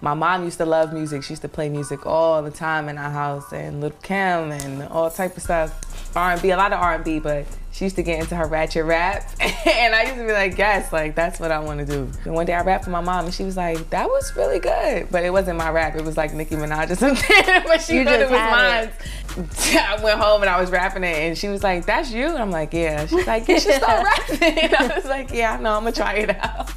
My 0.02 0.16
mom 0.16 0.44
used 0.46 0.58
to 0.58 0.66
love 0.66 0.94
music. 0.94 1.24
She 1.24 1.34
used 1.34 1.44
to 1.44 1.48
play 1.48 1.70
music 1.70 2.06
all 2.08 2.42
the 2.42 2.50
time 2.52 2.90
in 2.90 2.98
our 2.98 3.12
house, 3.12 3.54
and 3.54 3.82
Lil' 3.82 3.92
Kim, 4.02 4.52
and 4.52 4.84
all 4.90 5.12
type 5.12 5.38
of 5.38 5.44
stuff. 5.44 6.16
R&B, 6.16 6.50
a 6.50 6.58
lot 6.58 6.74
of 6.74 6.80
R&B, 6.82 7.20
but 7.20 7.46
she 7.72 7.86
used 7.86 7.96
to 7.96 8.04
get 8.04 8.20
into 8.20 8.36
her 8.36 8.46
ratchet 8.48 8.84
rap, 8.84 9.24
and 9.40 9.96
I 9.96 10.02
used 10.04 10.16
to 10.16 10.26
be 10.26 10.34
like, 10.34 10.58
yes, 10.58 10.92
like 10.92 11.16
that's 11.16 11.40
what 11.40 11.52
I 11.52 11.60
want 11.60 11.80
to 11.80 11.86
do. 11.86 12.12
And 12.26 12.34
one 12.34 12.46
day 12.46 12.54
I 12.54 12.64
rapped 12.64 12.84
for 12.84 12.90
my 12.90 13.00
mom, 13.00 13.26
and 13.26 13.34
she 13.34 13.44
was 13.44 13.56
like, 13.56 13.92
that 13.92 14.08
was 14.10 14.36
really 14.36 14.60
good, 14.60 15.08
but 15.10 15.24
it 15.24 15.30
wasn't 15.30 15.58
my 15.58 15.70
rap. 15.70 15.96
It 15.96 16.04
was 16.04 16.18
like 16.18 16.34
Nicki 16.34 16.56
Minaj 16.56 16.90
or 16.90 16.96
something, 16.96 17.64
but 17.66 17.82
she 17.82 17.96
You 17.96 18.04
thought 18.04 18.20
it 18.20 18.30
was 18.30 18.40
mine. 18.40 18.90
I 19.80 20.04
went 20.04 20.20
home 20.20 20.42
and 20.42 20.50
I 20.50 20.60
was 20.60 20.70
rapping 20.70 21.04
it, 21.04 21.16
and 21.16 21.38
she 21.38 21.48
was 21.48 21.64
like, 21.64 21.86
"That's 21.86 22.12
you." 22.12 22.26
And 22.26 22.40
I'm 22.40 22.52
like, 22.52 22.74
"Yeah." 22.74 23.06
She's 23.06 23.26
like, 23.26 23.48
"You 23.48 23.60
should 23.60 23.76
start 23.76 24.04
rapping." 24.04 24.58
And 24.58 24.76
I 24.76 24.96
was 24.96 25.06
like, 25.06 25.32
"Yeah, 25.32 25.58
no, 25.58 25.78
I'm 25.78 25.84
gonna 25.84 25.94
try 25.94 26.16
it 26.16 26.36
out." 26.38 26.74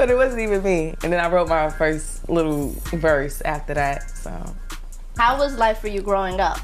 But 0.00 0.08
it 0.08 0.16
wasn't 0.16 0.40
even 0.40 0.62
me. 0.62 0.94
And 1.02 1.12
then 1.12 1.20
I 1.22 1.28
wrote 1.28 1.46
my 1.50 1.68
first 1.68 2.26
little 2.26 2.70
verse 2.84 3.42
after 3.42 3.74
that. 3.74 4.08
So 4.10 4.32
How 5.18 5.38
was 5.38 5.58
life 5.58 5.80
for 5.80 5.88
you 5.88 6.00
growing 6.00 6.40
up? 6.40 6.58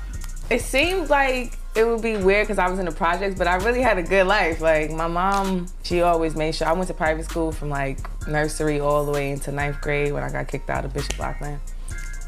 it 0.49 0.63
seemed 0.63 1.11
like 1.11 1.53
it 1.75 1.87
would 1.87 2.01
be 2.01 2.17
weird 2.17 2.47
because 2.47 2.59
I 2.59 2.71
was 2.71 2.79
in 2.79 2.87
the 2.87 2.93
projects, 2.93 3.37
but 3.37 3.47
I 3.47 3.57
really 3.57 3.83
had 3.83 3.99
a 3.99 4.03
good 4.03 4.27
life. 4.27 4.63
Like 4.63 4.91
my 4.91 5.07
mom, 5.07 5.67
she 5.83 6.01
always 6.01 6.35
made 6.35 6.55
sure 6.55 6.67
I 6.67 6.73
went 6.73 6.89
to 6.89 6.95
private 6.95 7.27
school 7.27 7.53
from 7.53 7.69
like 7.69 7.99
nursery 8.27 8.81
all 8.81 9.05
the 9.05 9.13
way 9.13 9.33
into 9.33 9.53
ninth 9.53 9.83
grade 9.83 10.15
when 10.15 10.23
I 10.23 10.31
got 10.33 10.49
kicked 10.49 10.71
out 10.71 10.87
of 10.87 10.95
Bishop 10.95 11.19
Loughlin. 11.19 11.61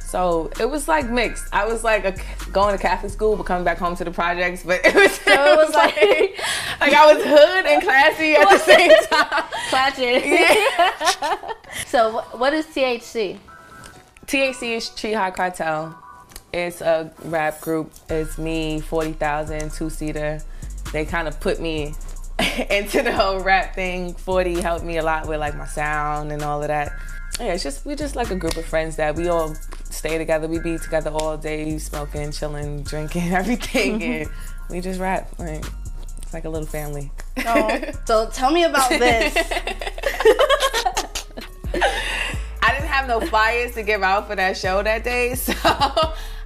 So 0.09 0.51
it 0.59 0.65
was 0.65 0.89
like 0.89 1.11
mixed. 1.11 1.53
I 1.53 1.67
was 1.67 1.85
like 1.85 2.07
a, 2.07 2.15
going 2.51 2.75
to 2.75 2.81
Catholic 2.81 3.13
school, 3.13 3.37
but 3.37 3.45
coming 3.45 3.63
back 3.63 3.77
home 3.77 3.95
to 3.97 4.05
the 4.05 4.11
projects. 4.11 4.63
But 4.63 4.81
it 4.85 4.95
was, 4.95 5.21
it 5.27 5.57
was 5.57 5.75
like, 5.75 5.95
like 6.81 6.95
I 6.95 7.13
was 7.13 7.23
hood 7.23 7.67
and 7.67 7.83
classy 7.83 8.33
at 8.33 8.49
the 8.49 8.59
same 8.59 8.91
time. 9.11 9.45
Classic. 9.69 10.25
so 11.89 12.23
what 12.39 12.55
is 12.55 12.65
THC? 12.69 13.37
THC 14.25 14.77
is 14.79 14.89
Tree 14.89 15.13
High 15.13 15.31
Cartel. 15.31 16.03
It's 16.55 16.81
a 16.81 17.13
rap 17.25 17.61
group. 17.61 17.93
It's 18.09 18.39
me, 18.39 18.81
40,000, 18.81 19.71
two 19.73 19.91
seater. 19.91 20.41
They 20.91 21.05
kind 21.05 21.29
of 21.29 21.39
put 21.39 21.61
me 21.61 21.93
into 22.71 23.03
the 23.03 23.13
whole 23.13 23.41
rap 23.41 23.75
thing. 23.75 24.15
40 24.15 24.63
helped 24.63 24.87
me 24.87 24.97
a 24.97 25.03
lot 25.03 25.29
with 25.29 25.39
like 25.39 25.55
my 25.55 25.67
sound 25.67 26.33
and 26.33 26.43
all 26.43 26.63
of 26.63 26.69
that. 26.69 26.93
Yeah, 27.41 27.53
it's 27.53 27.63
just 27.63 27.87
we're 27.87 27.97
just 27.97 28.17
like 28.17 28.31
a 28.31 28.37
group 28.37 28.57
of 28.57 28.65
friends 28.65 28.97
that 28.97 29.15
we 29.15 29.29
all 29.29 29.55
stay 29.85 30.19
together. 30.19 30.49
We 30.49 30.59
be 30.59 30.79
together 30.79 31.11
all 31.11 31.37
day, 31.37 31.79
smoking, 31.79 32.33
chilling, 32.33 32.83
drinking, 32.83 33.33
everything, 33.35 34.01
mm-hmm. 34.01 34.23
and 34.23 34.31
we 34.71 34.81
just 34.81 34.99
rap. 35.01 35.31
Like, 35.39 35.65
it's 36.23 36.35
like 36.35 36.45
a 36.45 36.51
little 36.51 36.67
family. 36.67 37.11
Oh, 37.47 37.81
so 38.05 38.29
tell 38.31 38.51
me 38.51 38.65
about 38.65 38.91
this. 38.91 39.35
I 42.61 42.73
didn't 42.73 42.89
have 42.89 43.07
no 43.07 43.21
flyers 43.21 43.75
to 43.75 43.83
give 43.83 44.03
out 44.03 44.27
for 44.27 44.37
that 44.37 44.57
show 44.57 44.83
that 44.83 45.05
day, 45.05 45.35
so 45.37 45.55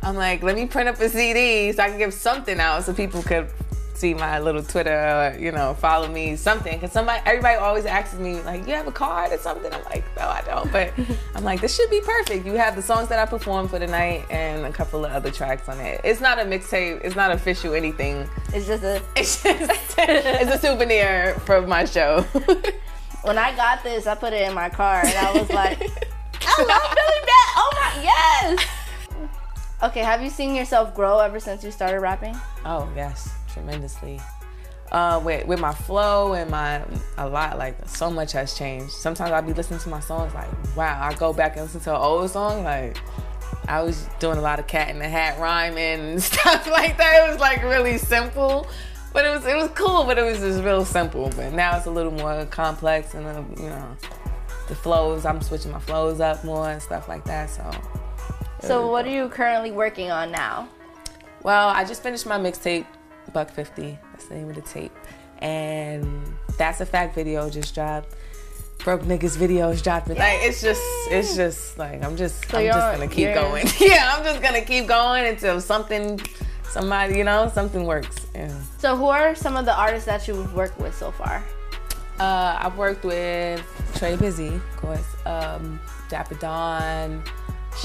I'm 0.02 0.14
like, 0.14 0.42
let 0.42 0.56
me 0.56 0.66
print 0.66 0.88
up 0.88 1.00
a 1.00 1.08
CD 1.08 1.72
so 1.72 1.82
I 1.82 1.88
can 1.88 1.98
give 1.98 2.14
something 2.14 2.60
out 2.60 2.84
so 2.84 2.92
people 2.92 3.22
could 3.22 3.48
see 4.03 4.14
my 4.14 4.40
little 4.40 4.64
Twitter 4.64 4.90
or 4.90 5.38
you 5.38 5.53
know 5.53 5.74
follow 5.74 6.09
me 6.09 6.34
something. 6.34 6.78
Cause 6.80 6.90
somebody, 6.90 7.22
everybody 7.24 7.55
always 7.57 7.86
asks 7.86 8.18
me 8.18 8.40
like, 8.40 8.66
you 8.66 8.74
have 8.74 8.88
a 8.88 8.92
card 8.92 9.32
or 9.32 9.38
something? 9.38 9.72
I'm 9.72 9.84
like, 9.84 10.05
no, 10.16 10.26
I 10.26 10.42
don't. 10.44 10.70
But 10.72 10.92
I'm 11.36 11.44
like, 11.44 11.61
this 11.61 11.76
should 11.76 11.88
be 11.88 12.00
perfect. 12.00 12.44
You 12.44 12.55
have 12.55 12.74
the 12.74 12.82
songs 12.82 13.09
that 13.11 13.20
I 13.20 13.26
performed 13.26 13.70
for 13.70 13.78
the 13.78 13.86
night 13.86 14.26
and 14.28 14.66
a 14.66 14.72
couple 14.72 15.05
of 15.05 15.12
other 15.12 15.30
tracks 15.30 15.68
on 15.68 15.78
it. 15.78 16.00
It's 16.03 16.20
not 16.20 16.40
a 16.40 16.42
mixtape. 16.42 17.05
It's 17.05 17.14
not 17.14 17.30
official 17.30 17.74
anything. 17.74 18.28
It's 18.53 18.66
just 18.66 18.82
a. 18.82 19.00
It's 19.22 19.40
just 19.42 19.94
it's 19.98 20.55
a 20.55 20.59
souvenir 20.59 21.34
from 21.46 21.68
my 21.68 21.84
show. 21.84 22.22
when 23.22 23.38
I 23.38 23.55
got 23.55 23.84
this, 23.84 24.09
I 24.09 24.16
put 24.16 24.32
it 24.32 24.48
in 24.48 24.55
my 24.55 24.68
car 24.68 25.03
and 25.05 25.16
I 25.16 25.32
was 25.38 25.48
like, 25.50 25.80
I 25.80 26.57
love 26.59 26.88
Billy 26.98 27.20
Bat. 27.30 27.48
Oh 27.57 27.70
my 27.80 28.03
yes. 28.03 28.66
Okay, 29.82 30.00
have 30.00 30.22
you 30.22 30.30
seen 30.30 30.55
yourself 30.57 30.94
grow 30.94 31.18
ever 31.18 31.38
since 31.38 31.62
you 31.62 31.70
started 31.70 32.00
rapping? 32.00 32.36
Oh 32.64 32.88
yes, 32.96 33.32
tremendously. 33.53 34.20
Uh, 34.90 35.18
with 35.24 35.46
with 35.46 35.59
my 35.59 35.72
flow 35.72 36.34
and 36.34 36.50
my 36.50 36.82
a 37.16 37.26
lot 37.26 37.57
like 37.57 37.76
so 37.88 38.11
much 38.11 38.32
has 38.32 38.55
changed. 38.55 38.92
Sometimes 38.92 39.30
I'll 39.32 39.40
be 39.40 39.55
listening 39.55 39.80
to 39.80 39.88
my 39.88 40.00
songs 40.00 40.34
like, 40.34 40.48
wow. 40.76 41.00
I 41.00 41.14
go 41.14 41.32
back 41.32 41.57
and 41.57 41.62
listen 41.62 41.80
to 41.82 41.90
an 41.94 42.00
old 42.00 42.30
song 42.30 42.64
like. 42.64 42.98
I 43.68 43.80
was 43.80 44.09
doing 44.18 44.38
a 44.38 44.40
lot 44.40 44.59
of 44.59 44.66
cat 44.66 44.88
in 44.88 44.98
the 44.98 45.09
hat 45.09 45.38
rhyming 45.38 45.78
and 45.78 46.22
stuff 46.30 46.66
like 46.68 46.98
that. 46.98 47.24
It 47.24 47.30
was 47.30 47.40
like 47.40 47.62
really 47.62 47.96
simple, 47.96 48.66
but 49.12 49.24
it 49.24 49.30
was 49.30 49.46
it 49.46 49.57
was 49.57 49.70
cool. 49.70 50.05
But 50.05 50.18
it 50.18 50.22
was 50.22 50.38
just 50.40 50.62
real 50.64 50.84
simple. 50.84 51.30
But 51.36 51.53
now 51.53 51.76
it's 51.76 51.86
a 51.86 51.90
little 51.90 52.12
more 52.12 52.44
complex 52.46 53.14
and 53.14 53.24
uh, 53.24 53.44
you 53.62 53.68
know, 53.68 53.96
the 54.68 54.74
flows. 54.74 55.24
I'm 55.24 55.40
switching 55.40 55.70
my 55.70 55.78
flows 55.78 56.20
up 56.20 56.44
more 56.44 56.70
and 56.70 56.82
stuff 56.82 57.09
like 57.09 57.24
that. 57.24 57.50
So 57.50 57.70
So 58.61 58.90
what 58.90 59.07
are 59.07 59.11
you 59.11 59.28
currently 59.28 59.70
working 59.70 60.11
on 60.11 60.32
now? 60.32 60.68
Well, 61.42 61.68
I 61.68 61.84
just 61.84 62.03
finished 62.03 62.26
my 62.26 62.38
mixtape, 62.38 62.86
Buck 63.32 63.50
50. 63.50 63.98
That's 64.12 64.26
the 64.26 64.34
name 64.34 64.48
of 64.50 64.54
the 64.56 64.62
tape. 64.62 64.92
And 65.38 66.34
That's 66.56 66.80
a 66.80 66.86
Fact 66.86 67.14
video 67.14 67.48
just 67.50 67.74
dropped. 67.74 68.14
Broke 68.84 69.02
niggas 69.02 69.36
videos 69.36 69.82
dropping. 69.82 70.16
Like 70.16 70.40
it's 70.42 70.60
just 70.60 70.82
it's 71.10 71.36
just 71.36 71.78
like 71.78 72.02
I'm 72.02 72.16
just 72.16 72.48
So 72.50 72.58
I'm 72.58 72.66
just 72.66 72.94
gonna 72.96 73.08
keep 73.08 73.18
you're- 73.18 73.34
going. 73.34 73.66
yeah, 73.80 74.12
I'm 74.16 74.24
just 74.24 74.42
gonna 74.42 74.62
keep 74.64 74.86
going 74.88 75.26
until 75.26 75.60
something 75.60 76.20
somebody, 76.68 77.16
you 77.18 77.24
know, 77.24 77.48
something 77.54 77.84
works. 77.84 78.26
Yeah. 78.34 78.52
So 78.78 78.96
who 78.96 79.06
are 79.06 79.34
some 79.36 79.56
of 79.56 79.66
the 79.66 79.74
artists 79.76 80.06
that 80.06 80.26
you've 80.26 80.52
worked 80.54 80.78
with 80.80 80.96
so 80.96 81.12
far? 81.12 81.44
Uh, 82.18 82.58
I've 82.60 82.76
worked 82.76 83.04
with 83.04 83.62
Trey 83.96 84.16
Busy, 84.16 84.48
of 84.48 84.76
course, 84.76 85.06
um, 85.26 85.80
Dapper 86.08 86.34
Dawn, 86.36 87.22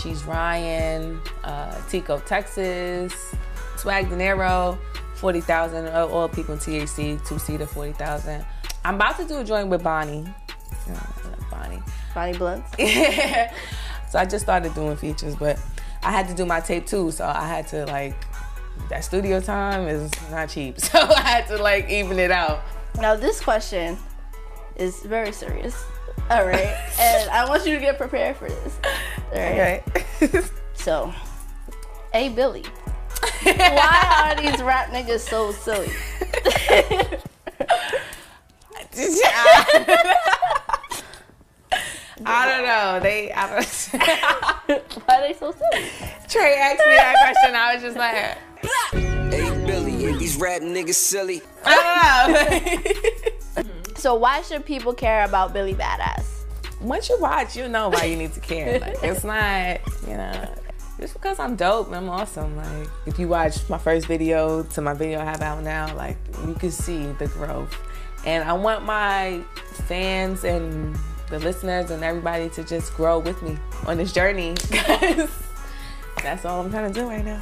She's 0.02 0.24
Ryan, 0.26 1.20
uh, 1.44 1.76
Tico, 1.90 2.20
Texas, 2.20 3.14
Swag 3.78 4.10
De 4.10 4.16
Niro, 4.16 4.78
40,000, 5.18 5.88
all 5.88 6.12
all 6.12 6.30
people 6.30 6.54
in 6.54 6.60
THC, 6.60 7.26
two 7.28 7.40
seater, 7.40 7.66
40,000. 7.66 8.46
I'm 8.86 8.96
about 8.96 9.18
to 9.18 9.26
do 9.26 9.40
a 9.40 9.44
joint 9.44 9.68
with 9.70 9.84
Bonnie. 9.84 10.26
Love 10.88 11.48
Bonnie. 11.52 11.82
Bonnie 12.14 12.38
Blunts? 12.38 12.72
Yeah. 12.80 13.54
so 14.10 14.20
I 14.20 14.26
just 14.26 14.46
started 14.46 14.74
doing 14.74 14.96
features, 14.96 15.36
but 15.36 15.60
I 16.04 16.12
had 16.12 16.28
to 16.30 16.34
do 16.34 16.46
my 16.46 16.60
tape 16.60 16.86
too, 16.86 17.12
so 17.12 17.26
I 17.26 17.48
had 17.48 17.68
to 17.70 17.86
like, 17.86 18.16
that 18.90 19.04
studio 19.04 19.40
time 19.40 19.88
is 19.88 20.12
not 20.32 20.50
cheap. 20.50 20.78
So 20.80 21.00
I 21.00 21.22
had 21.22 21.48
to 21.48 21.58
like 21.58 21.90
even 21.90 22.20
it 22.20 22.32
out. 22.32 22.62
Now 22.96 23.16
this 23.16 23.42
question 23.42 23.98
is 24.76 25.02
very 25.02 25.32
serious. 25.32 25.84
All 26.30 26.46
right, 26.46 26.76
and 27.00 27.30
I 27.30 27.48
want 27.48 27.66
you 27.66 27.76
to 27.76 27.80
get 27.80 27.98
prepared 27.98 28.38
for 28.38 28.50
this. 28.50 28.80
All 29.34 29.60
right. 29.60 29.84
so, 30.74 31.14
hey 32.14 32.30
Billy, 32.30 32.64
why 33.44 34.36
are 34.36 34.42
these 34.42 34.62
rap 34.62 34.90
niggas 34.90 35.20
so 35.20 35.52
silly? 35.52 35.92
I 42.26 42.48
don't 42.48 42.66
know. 42.66 43.00
They, 43.02 43.32
I 43.32 43.48
don't. 43.48 43.66
Why 45.06 45.16
are 45.16 45.22
they 45.28 45.34
so 45.34 45.52
silly? 45.52 45.86
Trey 46.28 46.56
asked 46.56 46.80
me 46.80 46.96
that 46.96 47.16
question. 47.22 47.56
I 47.56 47.74
was 47.76 47.84
just 47.84 47.96
like, 47.96 48.16
Hey 49.32 49.66
Billy, 49.66 50.08
and 50.08 50.20
these 50.20 50.36
rap 50.38 50.62
niggas 50.62 50.96
silly. 50.96 51.42
I 51.64 52.82
don't 53.56 53.66
know. 53.66 53.74
So 53.96 54.16
why 54.16 54.42
should 54.42 54.66
people 54.66 54.94
care 54.94 55.26
about 55.26 55.54
Billy 55.54 55.74
Badass? 55.74 56.44
Once 56.82 57.10
you 57.10 57.20
watch, 57.20 57.56
you 57.56 57.68
know 57.68 57.90
why 57.90 58.04
you 58.06 58.16
need 58.16 58.34
to 58.34 58.40
care. 58.40 58.80
Like, 58.80 58.98
it's 59.02 59.24
not, 59.24 59.80
you 60.08 60.16
know, 60.16 60.54
just 61.00 61.14
because 61.14 61.40
I'm 61.40 61.56
dope 61.56 61.88
and 61.88 61.96
I'm 61.96 62.10
awesome. 62.10 62.56
Like, 62.58 62.90
if 63.06 63.20
you 63.20 63.28
watch 63.28 63.68
my 63.70 63.78
first 63.78 64.08
video 64.08 64.64
to 64.64 64.82
my 64.82 64.94
video 64.94 65.20
I 65.20 65.26
have 65.26 65.42
out 65.42 65.64
now, 65.64 65.96
like, 65.96 66.18
you 66.46 66.54
can 66.56 66.72
see 66.72 67.12
the 67.14 67.28
growth. 67.28 67.76
And 68.26 68.44
I 68.44 68.54
want 68.54 68.84
my 68.84 69.42
fans 69.88 70.44
and 70.44 70.98
the 71.30 71.40
listeners 71.40 71.92
and 71.92 72.04
everybody 72.04 72.50
to 72.50 72.64
just 72.64 72.94
grow 72.96 73.20
with 73.20 73.42
me 73.44 73.58
on 73.86 73.98
this 73.98 74.12
journey. 74.12 74.56
that's 76.24 76.46
all 76.46 76.62
I'm 76.62 76.72
trying 76.72 76.92
to 76.92 77.00
do 77.00 77.08
right 77.08 77.24
now. 77.24 77.42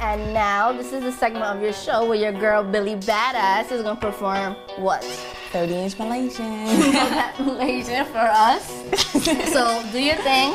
And 0.00 0.34
now 0.34 0.72
this 0.72 0.92
is 0.92 1.02
the 1.02 1.12
segment 1.12 1.44
of 1.44 1.62
your 1.62 1.72
show 1.72 2.06
where 2.06 2.18
your 2.18 2.32
girl 2.32 2.62
Billy 2.62 2.96
Badass 2.96 3.72
is 3.72 3.82
gonna 3.82 4.00
perform 4.00 4.54
what? 4.76 5.04
30 5.52 5.74
inch 5.74 5.98
Malaysian. 5.98 6.66
Malaysian 7.44 8.04
for 8.12 8.18
us. 8.18 8.66
so 9.52 9.82
do 9.90 10.02
your 10.02 10.16
thing. 10.16 10.54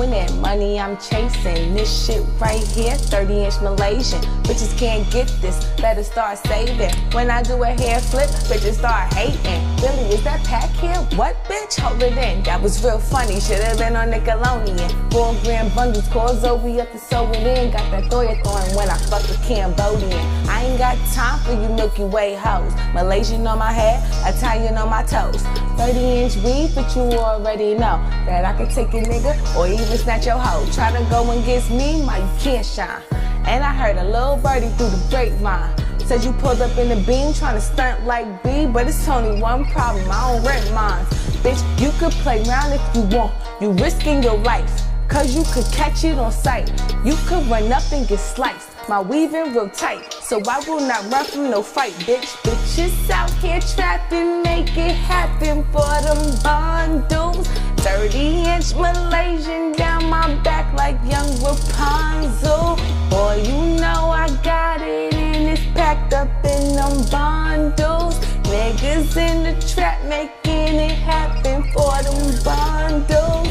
Flowing 0.00 0.12
in, 0.12 0.40
money 0.40 0.80
I'm 0.80 0.96
chasing. 0.96 1.74
This 1.74 2.06
shit 2.06 2.22
right 2.40 2.62
here, 2.68 2.94
30 2.94 3.44
inch 3.44 3.60
Malaysian. 3.60 4.20
Bitches 4.44 4.76
can't 4.78 5.10
get 5.10 5.28
this, 5.40 5.64
better 5.80 6.02
start 6.02 6.38
saving. 6.38 6.94
When 7.12 7.30
I 7.30 7.42
do 7.42 7.62
a 7.62 7.66
hair 7.66 8.00
flip, 8.00 8.28
bitches 8.48 8.78
start 8.78 9.12
hating. 9.14 9.60
Billy, 9.76 10.14
is 10.14 10.22
that 10.24 10.42
pack 10.44 10.70
here? 10.70 10.96
What 11.18 11.36
bitch? 11.44 11.78
Hold 11.80 12.02
it 12.02 12.16
in. 12.16 12.42
That 12.44 12.60
was 12.62 12.82
real 12.82 12.98
funny, 12.98 13.40
should 13.40 13.62
have 13.62 13.78
been 13.78 13.96
on 13.96 14.10
Nickelodeon. 14.10 15.12
Four 15.12 15.34
grand 15.42 15.74
bundles, 15.74 16.08
call 16.08 16.34
Zoe 16.34 16.80
up 16.80 16.90
to 16.92 16.98
sew 16.98 17.30
it 17.32 17.46
in. 17.46 17.70
Got 17.70 17.90
that 17.90 18.04
Thoya 18.10 18.42
thorn 18.42 18.76
when 18.76 18.88
I 18.88 18.96
fuck 18.96 19.24
a 19.28 19.36
Cambodian. 19.46 20.12
I 20.48 20.64
ain't 20.64 20.78
got 20.78 20.96
time 21.12 21.38
for 21.40 21.52
you 21.52 21.68
Milky 21.74 22.04
Way 22.04 22.34
hoes. 22.34 22.72
Malaysian 22.94 23.46
on 23.46 23.58
my 23.58 23.72
head, 23.72 24.00
Italian 24.34 24.76
on 24.76 24.88
my 24.88 25.02
toes. 25.02 25.42
30 25.76 25.98
inch 25.98 26.36
weave, 26.44 26.74
but 26.74 26.94
you 26.94 27.02
already 27.18 27.72
know 27.74 27.96
that 28.26 28.44
I 28.44 28.52
can 28.52 28.68
take 28.68 28.88
a 28.88 29.00
nigga 29.00 29.32
or 29.56 29.66
even 29.66 29.89
snatch 29.98 30.26
your 30.26 30.38
hoe. 30.38 30.66
Try 30.72 30.90
to 30.92 31.04
go 31.10 31.30
against 31.30 31.70
me, 31.70 32.02
my 32.02 32.18
can't 32.38 32.64
shine. 32.64 33.02
And 33.46 33.64
I 33.64 33.72
heard 33.72 33.96
a 33.96 34.04
little 34.04 34.36
birdie 34.36 34.68
through 34.70 34.90
the 34.90 35.06
grapevine. 35.10 35.74
Said 36.06 36.24
you 36.24 36.32
pulled 36.32 36.60
up 36.60 36.76
in 36.76 36.88
the 36.88 36.96
beam 37.06 37.32
trying 37.32 37.54
to 37.54 37.60
stunt 37.60 38.04
like 38.04 38.42
B, 38.42 38.66
but 38.66 38.88
it's 38.88 39.08
only 39.08 39.40
one 39.40 39.64
problem. 39.66 40.06
I 40.10 40.32
don't 40.32 40.46
rent 40.46 40.72
mine. 40.72 41.04
Bitch, 41.42 41.62
you 41.80 41.90
could 41.98 42.12
play 42.22 42.42
around 42.44 42.72
if 42.72 42.82
you 42.94 43.02
want. 43.16 43.32
You 43.60 43.70
risking 43.72 44.22
your 44.22 44.38
life. 44.38 44.70
Cause 45.08 45.34
you 45.34 45.42
could 45.52 45.64
catch 45.72 46.04
it 46.04 46.18
on 46.18 46.30
sight. 46.30 46.70
You 47.04 47.16
could 47.26 47.44
run 47.48 47.72
up 47.72 47.82
and 47.92 48.06
get 48.06 48.20
sliced. 48.20 48.68
My 48.88 49.00
weaving 49.00 49.54
real 49.54 49.68
tight. 49.68 50.12
So 50.12 50.40
I 50.48 50.60
will 50.68 50.80
not 50.80 51.10
run 51.10 51.24
from 51.24 51.50
no 51.50 51.62
fight, 51.62 51.92
bitch. 52.06 52.26
Bitches 52.44 53.10
out 53.10 53.30
here 53.34 53.60
trapping, 53.60 54.42
make 54.42 54.76
it 54.76 54.94
happen 54.94 55.64
for 55.72 56.00
them 56.02 56.42
bundles. 56.42 57.48
30 57.80 58.18
inch 58.44 58.74
Malaysian 58.74 59.72
down 59.72 60.04
my 60.10 60.34
back 60.42 60.70
like 60.76 60.96
young 61.10 61.30
Rapunzel. 61.42 62.76
Boy, 63.08 63.42
you 63.46 63.80
know 63.80 64.10
I 64.10 64.28
got 64.44 64.82
it 64.82 65.14
and 65.14 65.48
it's 65.48 65.64
packed 65.72 66.12
up 66.12 66.28
in 66.44 66.74
them 66.76 67.08
bundles. 67.10 68.18
Niggas 68.44 69.16
in 69.16 69.44
the 69.44 69.66
trap 69.66 70.04
making 70.04 70.76
it 70.76 70.92
happen 70.92 71.62
for 71.72 72.02
them 72.02 72.44
bundles. 72.44 73.48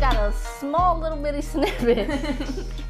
Got 0.00 0.16
a 0.16 0.32
small 0.32 0.98
little 0.98 1.18
bitty 1.18 1.42
snippet. 1.52 2.08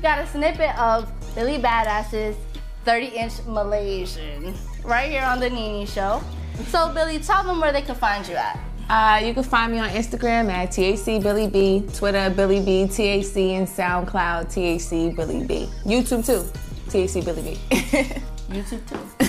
got 0.01 0.21
a 0.21 0.27
snippet 0.29 0.79
of 0.79 1.11
Billy 1.35 1.59
Badass's 1.59 2.37
30 2.85 3.07
inch 3.07 3.33
Malaysian 3.45 4.55
right 4.85 5.11
here 5.11 5.25
on 5.25 5.41
the 5.41 5.51
Nini 5.51 5.85
Show. 5.85 6.23
So, 6.69 6.93
Billy, 6.95 7.19
tell 7.19 7.43
them 7.43 7.61
where 7.61 7.73
they 7.73 7.83
can 7.83 7.97
find 7.97 8.27
you 8.29 8.37
at. 8.37 8.70
Uh, 8.91 9.21
you 9.25 9.33
can 9.33 9.45
find 9.45 9.71
me 9.71 9.79
on 9.79 9.89
Instagram 9.91 10.51
at 10.51 10.73
TAC 10.73 11.23
Billy 11.23 11.47
B, 11.47 11.87
Twitter 11.95 12.29
Billy 12.29 12.59
B, 12.59 12.89
TAC, 12.89 13.37
and 13.37 13.69
SoundCloud 13.69 14.49
TAC 14.53 15.15
Billy 15.15 15.45
B. 15.47 15.69
YouTube 15.85 16.27
too, 16.27 16.43
TAC 16.91 17.25
Billy 17.25 17.41
B. 17.41 17.77
YouTube 18.51 18.83
too. 18.91 19.27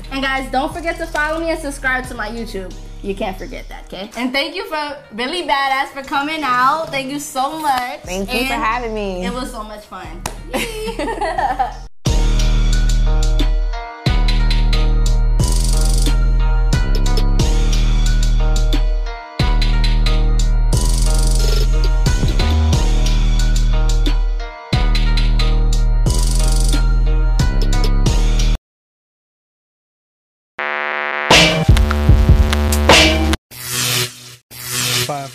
and 0.10 0.20
guys, 0.20 0.50
don't 0.50 0.74
forget 0.74 0.96
to 0.96 1.06
follow 1.06 1.38
me 1.38 1.52
and 1.52 1.60
subscribe 1.60 2.04
to 2.08 2.14
my 2.14 2.28
YouTube. 2.30 2.74
You 3.00 3.14
can't 3.14 3.38
forget 3.38 3.68
that, 3.68 3.84
okay? 3.84 4.10
And 4.16 4.32
thank 4.32 4.56
you 4.56 4.64
for 4.64 4.98
Billy 5.14 5.44
Badass 5.46 5.90
for 5.90 6.02
coming 6.02 6.40
out. 6.42 6.86
Thank 6.88 7.12
you 7.12 7.20
so 7.20 7.60
much. 7.60 8.00
Thank 8.00 8.34
you 8.34 8.40
for 8.40 8.54
having 8.54 8.92
me. 8.92 9.24
It 9.24 9.32
was 9.32 9.52
so 9.52 9.62
much 9.62 9.84
fun. 9.84 10.20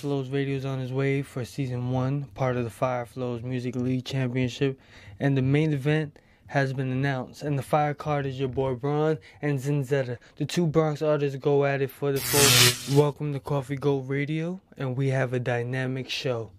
Flows 0.02 0.30
Radio 0.30 0.56
is 0.56 0.66
on 0.66 0.80
his 0.80 0.92
way 0.92 1.22
for 1.22 1.46
season 1.46 1.92
one, 1.92 2.24
part 2.34 2.58
of 2.58 2.64
the 2.64 2.72
Fire 2.72 3.06
Flows 3.06 3.44
Music 3.44 3.76
League 3.76 4.04
Championship, 4.04 4.80
and 5.20 5.38
the 5.38 5.44
main 5.44 5.74
event 5.74 6.18
has 6.48 6.74
been 6.74 6.90
announced. 6.92 7.44
And 7.44 7.56
the 7.56 7.62
fire 7.62 7.94
card 7.94 8.26
is 8.26 8.40
your 8.40 8.50
boy 8.50 8.74
Braun 8.74 9.20
and 9.44 9.60
Zinzetta. 9.60 10.18
The 10.38 10.46
two 10.46 10.66
Bronx 10.66 11.04
artists 11.04 11.38
go 11.38 11.66
at 11.66 11.84
it 11.84 11.92
for 11.92 12.12
the 12.12 12.18
vote. 12.18 12.98
Welcome 12.98 13.32
to 13.34 13.40
Coffee 13.40 13.76
Goat 13.76 14.06
Radio, 14.08 14.60
and 14.76 14.98
we 14.98 15.10
have 15.10 15.34
a 15.34 15.40
dynamic 15.40 16.10
show. 16.10 16.50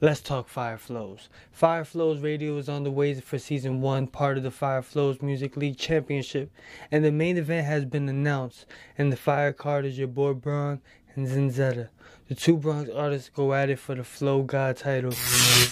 Let's 0.00 0.22
talk 0.22 0.48
Fire 0.48 0.78
Flows. 0.78 1.28
Fire 1.52 1.84
Flows 1.84 2.20
Radio 2.20 2.56
is 2.56 2.70
on 2.70 2.84
the 2.84 2.90
way 2.90 3.12
for 3.20 3.38
season 3.38 3.82
one, 3.82 4.06
part 4.06 4.38
of 4.38 4.42
the 4.42 4.50
Fire 4.50 4.80
Flows 4.80 5.20
Music 5.20 5.54
League 5.58 5.76
Championship, 5.76 6.50
and 6.90 7.04
the 7.04 7.12
main 7.12 7.36
event 7.36 7.66
has 7.66 7.84
been 7.84 8.08
announced. 8.08 8.64
And 8.96 9.12
the 9.12 9.18
fire 9.18 9.52
card 9.52 9.84
is 9.84 9.98
your 9.98 10.08
boy 10.08 10.32
Braun 10.32 10.80
and 11.14 11.26
Zinzetta. 11.26 11.90
The 12.28 12.34
two 12.34 12.56
Bronx 12.56 12.90
artists 12.90 13.30
go 13.32 13.54
at 13.54 13.70
it 13.70 13.78
for 13.78 13.94
the 13.94 14.02
Flow 14.02 14.42
God 14.42 14.76
title. 14.76 15.10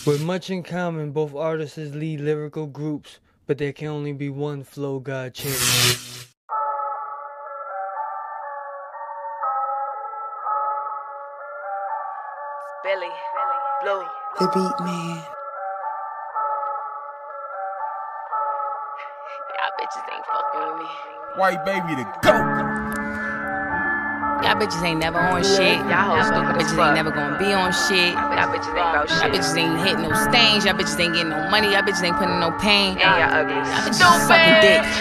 With 0.07 0.23
much 0.23 0.51
in 0.51 0.63
common, 0.63 1.11
both 1.11 1.35
artists 1.35 1.77
lead 1.79 2.21
lyrical 2.21 2.69
groups, 2.69 3.19
but 3.49 3.59
there 3.59 3.73
can 3.73 3.89
only 3.89 4.13
be 4.13 4.29
one 4.29 4.63
Flow 4.63 5.01
God 5.01 5.35
champion. 5.35 5.59
Billy, 12.85 13.11
Blue. 13.83 14.05
The 14.39 14.47
beat 14.55 14.85
man. 14.87 15.25
Y'all 19.51 19.73
bitches 19.81 20.07
ain't 20.15 20.25
fucking 20.27 20.61
with 20.71 20.79
me. 20.79 20.87
White 21.37 21.65
baby 21.65 21.97
the 21.97 22.05
goat. 22.23 22.84
Y'all 24.45 24.61
bitches 24.61 24.83
ain't 24.85 25.01
never 25.01 25.19
on 25.19 25.43
shit. 25.43 25.79
Y'all 25.89 26.05
hoes 26.13 26.27
stupid 26.29 26.55
bitches 26.61 26.77
ain't 26.77 26.95
never 26.95 27.11
gonna 27.11 27.39
be 27.39 27.53
on 27.55 27.73
shit. 27.73 28.13
Y'all 28.13 28.53
bitches 28.53 28.69
ain't 28.77 28.93
about 28.93 29.09
shit. 29.09 29.19
Y'all 29.19 29.31
bitches 29.33 29.57
ain't 29.57 29.81
hitting 29.81 30.03
no 30.03 30.13
stains. 30.29 30.65
Y'all 30.67 30.75
bitches 30.75 31.01
ain't 31.01 31.15
getting 31.15 31.31
no 31.31 31.49
money. 31.49 31.73
Y'all 31.73 31.81
bitches 31.83 32.05
ain't 32.05 32.17
putting 32.17 32.39
no 32.39 32.53
pain. 32.61 32.99
And 32.99 33.01
y'all 33.01 33.41
ugly. 33.41 33.55
Y'all 33.55 33.89
bitches 33.89 34.29
sucking 34.29 34.61
dick. 34.61 34.85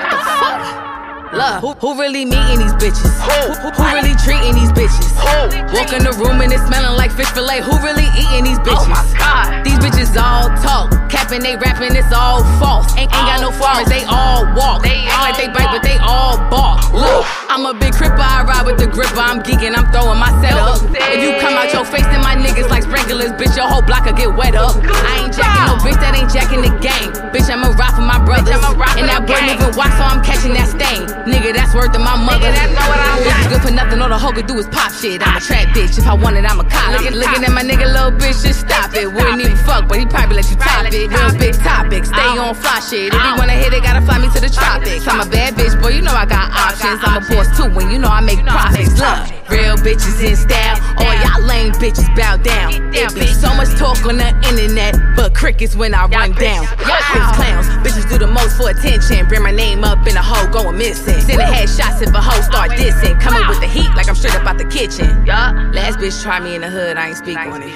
What 0.00 0.10
the 0.10 0.16
fuck? 0.16 0.89
Love, 1.32 1.62
who, 1.62 1.70
who 1.78 1.94
really 1.94 2.24
meeting 2.24 2.58
these 2.58 2.74
bitches? 2.74 3.06
Who, 3.22 3.54
who, 3.62 3.70
who 3.70 3.82
really 3.94 4.18
treating 4.18 4.50
these 4.50 4.74
bitches? 4.74 5.14
Who? 5.14 5.62
Walk 5.78 5.94
in 5.94 6.02
the 6.02 6.10
room 6.18 6.42
and 6.42 6.50
it's 6.50 6.66
smelling 6.66 6.98
like 6.98 7.14
fish 7.14 7.30
fillet. 7.30 7.62
Who 7.62 7.70
really 7.86 8.10
eating 8.18 8.50
these 8.50 8.58
bitches? 8.66 8.82
Oh 8.82 8.90
my 8.90 9.06
god. 9.14 9.62
These 9.62 9.78
bitches 9.78 10.10
all 10.18 10.50
talk, 10.58 10.90
capping, 11.06 11.46
they 11.46 11.54
rapping, 11.54 11.94
it's 11.94 12.10
all 12.10 12.42
false. 12.58 12.90
Ain't, 12.98 13.14
ain't 13.14 13.26
got 13.30 13.38
no 13.38 13.54
foreigners, 13.54 13.86
they 13.86 14.02
all 14.10 14.42
walk. 14.58 14.82
They 14.82 15.06
Act 15.06 15.22
like 15.22 15.36
they 15.38 15.48
bite, 15.54 15.70
but 15.70 15.86
they 15.86 16.02
all 16.02 16.34
balk. 16.50 16.82
Look, 16.90 17.22
I'm 17.46 17.62
a 17.62 17.78
big 17.78 17.94
cripper, 17.94 18.18
I 18.18 18.42
ride 18.42 18.66
with 18.66 18.82
the 18.82 18.90
gripper. 18.90 19.22
I'm 19.22 19.38
geeking, 19.38 19.78
I'm 19.78 19.86
throwing 19.94 20.18
my 20.18 20.34
setup. 20.42 20.82
If 21.14 21.22
you 21.22 21.38
come 21.38 21.54
out 21.54 21.70
your 21.70 21.86
face, 21.86 22.06
then 22.10 22.26
my 22.26 22.34
niggas 22.34 22.66
like 22.66 22.82
sprinklers, 22.82 23.30
bitch, 23.38 23.54
your 23.54 23.70
whole 23.70 23.82
block 23.86 24.02
will 24.06 24.18
get 24.18 24.34
wet 24.34 24.58
up. 24.58 24.74
I 24.82 25.22
ain't 25.22 25.30
jacking 25.30 25.66
no 25.70 25.78
bitch 25.78 25.98
that 26.02 26.18
ain't 26.18 26.30
jacking 26.34 26.62
the 26.66 26.74
game. 26.82 27.14
Bitch, 27.30 27.46
I'ma 27.46 27.70
rock 27.78 27.94
for 27.94 28.02
my 28.02 28.18
brothers. 28.18 28.58
And 28.98 29.06
that 29.06 29.22
boy 29.30 29.38
moving 29.46 29.78
watch, 29.78 29.94
so 29.94 30.02
I'm 30.02 30.18
catching 30.26 30.58
that 30.58 30.66
stain. 30.66 31.19
Nigga, 31.26 31.52
that's 31.52 31.74
worth 31.74 31.94
of 31.94 32.00
my 32.00 32.16
mother. 32.16 32.48
Bitch, 32.48 33.48
good 33.50 33.62
for 33.62 33.70
nothing, 33.70 34.00
all 34.00 34.08
the 34.08 34.18
hoe 34.18 34.32
could 34.32 34.46
do 34.46 34.58
is 34.58 34.66
pop 34.68 34.92
shit. 34.92 35.20
I'm 35.20 35.36
a 35.36 35.40
trap 35.40 35.68
bitch, 35.76 35.98
if 35.98 36.06
I 36.06 36.14
want 36.14 36.36
it, 36.36 36.44
I'm 36.48 36.60
a 36.60 36.64
cop. 36.64 36.92
Looking, 36.92 37.18
looking 37.18 37.44
at 37.44 37.52
my 37.52 37.62
nigga, 37.62 37.84
little 37.92 38.12
bitch, 38.12 38.40
just 38.42 38.60
stop 38.64 38.94
it. 38.94 39.06
Wouldn't 39.06 39.40
even 39.40 39.56
fuck, 39.56 39.88
but 39.88 39.98
he 39.98 40.06
probably 40.06 40.36
let 40.36 40.50
you 40.50 40.56
top 40.56 40.86
it. 40.86 40.92
Real 40.94 41.32
big 41.36 41.54
topic, 41.60 42.04
stay 42.06 42.38
on 42.40 42.54
fly 42.54 42.80
shit. 42.80 43.12
If 43.12 43.20
you 43.20 43.34
wanna 43.36 43.52
hit 43.52 43.72
it, 43.72 43.82
gotta 43.82 44.00
fly 44.00 44.18
me 44.18 44.32
to 44.32 44.40
the 44.40 44.48
tropics. 44.48 45.06
I'm 45.06 45.20
a 45.20 45.28
bad 45.28 45.54
bitch, 45.54 45.76
boy, 45.80 45.92
you 45.92 46.02
know 46.02 46.14
I 46.14 46.24
got 46.24 46.48
options. 46.52 47.00
I'm 47.04 47.20
a 47.20 47.26
boss 47.28 47.52
too, 47.56 47.68
when 47.74 47.90
you 47.90 47.98
know 47.98 48.08
I 48.08 48.20
make 48.20 48.40
profits. 48.46 48.96
Look, 48.96 49.50
real 49.50 49.76
bitches 49.76 50.24
in 50.24 50.36
style. 50.36 50.80
All 50.96 51.14
y'all 51.20 51.44
lame 51.44 51.72
bitches 51.76 52.08
bow 52.16 52.36
down. 52.38 52.94
It 52.94 53.12
be 53.14 53.26
so 53.28 53.49
talk 53.94 54.06
on 54.06 54.16
the 54.16 54.28
internet, 54.48 54.94
but 55.16 55.34
crickets 55.34 55.74
when 55.74 55.94
I 55.94 56.06
run 56.06 56.32
down. 56.32 56.64
Y'all 56.64 57.34
clowns, 57.34 57.66
bitches 57.84 58.08
do 58.08 58.18
the 58.18 58.26
most 58.26 58.56
for 58.56 58.70
attention. 58.70 59.26
Bring 59.26 59.42
my 59.42 59.50
name 59.50 59.84
up 59.84 60.06
in 60.06 60.16
a 60.16 60.22
hole, 60.22 60.50
going 60.52 60.78
missing. 60.78 61.20
Sending 61.20 61.46
headshots 61.46 62.02
if 62.02 62.14
a 62.14 62.20
hoe 62.20 62.40
start 62.42 62.70
dissing. 62.72 63.20
Coming 63.20 63.46
with 63.48 63.60
the 63.60 63.66
heat 63.66 63.90
like 63.96 64.08
I'm 64.08 64.14
straight 64.14 64.34
up 64.34 64.46
out 64.46 64.58
the 64.58 64.64
kitchen. 64.64 65.24
Last 65.26 65.98
bitch 65.98 66.22
try 66.22 66.40
me 66.40 66.54
in 66.54 66.60
the 66.60 66.70
hood, 66.70 66.96
I 66.96 67.08
ain't 67.08 67.16
speak 67.16 67.38
on 67.38 67.62
it. 67.62 67.74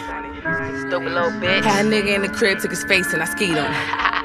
Stupid 0.86 1.12
little 1.12 1.30
bitch. 1.30 1.64
Had 1.64 1.86
a 1.86 1.88
nigga 1.88 2.14
in 2.14 2.22
the 2.22 2.28
crib, 2.28 2.60
took 2.60 2.70
his 2.70 2.84
face, 2.84 3.12
and 3.12 3.22
I 3.22 3.26
skied 3.26 3.56
on 3.58 3.72
him. 3.72 4.10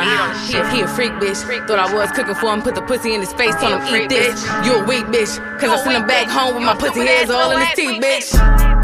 Uh, 0.00 0.32
he, 0.46 0.56
a, 0.56 0.70
he 0.70 0.80
a 0.82 0.86
freak 0.86 1.10
bitch. 1.14 1.42
Thought 1.66 1.80
I 1.80 1.92
was 1.92 2.12
cooking 2.12 2.36
for 2.36 2.54
him, 2.54 2.62
put 2.62 2.76
the 2.76 2.82
pussy 2.82 3.14
in 3.14 3.20
his 3.20 3.32
face, 3.32 3.52
told 3.56 3.82
him 3.82 3.96
eat 3.96 4.08
this. 4.08 4.44
You 4.64 4.76
a 4.76 4.84
weak 4.84 5.06
bitch, 5.06 5.34
cause 5.58 5.70
I 5.70 5.82
sent 5.82 5.96
him 5.96 6.06
back 6.06 6.28
home 6.28 6.54
with 6.54 6.62
my 6.62 6.76
pussy 6.76 7.00
hairs 7.00 7.30
all 7.30 7.50
in 7.50 7.58
his 7.58 7.74
teeth, 7.74 8.00
bitch. 8.00 8.77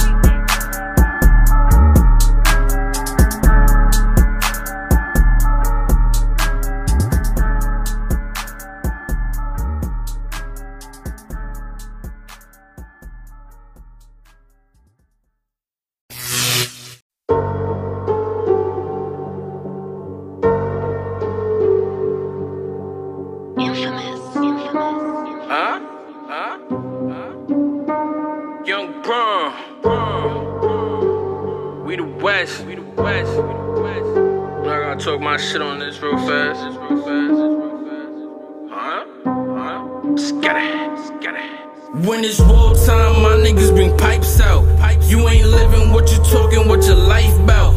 When 41.95 42.25
it's 42.25 42.41
war 42.41 42.75
time, 42.75 43.23
my 43.23 43.39
niggas 43.39 43.73
bring 43.73 43.97
pipes 43.97 44.41
out. 44.41 44.65
You 45.05 45.29
ain't 45.29 45.47
living 45.47 45.93
what 45.93 46.11
you 46.11 46.19
talking, 46.25 46.67
what 46.67 46.85
your 46.85 46.97
life 46.97 47.47
bout. 47.47 47.73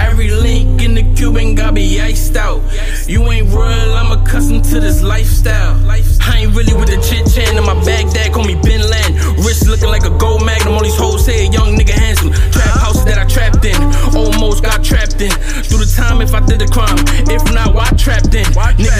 Every 0.00 0.30
link 0.30 0.82
in 0.82 0.94
the 0.94 1.02
Cuban 1.14 1.54
got 1.54 1.74
be 1.74 2.00
iced 2.00 2.34
out. 2.34 2.62
You 3.06 3.30
ain't 3.30 3.48
real, 3.48 3.92
I'm 3.92 4.10
accustomed 4.10 4.64
to 4.72 4.80
this 4.80 5.02
lifestyle. 5.02 5.76
I 5.86 6.00
ain't 6.34 6.56
really 6.56 6.72
with 6.72 6.88
the 6.88 6.96
chit 6.96 7.28
chat 7.30 7.54
in 7.54 7.62
my 7.62 7.74
Baghdad, 7.84 8.32
call 8.32 8.44
me 8.44 8.54
Bin 8.54 8.80
Laden. 8.80 9.14
Wrist 9.44 9.68
looking 9.68 9.90
like 9.90 10.04
a 10.04 10.16
gold 10.16 10.46
magnum, 10.46 10.72
all 10.72 10.82
these 10.82 10.96
hoes 10.96 11.26
say 11.26 11.46
a 11.46 11.50
young 11.50 11.76
nigga 11.76 11.92
handsome. 11.92 12.32
Trap 12.32 12.72
houses 12.80 13.04
that 13.04 13.18
I 13.18 13.26
trapped 13.28 13.64
in, 13.64 13.76
almost 14.16 14.64
got 14.64 14.82
trapped 14.82 15.20
in. 15.20 15.30
Through 15.68 15.84
the 15.84 15.92
time 15.94 16.22
if 16.22 16.32
I 16.32 16.40
did 16.40 16.58
the 16.60 16.68
crime, 16.72 16.98
if 17.28 17.44
not, 17.52 17.74
why 17.74 17.90
trapped 18.00 18.34
in? 18.34 18.48
Niggas 18.80 18.97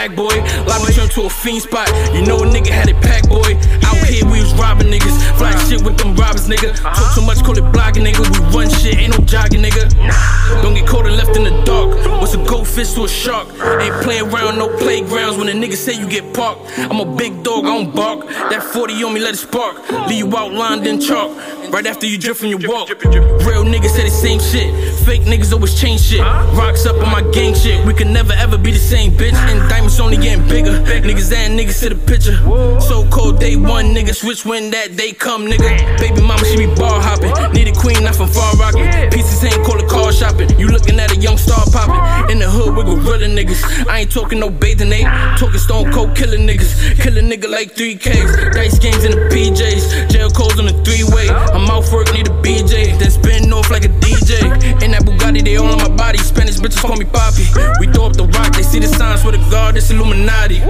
pack, 0.00 0.16
boy. 0.16 0.36
Lobby 0.64 0.92
turned 0.92 1.10
to 1.12 1.22
a 1.22 1.30
fiend 1.30 1.62
spot, 1.62 1.88
you 2.14 2.24
know 2.24 2.38
a 2.38 2.46
nigga 2.46 2.68
had 2.68 2.88
it 2.88 2.96
packed, 3.02 3.28
boy. 3.28 3.52
Out 3.84 4.00
here 4.08 4.24
we 4.24 4.40
was 4.40 4.54
robbing 4.54 4.88
niggas, 4.88 5.16
fly 5.36 5.52
shit 5.68 5.82
with 5.82 5.98
them 5.98 6.14
robbers, 6.16 6.48
nigga. 6.48 6.74
Talk 6.80 7.14
too 7.14 7.22
much, 7.22 7.42
call 7.44 7.56
it 7.58 7.64
blogging, 7.72 8.06
nigga. 8.06 8.24
We 8.24 8.38
run 8.56 8.70
shit, 8.70 8.96
ain't 8.96 9.18
no 9.18 9.24
jogging, 9.24 9.62
nigga. 9.62 10.39
Don't 10.62 10.74
get 10.74 10.86
caught 10.86 11.06
and 11.06 11.16
left 11.16 11.36
in 11.36 11.44
the 11.44 11.62
dark. 11.64 11.90
What's 12.20 12.34
a 12.34 12.38
goldfish 12.38 12.92
to 12.94 13.04
a 13.04 13.08
shark? 13.08 13.48
Ain't 13.80 13.94
playing 14.02 14.32
around, 14.32 14.58
no 14.58 14.68
playgrounds 14.78 15.36
when 15.38 15.48
a 15.48 15.52
niggas 15.52 15.76
say 15.76 15.94
you 15.98 16.08
get 16.08 16.34
parked. 16.34 16.62
I'm 16.78 17.00
a 17.00 17.16
big 17.16 17.42
dog, 17.42 17.64
I 17.64 17.76
don't 17.76 17.94
bark. 17.94 18.26
That 18.50 18.62
40 18.62 19.04
on 19.04 19.14
me, 19.14 19.20
let 19.20 19.34
it 19.34 19.38
spark. 19.38 19.76
Leave 20.08 20.18
you 20.18 20.36
outlined 20.36 20.86
in 20.86 21.00
chalk. 21.00 21.30
Right 21.70 21.86
after 21.86 22.04
you 22.06 22.18
drip 22.18 22.36
from 22.36 22.48
your 22.48 22.58
walk. 22.68 22.88
Real 22.88 23.64
niggas 23.64 23.90
say 23.90 24.02
the 24.02 24.10
same 24.10 24.40
shit. 24.40 24.74
Fake 25.06 25.22
niggas 25.22 25.52
always 25.52 25.80
change 25.80 26.00
shit. 26.00 26.20
Rocks 26.20 26.84
up 26.84 26.96
on 26.96 27.10
my 27.12 27.22
gang 27.30 27.54
shit. 27.54 27.86
We 27.86 27.94
can 27.94 28.12
never 28.12 28.32
ever 28.32 28.58
be 28.58 28.72
the 28.72 28.78
same 28.78 29.12
bitch. 29.12 29.34
And 29.34 29.68
diamonds 29.70 30.00
only 30.00 30.16
getting 30.16 30.46
bigger. 30.48 30.80
Niggas 30.80 31.32
add 31.32 31.52
niggas 31.52 31.80
to 31.82 31.90
the 31.90 31.94
picture. 31.94 32.36
So 32.80 33.08
cold 33.10 33.38
day 33.38 33.54
one 33.54 33.94
nigga. 33.94 34.14
Switch 34.14 34.44
when 34.44 34.70
that 34.72 34.96
day 34.96 35.12
come, 35.12 35.46
nigga. 35.46 35.98
Baby 36.00 36.22
mama, 36.22 36.44
she 36.44 36.56
be 36.56 36.66
bar 36.74 37.00
hopping. 37.00 37.32
Need 37.52 37.68
a 37.68 37.72
queen, 37.72 38.02
not 38.02 38.16
from 38.16 38.28
far 38.28 38.52
rocking. 38.56 38.90
Pieces 39.10 39.44
ain't 39.44 39.64
call 39.64 39.78
it 39.78 39.88
car 39.88 40.12
shopping. 40.12 40.39
You 40.58 40.68
looking 40.68 40.98
at 41.00 41.12
a 41.12 41.16
young 41.16 41.36
star 41.36 41.64
poppin'. 41.72 42.30
In 42.30 42.38
the 42.38 42.48
hood 42.48 42.76
with 42.76 42.86
gorilla 42.86 43.26
niggas. 43.26 43.86
I 43.88 44.00
ain't 44.00 44.12
talking 44.12 44.38
no 44.40 44.50
bathing 44.50 44.92
ape. 44.92 45.06
Talking 45.38 45.58
stone 45.58 45.92
cold 45.92 46.16
killing 46.16 46.46
niggas. 46.46 47.00
Kill 47.02 47.16
a 47.18 47.20
nigga 47.20 47.48
like 47.50 47.74
3Ks. 47.74 48.54
Dice 48.54 48.78
games 48.78 49.04
in 49.04 49.12
the 49.12 49.28
PJs. 49.28 50.10
Jail 50.10 50.30
codes 50.30 50.58
on 50.58 50.66
the 50.66 50.76
three 50.84 51.04
way. 51.04 51.28
I'm 51.28 51.68
out 51.70 51.90
work, 51.92 52.12
need 52.12 52.28
a 52.28 52.34
BJ. 52.42 52.98
Then 52.98 53.10
spin 53.10 53.52
off 53.52 53.70
like 53.70 53.84
a 53.84 53.88
DJ. 53.88 54.40
In 54.82 54.92
that 54.92 55.02
Bugatti, 55.04 55.44
they 55.44 55.56
all 55.56 55.66
on 55.66 55.78
my 55.78 55.88
body. 55.88 56.18
Spanish 56.18 56.56
bitches 56.56 56.80
call 56.80 56.96
me 56.96 57.04
Poppy. 57.04 57.44
We 57.80 57.92
throw 57.92 58.06
up 58.06 58.14
the 58.14 58.24
rock, 58.24 58.54
they 58.54 58.62
see 58.62 58.78
the 58.78 58.88
signs 58.88 59.22
for 59.22 59.32
the 59.32 59.38
guard, 59.50 59.76
it's 59.76 59.90
Illuminati. 59.90 60.60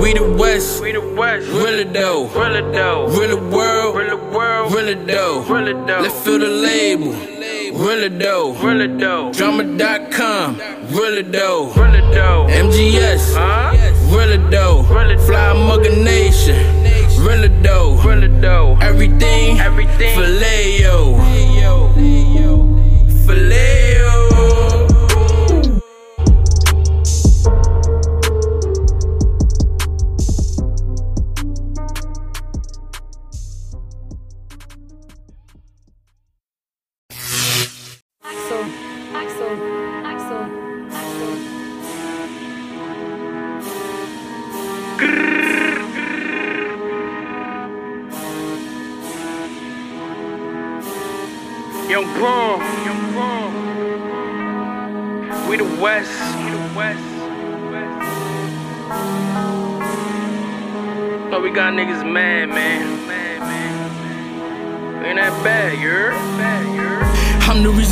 We 0.00 0.14
the 0.14 0.34
West. 0.38 0.82
We 0.82 0.92
the 0.92 1.00
West. 1.00 1.46
Really 1.48 1.84
though. 1.84 2.28
Really 2.28 2.72
though. 2.72 3.08
Really 3.08 3.34
world. 3.34 3.96
Really 3.96 4.16
world. 4.16 4.72
Really 4.74 4.94
though. 4.94 5.42
Really 5.42 5.72
though. 5.72 6.00
Let's 6.02 6.20
feel 6.24 6.38
the 6.38 6.48
label. 6.48 7.31
Really 7.74 8.08
though. 8.08 8.52
Really 8.62 8.86
though. 8.98 9.32
Drama.com. 9.32 10.58
Really 10.90 11.22
though. 11.22 11.72
Really. 11.74 12.02
MGS. 12.48 13.34
Really 14.12 14.36
though. 14.50 14.82
Fly 15.26 15.52
Mugger 15.54 15.96
Nation. 15.96 16.56
Really 17.24 17.48
though. 17.62 17.96
Really 18.04 18.28
though. 18.28 18.78
Everything. 18.80 19.58
Everything. 19.58 20.14
Filet 20.14 20.84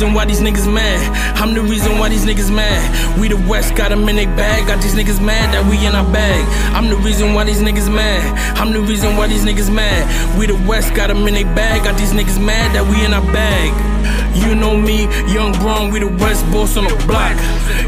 reason 0.01 0.15
why 0.15 0.25
these 0.25 0.41
niggas 0.41 0.65
mad. 0.65 1.37
I'm 1.37 1.53
the 1.53 1.61
reason 1.61 1.99
why 1.99 2.09
these 2.09 2.25
niggas 2.25 2.51
mad. 2.51 3.19
We 3.19 3.27
the 3.27 3.37
West 3.47 3.75
got 3.75 3.89
them 3.89 4.09
in 4.09 4.15
they 4.15 4.25
bag. 4.25 4.65
Got 4.65 4.81
these 4.81 4.95
niggas 4.95 5.21
mad 5.23 5.53
that 5.53 5.63
we 5.69 5.77
in 5.85 5.93
our 5.93 6.09
bag. 6.11 6.41
I'm 6.73 6.89
the 6.89 6.97
reason 6.97 7.35
why 7.35 7.43
these 7.43 7.61
niggas 7.61 7.87
mad. 7.87 8.25
I'm 8.57 8.73
the 8.73 8.81
reason 8.81 9.15
why 9.15 9.27
these 9.27 9.45
niggas 9.45 9.71
mad. 9.71 10.01
We 10.39 10.47
the 10.47 10.57
West 10.67 10.95
got 10.95 11.09
them 11.09 11.27
in 11.27 11.35
they 11.35 11.43
bag. 11.43 11.83
Got 11.83 11.99
these 11.99 12.13
niggas 12.13 12.43
mad 12.43 12.73
that 12.73 12.81
we 12.81 13.05
in 13.05 13.13
our 13.13 13.21
bag. 13.29 13.69
You 14.33 14.55
know 14.55 14.75
me, 14.75 15.05
young 15.31 15.51
Braun, 15.61 15.91
we 15.91 15.99
the 15.99 16.09
West 16.17 16.49
boss 16.51 16.77
on 16.77 16.85
the 16.85 16.97
block. 17.05 17.37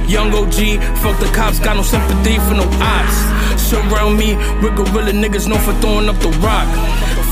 Young 0.07 0.29
OG, 0.29 0.77
fuck 1.01 1.17
the 1.17 1.31
cops, 1.33 1.57
got 1.57 1.77
no 1.77 1.81
sympathy 1.81 2.37
for 2.45 2.53
no 2.53 2.69
ops. 2.77 3.17
Surround 3.57 4.19
me 4.19 4.37
with 4.61 4.77
gorilla 4.77 5.17
niggas 5.17 5.49
known 5.49 5.57
for 5.65 5.73
throwing 5.81 6.09
up 6.09 6.19
the 6.21 6.29
rock. 6.45 6.69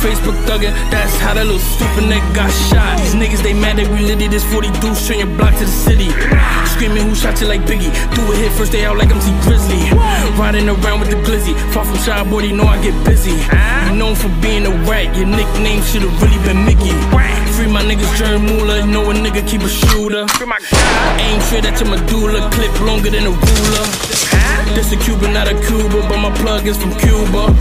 Facebook 0.01 0.33
thuggin', 0.49 0.73
that's 0.89 1.13
how 1.21 1.37
that 1.37 1.45
little 1.45 1.61
stupid 1.61 2.09
nigga 2.09 2.25
got 2.33 2.49
shot. 2.49 2.97
These 2.97 3.13
niggas, 3.13 3.45
they 3.45 3.53
mad 3.53 3.77
that 3.77 3.85
we 3.93 4.01
litty 4.01 4.25
this 4.27 4.43
40 4.49 4.73
deuce, 4.81 5.05
turn 5.05 5.21
your 5.21 5.29
block 5.37 5.53
to 5.61 5.65
the 5.65 5.69
city. 5.69 6.09
Screaming 6.73 7.05
who 7.05 7.13
shot 7.13 7.37
you 7.37 7.45
like 7.45 7.61
Biggie. 7.69 7.93
Do 8.17 8.25
a 8.25 8.35
hit 8.35 8.51
first 8.57 8.71
day 8.73 8.83
out 8.83 8.97
like 8.97 9.13
I'm 9.13 9.21
Tee 9.21 9.37
Grizzley. 9.45 9.77
Riding 10.41 10.65
around 10.65 11.05
with 11.05 11.13
the 11.13 11.21
glizzy. 11.21 11.53
Far 11.69 11.85
from 11.85 11.97
shy 12.01 12.17
boy, 12.25 12.49
you 12.49 12.57
know 12.57 12.65
I 12.65 12.81
get 12.81 12.97
busy. 13.05 13.37
You 13.37 13.93
known 13.93 14.17
for 14.17 14.33
being 14.41 14.65
a 14.65 14.73
rat, 14.89 15.13
your 15.13 15.29
nickname 15.29 15.85
should've 15.85 16.09
really 16.17 16.41
been 16.49 16.65
Mickey. 16.65 16.97
Free 17.53 17.69
my 17.69 17.85
niggas, 17.85 18.09
Jerry 18.17 18.41
Moolah, 18.41 18.87
know 18.87 19.05
a 19.05 19.13
nigga 19.13 19.45
keep 19.45 19.61
a 19.61 19.69
shooter. 19.69 20.25
Aim 21.21 21.39
straight 21.45 21.69
at 21.69 21.77
your 21.77 21.93
medulla, 21.93 22.49
clip 22.49 22.73
longer 22.81 23.13
than 23.13 23.29
a 23.29 23.33
ruler. 23.37 23.85
This 24.73 24.91
a 24.93 24.97
Cuban, 24.97 25.33
not 25.33 25.47
a 25.47 25.53
Cuba, 25.69 26.01
but 26.09 26.17
my 26.17 26.33
plug 26.41 26.65
is 26.65 26.77
from 26.77 26.89
Cuba. 26.97 27.53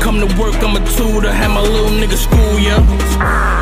Come 0.00 0.18
to 0.20 0.26
work, 0.40 0.54
I'm 0.62 0.76
a 0.76 0.84
tutor, 0.96 1.30
have 1.32 1.50
my 1.50 1.60
little 1.60 1.90
nigga 1.90 2.16
school 2.16 2.58
ya. 2.58 2.80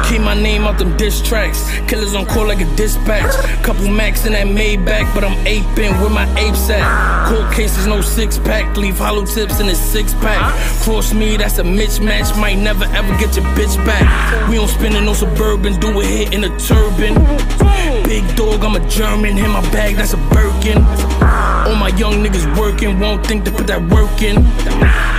Keep 0.08 0.22
my 0.22 0.34
name 0.34 0.62
out 0.62 0.78
them 0.78 0.96
diss 0.96 1.20
tracks. 1.20 1.68
Killers 1.86 2.14
on 2.14 2.24
call 2.24 2.46
like 2.46 2.60
a 2.60 2.76
dispatch. 2.76 3.34
Couple 3.62 3.88
max 3.88 4.24
in 4.24 4.32
that 4.32 4.46
Maybach, 4.46 5.12
but 5.14 5.24
I'm 5.24 5.36
aping 5.46 5.92
where 6.00 6.08
my 6.08 6.26
apes 6.38 6.70
at. 6.70 7.28
Court 7.28 7.52
cases, 7.52 7.86
no 7.86 8.00
six 8.00 8.38
pack. 8.38 8.76
Leave 8.76 8.96
hollow 8.96 9.26
tips 9.26 9.60
in 9.60 9.68
a 9.68 9.74
six 9.74 10.14
pack. 10.14 10.40
Cross 10.82 11.12
me, 11.12 11.36
that's 11.36 11.58
a 11.58 11.62
mismatch. 11.62 12.38
Might 12.40 12.56
never 12.56 12.84
ever 12.84 13.12
get 13.18 13.36
your 13.36 13.44
bitch 13.56 13.76
back. 13.84 14.48
We 14.48 14.56
don't 14.56 14.68
spin 14.68 14.96
in 14.96 15.04
no 15.04 15.12
suburban, 15.12 15.78
do 15.78 16.00
a 16.00 16.04
hit 16.04 16.32
in 16.32 16.44
a 16.44 16.58
turban. 16.58 17.14
Big 18.04 18.24
dog, 18.36 18.64
I'm 18.64 18.76
a 18.76 18.88
German. 18.88 19.36
In 19.36 19.50
my 19.50 19.60
bag, 19.72 19.96
that's 19.96 20.14
a 20.14 20.16
Birkin. 20.32 20.78
All 21.66 21.74
my 21.74 21.92
young 21.98 22.24
niggas 22.24 22.46
working, 22.58 22.98
won't 22.98 23.26
think 23.26 23.44
to 23.44 23.50
put 23.50 23.66
that 23.66 23.82
work 23.90 24.22
in. 24.22 24.38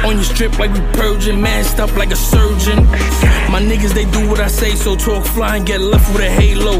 On 0.04 0.16
your 0.16 0.24
strip 0.24 0.58
like 0.58 0.74
we 0.74 0.80
purging, 1.10 1.42
masked 1.42 1.80
up 1.80 1.96
like 1.96 2.12
a 2.12 2.16
surgeon. 2.16 2.86
My 3.54 3.62
niggas, 3.62 3.94
they 3.94 4.06
do 4.06 4.30
what 4.30 4.40
I 4.40 4.48
say, 4.48 4.76
so 4.76 4.96
talk 4.96 5.26
fly 5.26 5.58
and 5.58 5.66
get 5.66 5.82
left 5.82 6.08
with 6.14 6.22
a 6.22 6.30
halo. 6.30 6.74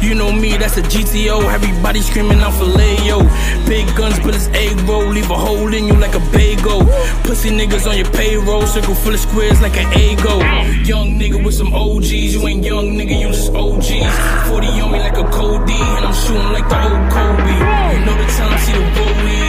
You 0.00 0.14
know 0.14 0.32
me, 0.32 0.56
that's 0.56 0.76
a 0.76 0.82
GTO. 0.82 1.36
Everybody 1.52 2.00
screaming 2.00 2.40
out 2.40 2.54
for 2.54 2.64
Leo. 2.64 3.18
Big 3.66 3.86
guns, 3.96 4.18
but 4.20 4.34
it's 4.34 4.48
egg 4.48 4.78
roll. 4.88 5.06
Leave 5.06 5.30
a 5.30 5.34
hole 5.34 5.72
in 5.72 5.86
you 5.86 5.94
like 5.94 6.14
a 6.14 6.24
bagel. 6.32 6.80
Pussy 7.22 7.50
niggas 7.50 7.86
on 7.88 7.96
your 7.96 8.10
payroll, 8.10 8.66
circle 8.66 8.94
full 8.94 9.14
of 9.14 9.20
squares 9.20 9.60
like 9.62 9.76
an 9.76 9.88
ego. 9.98 10.34
Young 10.82 11.18
nigga 11.20 11.42
with 11.44 11.54
some 11.54 11.72
OGs, 11.72 12.34
you 12.34 12.46
ain't 12.48 12.64
young 12.64 12.88
nigga, 12.98 13.20
you 13.20 13.28
just 13.28 13.52
OGs. 13.54 14.48
40 14.48 14.66
on 14.82 14.92
me 14.92 14.98
like 14.98 15.16
a 15.16 15.24
Cody, 15.30 15.74
and 15.74 16.04
I'm 16.06 16.14
shooting 16.14 16.52
like 16.56 16.68
the 16.68 16.78
old 16.86 17.04
Kobe. 17.14 17.54
You 17.94 18.04
know 18.04 18.16
the 18.18 18.26
time, 18.36 18.58
see 18.64 18.72
the 18.72 18.84
rollie, 18.96 19.45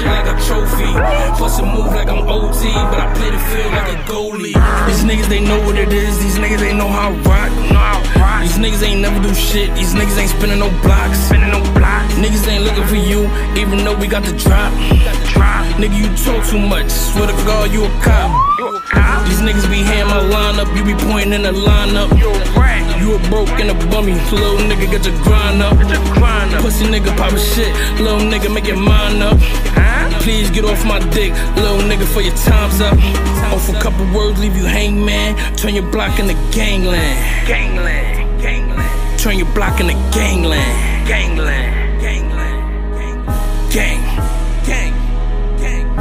shit 0.00 0.08
like 0.08 0.26
a 0.26 0.36
trophy. 0.48 0.92
Bust 1.38 1.60
a 1.60 1.64
move 1.64 1.92
like 1.92 2.08
I'm 2.08 2.26
OT, 2.28 2.72
but 2.72 3.00
I 3.00 3.12
play 3.14 3.30
the 3.30 3.38
field 3.52 3.72
like 3.72 3.88
a 3.92 3.98
goalie. 4.08 4.56
These 4.86 5.04
niggas, 5.04 5.28
they 5.28 5.40
know 5.44 5.60
what 5.64 5.76
it 5.76 5.92
is. 5.92 6.18
These 6.18 6.38
niggas, 6.38 6.60
they 6.60 6.74
know 6.74 6.88
how 6.88 7.12
I 7.12 7.16
rock. 7.28 8.42
These 8.42 8.58
niggas 8.58 8.82
ain't 8.82 9.00
never 9.00 9.20
do 9.20 9.34
shit. 9.34 9.74
These 9.74 9.94
niggas 9.94 10.18
ain't 10.18 10.30
spinning 10.30 10.58
no 10.58 10.70
blocks. 10.82 11.18
Spinning 11.18 11.50
no 11.50 11.60
blocks. 11.74 12.14
Niggas 12.14 12.48
ain't 12.48 12.64
looking 12.64 12.86
for 12.86 12.96
you, 12.96 13.28
even 13.56 13.84
though 13.84 13.96
we 13.96 14.06
got 14.06 14.24
the 14.24 14.32
drop. 14.36 14.72
Nigga, 15.76 15.96
you 15.96 16.08
talk 16.24 16.44
too 16.48 16.58
much. 16.58 16.90
Swear 16.90 17.26
to 17.28 17.36
God, 17.44 17.70
you 17.72 17.84
a 17.84 17.90
cop. 18.00 18.28
These 19.28 19.40
niggas 19.40 19.68
be 19.70 19.82
hand 19.82 20.08
my 20.08 20.20
lineup. 20.20 20.68
You 20.76 20.84
be 20.84 20.94
pointing 20.94 21.32
in 21.32 21.42
the 21.42 21.52
lineup. 21.52 22.10
You 23.00 23.14
a 23.16 23.18
broke 23.30 23.48
and 23.60 23.70
a 23.70 23.74
bummy. 23.88 24.12
Little 24.12 24.64
nigga, 24.68 24.90
get 24.90 25.04
your 25.06 25.16
grind 25.22 25.62
up. 25.62 25.76
Pussy 26.62 26.84
nigga 26.84 27.16
poppin' 27.16 27.38
shit. 27.38 27.72
Little 28.00 28.20
nigga, 28.20 28.52
make 28.52 28.66
your 28.66 28.76
mind 28.76 29.22
up. 29.22 29.38
Please 30.20 30.50
get 30.50 30.66
off 30.66 30.84
my 30.84 30.98
dick. 31.10 31.32
Little 31.56 31.78
nigga, 31.88 32.04
for 32.04 32.20
your 32.20 32.34
time's 32.36 32.80
up. 32.80 32.92
Off 33.52 33.68
a 33.70 33.80
couple 33.80 34.04
words, 34.14 34.38
leave 34.38 34.54
you 34.54 34.64
hang 34.64 35.02
man. 35.02 35.34
Turn 35.56 35.74
your 35.74 35.90
block 35.90 36.18
into 36.18 36.34
gangland. 36.52 37.48
Gangland. 37.48 38.42
Gangland. 38.42 39.18
Turn 39.18 39.38
your 39.38 39.50
block 39.54 39.80
into 39.80 39.94
gangland. 40.12 41.08
Gangland. 41.08 42.00
Gangland. 42.02 43.26
Gang. 43.72 44.02
Gang. 44.66 44.92
Gang. 45.58 45.96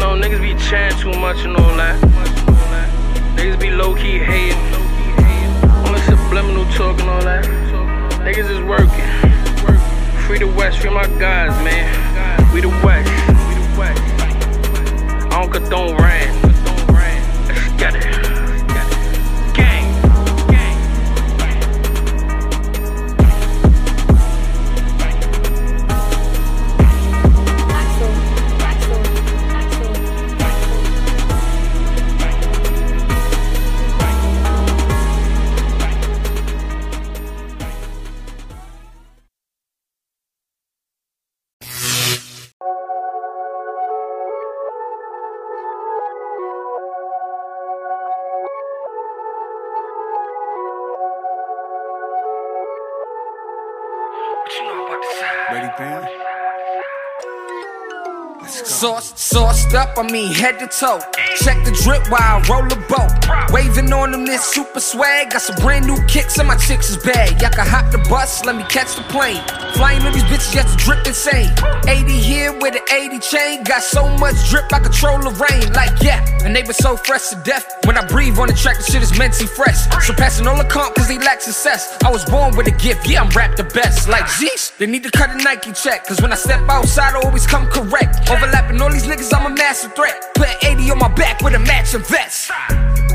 No, 0.00 0.16
niggas 0.20 0.40
be 0.42 0.54
chatting 0.64 0.98
too 0.98 1.18
much 1.20 1.38
and 1.44 1.56
all 1.56 1.76
that. 1.76 1.96
Niggas 3.36 3.60
be 3.60 3.70
low 3.70 3.94
key 3.94 4.18
hating. 4.18 4.58
All 5.86 5.92
this 5.92 6.04
subliminal 6.06 6.64
talk 6.72 6.98
and 7.00 7.08
all 7.08 7.22
that. 7.22 7.44
Niggas 8.24 8.50
is 8.50 8.60
working. 8.62 9.29
Free 10.30 10.38
the 10.38 10.46
West, 10.46 10.78
free 10.78 10.90
my 10.90 11.08
guys, 11.18 11.50
man. 11.64 12.54
We 12.54 12.60
the 12.60 12.68
West. 12.68 13.10
I 15.24 15.28
don't 15.28 15.50
condone 15.50 15.96
rant. 15.96 16.44
Let's 17.48 17.72
get 17.80 17.96
it. 17.96 18.09
só 58.80 58.98
sauced 59.20 59.74
up, 59.74 59.98
I 59.98 60.02
mean 60.10 60.32
head 60.32 60.58
to 60.60 60.66
toe. 60.66 60.98
Check 61.36 61.62
the 61.64 61.72
drip 61.84 62.10
while 62.10 62.20
I 62.22 62.40
roll 62.48 62.64
a 62.64 62.80
boat. 62.88 63.12
Waving 63.52 63.92
on 63.92 64.12
them 64.12 64.24
this 64.24 64.44
super 64.44 64.80
swag. 64.80 65.30
Got 65.30 65.42
some 65.42 65.56
brand 65.56 65.86
new 65.86 65.98
kicks 66.06 66.38
and 66.38 66.48
my 66.48 66.56
chicks 66.56 66.88
is 66.88 66.96
bad. 66.96 67.40
Y'all 67.40 67.50
can 67.50 67.66
hop 67.66 67.92
the 67.92 67.98
bus, 68.08 68.44
let 68.44 68.56
me 68.56 68.64
catch 68.64 68.96
the 68.96 69.02
plane. 69.12 69.42
Flying 69.74 70.02
on 70.02 70.12
these 70.12 70.24
bitches 70.24 70.52
just 70.52 70.78
drip 70.78 71.06
insane. 71.06 71.52
80 71.86 72.12
here 72.12 72.52
with 72.60 72.74
an 72.74 72.82
80 72.90 73.18
chain. 73.20 73.62
Got 73.62 73.82
so 73.82 74.08
much 74.16 74.36
drip, 74.48 74.72
I 74.72 74.80
control 74.80 75.18
the 75.20 75.36
rain. 75.36 75.72
Like, 75.72 75.92
yeah. 76.00 76.24
And 76.42 76.56
they 76.56 76.62
been 76.62 76.72
so 76.72 76.96
fresh 76.96 77.28
to 77.28 77.36
death. 77.44 77.66
When 77.84 77.98
I 77.98 78.06
breathe 78.06 78.38
on 78.38 78.48
the 78.48 78.54
track, 78.54 78.78
the 78.78 78.84
shit 78.84 79.02
is 79.02 79.16
mentally 79.18 79.46
fresh. 79.46 79.84
Surpassing 80.00 80.46
all 80.46 80.56
the 80.56 80.64
comp, 80.64 80.94
cause 80.94 81.08
they 81.08 81.18
lack 81.18 81.42
success. 81.42 81.96
I 82.04 82.10
was 82.10 82.24
born 82.24 82.56
with 82.56 82.66
a 82.66 82.76
gift, 82.82 83.06
yeah, 83.06 83.22
I'm 83.22 83.28
rap 83.30 83.56
the 83.56 83.64
best. 83.64 84.08
Like, 84.08 84.24
jeez, 84.24 84.76
they 84.78 84.86
need 84.86 85.02
to 85.04 85.10
cut 85.10 85.30
a 85.30 85.36
Nike 85.44 85.72
check. 85.72 86.06
Cause 86.06 86.20
when 86.22 86.32
I 86.32 86.36
step 86.36 86.60
outside, 86.68 87.14
I 87.14 87.20
always 87.20 87.46
come 87.46 87.66
correct. 87.68 88.30
Overlapping 88.30 88.80
all 88.80 88.90
these 88.90 89.09
niggas, 89.10 89.34
I'm 89.34 89.50
a 89.50 89.54
massive 89.54 89.92
threat. 89.94 90.34
Put 90.34 90.48
80 90.62 90.90
on 90.92 90.98
my 90.98 91.08
back 91.08 91.42
with 91.42 91.54
a 91.54 91.58
matching 91.58 92.02
vest. 92.02 92.50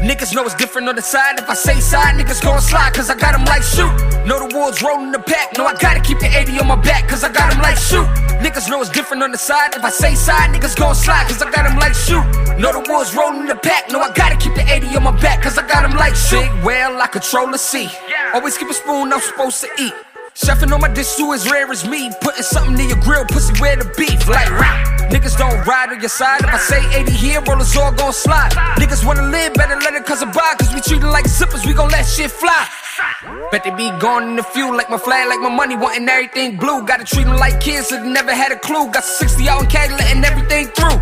Niggas 0.04 0.36
know 0.36 0.44
it's 0.44 0.54
different 0.56 0.90
on 0.90 0.96
the 0.96 1.02
side. 1.02 1.40
If 1.40 1.50
I 1.50 1.54
say 1.56 1.80
side, 1.80 2.14
niggas 2.20 2.44
gon' 2.44 2.62
slide, 2.62 2.94
cause 2.94 3.10
I 3.10 3.16
got 3.16 3.32
them 3.32 3.46
like 3.46 3.64
shoot. 3.64 3.90
Know 4.28 4.38
the 4.46 4.54
wolves 4.54 4.84
rolling 4.84 5.12
the 5.12 5.20
pack. 5.20 5.58
No, 5.58 5.66
I 5.66 5.74
gotta 5.74 6.02
keep 6.02 6.20
the 6.20 6.28
80 6.28 6.60
on 6.60 6.68
my 6.68 6.76
back, 6.76 7.08
cause 7.08 7.24
I 7.24 7.32
got 7.32 7.50
them 7.52 7.62
like 7.62 7.78
shoot. 7.78 8.06
Niggas 8.44 8.70
know 8.70 8.82
it's 8.82 8.92
different 8.92 9.24
on 9.24 9.32
the 9.32 9.38
side. 9.38 9.74
If 9.74 9.84
I 9.84 9.90
say 9.90 10.14
side, 10.16 10.54
niggas 10.54 10.76
gon' 10.76 10.96
slide, 10.96 11.28
cause 11.28 11.42
I 11.42 11.50
got 11.50 11.64
them 11.64 11.78
like 11.78 11.96
shoot. 11.96 12.26
Know 12.60 12.74
the 12.76 12.86
wolves 12.90 13.16
rolling 13.16 13.48
the 13.48 13.56
pack. 13.56 13.90
No, 13.90 14.02
I 14.02 14.12
gotta 14.12 14.36
keep 14.36 14.54
the 14.54 14.68
80 14.68 14.98
on 14.98 15.04
my 15.04 15.18
back, 15.20 15.42
cause 15.42 15.58
I 15.58 15.66
got 15.66 15.82
them 15.82 15.98
like 15.98 16.16
shoot. 16.16 16.44
Big 16.44 16.64
whale, 16.64 17.02
I 17.02 17.08
control 17.08 17.50
the 17.50 17.58
sea. 17.58 17.90
Always 18.34 18.58
keep 18.58 18.70
a 18.70 18.74
spoon, 18.74 19.14
I'm 19.14 19.22
supposed 19.22 19.62
to 19.62 19.70
eat. 19.80 19.94
Chefing 20.36 20.74
on 20.74 20.82
my 20.82 20.90
dish 20.90 21.16
too 21.16 21.32
as 21.32 21.50
rare 21.50 21.72
as 21.72 21.88
me. 21.88 22.12
Putting 22.20 22.44
something 22.44 22.78
in 22.78 22.90
your 22.90 23.00
grill, 23.00 23.26
pussy 23.26 23.58
where 23.62 23.78
the 23.78 23.88
beef. 23.98 24.28
Like 24.28 24.52
rap. 24.60 24.95
Niggas 25.16 25.38
don't 25.38 25.66
ride 25.66 25.92
on 25.92 26.02
your 26.02 26.10
side. 26.10 26.42
If 26.42 26.54
I 26.54 26.58
say 26.58 27.00
80 27.00 27.12
here, 27.14 27.42
rollers 27.48 27.74
all 27.78 27.94
gon' 27.94 28.12
slide. 28.12 28.52
Niggas 28.76 29.06
wanna 29.08 29.24
live, 29.24 29.54
better 29.54 29.80
let 29.80 29.94
it 29.94 30.06
cause 30.06 30.22
of 30.22 30.34
buy. 30.34 30.56
Cause 30.60 30.74
we 30.74 30.82
treat 30.82 31.02
it 31.02 31.08
like 31.08 31.24
zippers, 31.24 31.66
we 31.66 31.74
gon' 31.74 31.88
let 31.88 32.04
shit 32.04 32.30
fly. 32.30 32.68
Bet 33.50 33.64
they 33.64 33.72
be 33.72 33.90
gone 34.02 34.28
in 34.32 34.36
the 34.36 34.44
few, 34.44 34.76
like 34.76 34.90
my 34.90 34.98
flag, 34.98 35.30
like 35.30 35.40
my 35.40 35.48
money, 35.48 35.78
wanting 35.78 36.10
everything 36.10 36.58
blue. 36.58 36.86
Gotta 36.86 37.06
treat 37.06 37.24
them 37.24 37.38
like 37.38 37.62
kids 37.62 37.88
that 37.92 38.06
never 38.06 38.36
had 38.36 38.52
a 38.52 38.60
clue. 38.60 38.92
Got 38.92 39.06
60 39.06 39.48
out 39.48 39.64
in 39.64 39.70
Cali, 39.70 39.94
letting 39.96 40.26
everything 40.26 40.68
through. 40.76 41.00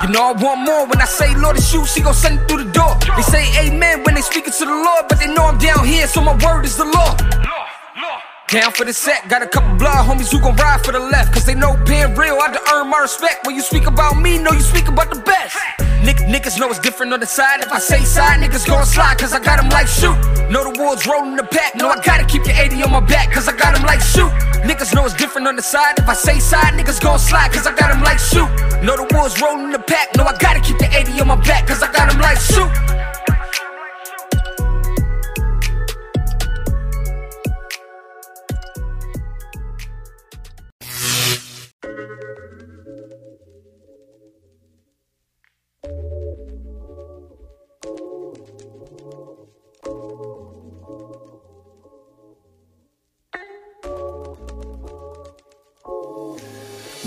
You 0.00 0.08
know 0.08 0.32
I 0.32 0.32
want 0.32 0.60
more 0.64 0.86
when 0.86 0.98
I 1.02 1.04
say 1.04 1.34
Lord 1.36 1.58
is 1.58 1.70
you, 1.74 1.84
she 1.84 2.00
gon' 2.00 2.14
send 2.14 2.40
it 2.40 2.48
through 2.48 2.64
the 2.64 2.72
door. 2.72 2.96
They 3.14 3.22
say 3.28 3.44
amen 3.60 4.04
when 4.04 4.14
they 4.14 4.22
speaking 4.22 4.54
to 4.54 4.64
the 4.64 4.72
Lord, 4.72 5.04
but 5.10 5.20
they 5.20 5.28
know 5.28 5.44
I'm 5.44 5.58
down 5.58 5.84
here, 5.84 6.06
so 6.06 6.22
my 6.22 6.32
word 6.42 6.64
is 6.64 6.78
the 6.78 6.86
law. 6.86 7.12
Down 8.48 8.70
for 8.70 8.84
the 8.84 8.92
set, 8.92 9.28
got 9.28 9.42
a 9.42 9.48
couple 9.48 9.74
blood 9.74 10.06
homies 10.06 10.30
who 10.30 10.38
gon' 10.38 10.54
ride 10.54 10.84
for 10.86 10.92
the 10.92 11.00
left. 11.00 11.34
Cause 11.34 11.44
they 11.44 11.56
know 11.56 11.74
being 11.82 12.14
real, 12.14 12.38
I 12.38 12.46
had 12.46 12.54
to 12.54 12.62
earn 12.74 12.88
my 12.88 12.98
respect. 12.98 13.44
When 13.44 13.56
you 13.56 13.62
speak 13.62 13.88
about 13.88 14.22
me, 14.22 14.38
know 14.38 14.52
you 14.52 14.60
speak 14.60 14.86
about 14.86 15.10
the 15.10 15.18
best. 15.18 15.58
Nick, 16.06 16.18
niggas 16.30 16.56
know 16.56 16.70
it's 16.70 16.78
different 16.78 17.12
on 17.12 17.18
the 17.18 17.26
side. 17.26 17.58
If 17.58 17.72
I 17.72 17.80
say 17.80 18.04
side, 18.04 18.38
niggas 18.38 18.64
gon' 18.64 18.86
slide, 18.86 19.18
cause 19.18 19.32
I 19.32 19.40
got 19.40 19.58
them 19.58 19.68
like 19.70 19.88
shoot. 19.88 20.14
Know 20.48 20.62
the 20.62 20.78
wolves 20.78 21.08
rolling 21.08 21.34
the 21.34 21.42
pack, 21.42 21.74
know 21.74 21.88
I 21.88 21.98
gotta 22.00 22.24
keep 22.24 22.44
the 22.44 22.52
80 22.54 22.84
on 22.84 22.92
my 22.92 23.00
back, 23.00 23.32
cause 23.32 23.48
I 23.48 23.56
got 23.56 23.74
them 23.74 23.82
like 23.82 24.00
shoot. 24.00 24.30
Niggas 24.62 24.94
know 24.94 25.04
it's 25.04 25.14
different 25.14 25.48
on 25.48 25.56
the 25.56 25.62
side. 25.62 25.98
If 25.98 26.08
I 26.08 26.14
say 26.14 26.38
side, 26.38 26.78
niggas 26.78 27.02
gon' 27.02 27.18
slide, 27.18 27.50
cause 27.52 27.66
I 27.66 27.74
got 27.74 27.90
them 27.90 28.04
like 28.04 28.20
shoot. 28.20 28.46
Know 28.86 28.94
the 28.94 29.10
wolves 29.10 29.42
rolling 29.42 29.72
the 29.72 29.80
pack, 29.80 30.14
know 30.14 30.22
I 30.22 30.38
gotta 30.38 30.60
keep 30.60 30.78
the 30.78 30.86
80 30.86 31.20
on 31.20 31.26
my 31.26 31.40
back, 31.42 31.66
cause 31.66 31.82
I 31.82 31.90
got 31.90 32.12
them 32.12 32.20
like 32.20 32.38
shoot. 32.38 32.70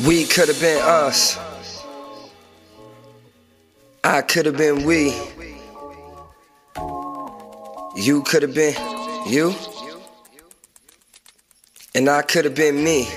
We 0.08 0.26
could 0.26 0.48
have 0.48 0.60
been 0.62 0.82
us. 0.82 1.38
I 4.04 4.22
could 4.22 4.46
have 4.46 4.58
been 4.58 4.86
we. 4.86 5.14
You 7.96 8.24
could 8.24 8.42
have 8.44 8.54
been 8.56 8.76
you. 9.28 9.54
And 11.94 12.10
I 12.10 12.22
could 12.22 12.46
have 12.46 12.56
been 12.56 12.84
me. 12.84 13.08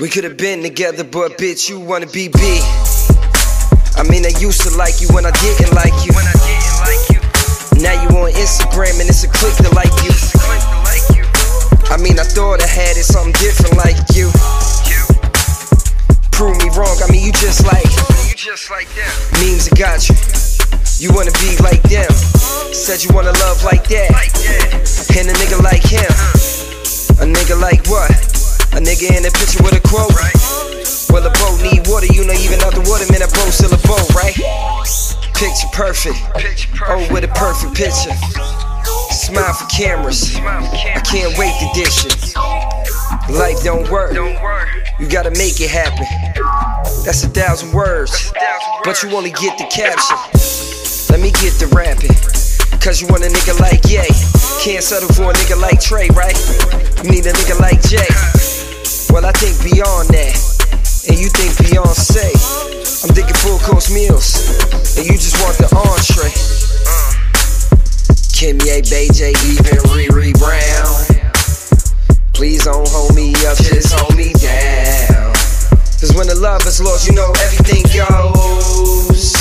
We 0.00 0.08
could 0.08 0.22
have 0.22 0.36
been 0.36 0.62
together, 0.62 1.02
but 1.02 1.38
bitch, 1.38 1.68
you 1.68 1.80
wanna 1.80 2.06
be 2.06 2.28
B. 2.28 2.38
I 3.98 4.06
mean, 4.06 4.22
I 4.22 4.30
used 4.38 4.62
to 4.62 4.70
like 4.78 5.00
you 5.00 5.08
when 5.10 5.26
I 5.26 5.32
didn't 5.42 5.74
like 5.74 5.90
you. 6.06 6.14
Now 7.82 7.98
you 7.98 8.08
on 8.14 8.30
Instagram 8.30 9.00
and 9.02 9.10
it's 9.10 9.24
a 9.24 9.28
click 9.28 9.58
to 9.58 9.74
like 9.74 9.90
you. 10.06 10.14
I 11.90 11.98
mean, 11.98 12.14
I 12.14 12.22
thought 12.22 12.62
I 12.62 12.68
had 12.70 12.94
it 12.94 13.10
something 13.10 13.34
different 13.42 13.74
like 13.74 13.98
you. 14.14 14.30
Prove 16.30 16.54
me 16.62 16.70
wrong, 16.78 16.94
I 17.02 17.10
mean, 17.10 17.26
you 17.26 17.32
just 17.32 17.66
like. 17.66 17.90
Memes 19.42 19.66
that 19.66 19.74
got 19.74 20.06
you. 20.06 20.14
You 21.02 21.10
wanna 21.12 21.34
be 21.42 21.58
like 21.58 21.82
them. 21.90 22.12
Said 22.70 23.02
you 23.02 23.10
wanna 23.12 23.34
love 23.42 23.64
like 23.64 23.88
that. 23.88 24.14
And 25.18 25.26
a 25.26 25.34
nigga 25.34 25.58
like 25.60 25.82
him. 25.82 26.06
A 27.18 27.26
nigga 27.26 27.60
like 27.60 27.84
what? 27.88 28.27
A 28.72 28.80
nigga 28.80 29.10
in 29.16 29.24
a 29.24 29.30
picture 29.30 29.62
with 29.62 29.74
a 29.74 29.80
quote. 29.80 30.12
Well, 31.10 31.24
a 31.26 31.32
boat 31.40 31.62
need 31.62 31.88
water, 31.88 32.06
you 32.06 32.24
know, 32.24 32.34
even 32.34 32.60
out 32.60 32.74
the 32.74 32.84
water, 32.84 33.08
man, 33.10 33.22
a 33.22 33.30
boat 33.32 33.50
still 33.50 33.72
a 33.72 33.80
boat, 33.88 34.04
right? 34.14 34.36
Picture 35.34 35.68
perfect. 35.72 36.18
Oh, 36.86 37.00
with 37.10 37.24
a 37.24 37.32
perfect 37.34 37.74
picture. 37.74 38.12
Smile 39.10 39.54
for 39.54 39.66
cameras. 39.66 40.36
I 40.36 41.00
can't 41.00 41.36
wait 41.38 41.54
to 41.58 41.68
dish 41.74 42.04
it. 42.06 42.36
Life 43.32 43.64
don't 43.64 43.88
work. 43.90 44.12
You 45.00 45.08
gotta 45.08 45.30
make 45.30 45.60
it 45.60 45.70
happen. 45.70 46.06
That's 47.04 47.24
a 47.24 47.28
thousand 47.28 47.72
words. 47.72 48.32
But 48.84 49.02
you 49.02 49.10
only 49.16 49.30
get 49.30 49.56
the 49.58 49.64
caption. 49.64 50.16
Let 51.10 51.20
me 51.20 51.32
get 51.40 51.56
the 51.58 51.66
rapping. 51.74 52.14
Cause 52.80 53.00
you 53.00 53.08
want 53.08 53.24
a 53.24 53.28
nigga 53.28 53.58
like 53.60 53.84
Ye. 53.90 54.06
Can't 54.62 54.84
settle 54.84 55.08
for 55.08 55.30
a 55.30 55.34
nigga 55.34 55.60
like 55.60 55.80
Trey, 55.80 56.08
right? 56.14 56.36
You 57.02 57.10
need 57.10 57.26
a 57.26 57.32
nigga 57.32 57.58
like 57.58 57.82
Jay. 57.82 58.37
Well, 59.10 59.24
I 59.24 59.32
think 59.32 59.56
beyond 59.64 60.08
that. 60.10 60.36
And 61.08 61.18
you 61.18 61.28
think 61.28 61.52
Beyonce. 61.64 62.28
I'm 63.04 63.14
thinking 63.14 63.34
full 63.36 63.58
course 63.60 63.90
meals. 63.92 64.36
And 64.98 65.06
you 65.06 65.14
just 65.14 65.40
want 65.40 65.56
the 65.56 65.68
entree. 65.74 66.32
Kimye, 68.38 68.84
J, 68.84 69.08
even 69.50 69.78
Riri 69.90 70.32
Brown. 70.38 70.94
Please 72.34 72.64
don't 72.64 72.86
hold 72.88 73.16
me 73.16 73.34
up, 73.46 73.58
just 73.58 73.98
hold 73.98 74.16
me 74.16 74.32
down. 74.34 75.32
Cause 75.98 76.14
when 76.14 76.28
the 76.28 76.36
love 76.36 76.64
is 76.66 76.80
lost, 76.80 77.08
you 77.08 77.16
know 77.16 77.32
everything 77.42 77.82
goes. 77.96 79.34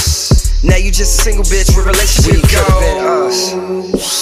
Now 0.64 0.78
you 0.78 0.92
just 0.92 1.20
a 1.20 1.24
single 1.24 1.44
bitch 1.44 1.78
with 1.78 1.86
relationship 1.86 2.42
we 2.42 2.50
goals. 2.56 3.54
Been 3.54 3.94
us. 3.94 4.18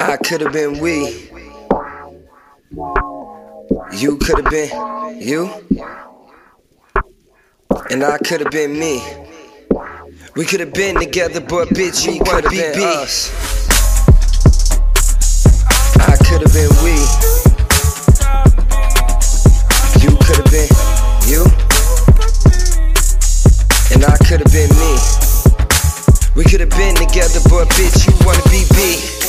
I 0.00 0.16
could 0.16 0.40
have 0.40 0.52
been 0.52 0.80
we. 0.80 1.30
You 3.70 4.18
could 4.18 4.44
have 4.44 4.50
been 4.50 5.20
you. 5.20 5.48
And 7.90 8.04
I 8.04 8.18
could 8.18 8.40
have 8.40 8.50
been 8.50 8.78
me. 8.78 9.02
We 10.36 10.44
could 10.44 10.60
have 10.60 10.74
been 10.74 10.96
together, 10.96 11.40
but 11.40 11.68
bitch, 11.68 12.04
you 12.04 12.22
could 12.24 12.44
have 12.44 12.52
been 12.52 12.82
us. 12.82 13.30
I 15.96 16.16
could 16.26 16.42
have 16.42 16.52
been 16.52 16.70
we. 16.84 16.94
You 20.02 20.16
could 20.24 20.36
have 20.36 20.50
been 20.50 20.68
you. 21.26 21.44
And 23.94 24.04
I 24.04 24.16
could 24.26 24.40
have 24.40 24.52
been 24.52 24.70
me. 24.76 24.98
We 26.36 26.44
could 26.44 26.60
have 26.60 26.70
been 26.70 26.96
together, 26.96 27.40
but 27.48 27.68
bitch, 27.70 28.06
you 28.06 28.26
wanna 28.26 28.42
be 28.50 28.64
B. 28.74 29.23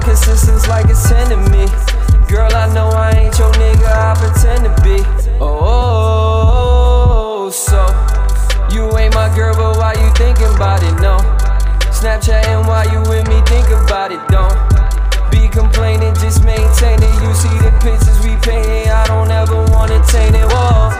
know 0.00 0.16
you 0.16 0.66
like 0.68 0.88
it's 0.88 1.08
ten 1.08 1.28
to 1.30 1.36
me. 1.50 1.66
Girl, 2.28 2.52
I 2.54 2.68
know 2.74 2.88
I 2.88 3.12
ain't 3.12 3.38
your 3.38 3.50
nigga, 3.52 3.88
I 3.88 4.14
pretend 4.14 4.64
to 4.64 4.70
be. 4.82 5.02
Oh, 5.40 7.48
so 7.50 7.86
you 8.70 8.98
ain't 8.98 9.14
my 9.14 9.30
girl, 9.34 9.54
but 9.54 9.78
why 9.78 9.94
you 9.94 10.10
thinking 10.14 10.54
about 10.54 10.82
it? 10.82 10.92
No. 11.00 11.16
Snapchatting 11.90 12.66
while 12.66 12.86
you 12.92 13.00
with 13.08 13.26
me, 13.28 13.40
think 13.46 13.68
about 13.68 14.12
it, 14.12 14.20
don't. 14.28 14.58
Be 15.30 15.48
complaining, 15.48 16.12
just 16.14 16.44
maintain 16.44 17.02
it. 17.02 17.22
You 17.22 17.34
see 17.34 17.56
the 17.58 17.70
pictures 17.80 18.20
we 18.24 18.36
painting, 18.36 18.90
I 18.90 19.06
don't 19.06 19.30
ever 19.30 19.64
wanna 19.72 20.04
taint 20.06 20.34
it. 20.34 20.44
Whoa. 20.44 20.90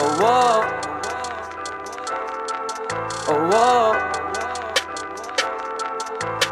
Oh, 0.00 0.16
whoa. 0.20 0.62
Oh, 3.28 3.48
whoa. 3.50 4.17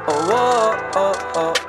Oh, 0.09 0.29
oh, 0.31 0.91
oh, 0.95 1.33
oh, 1.35 1.66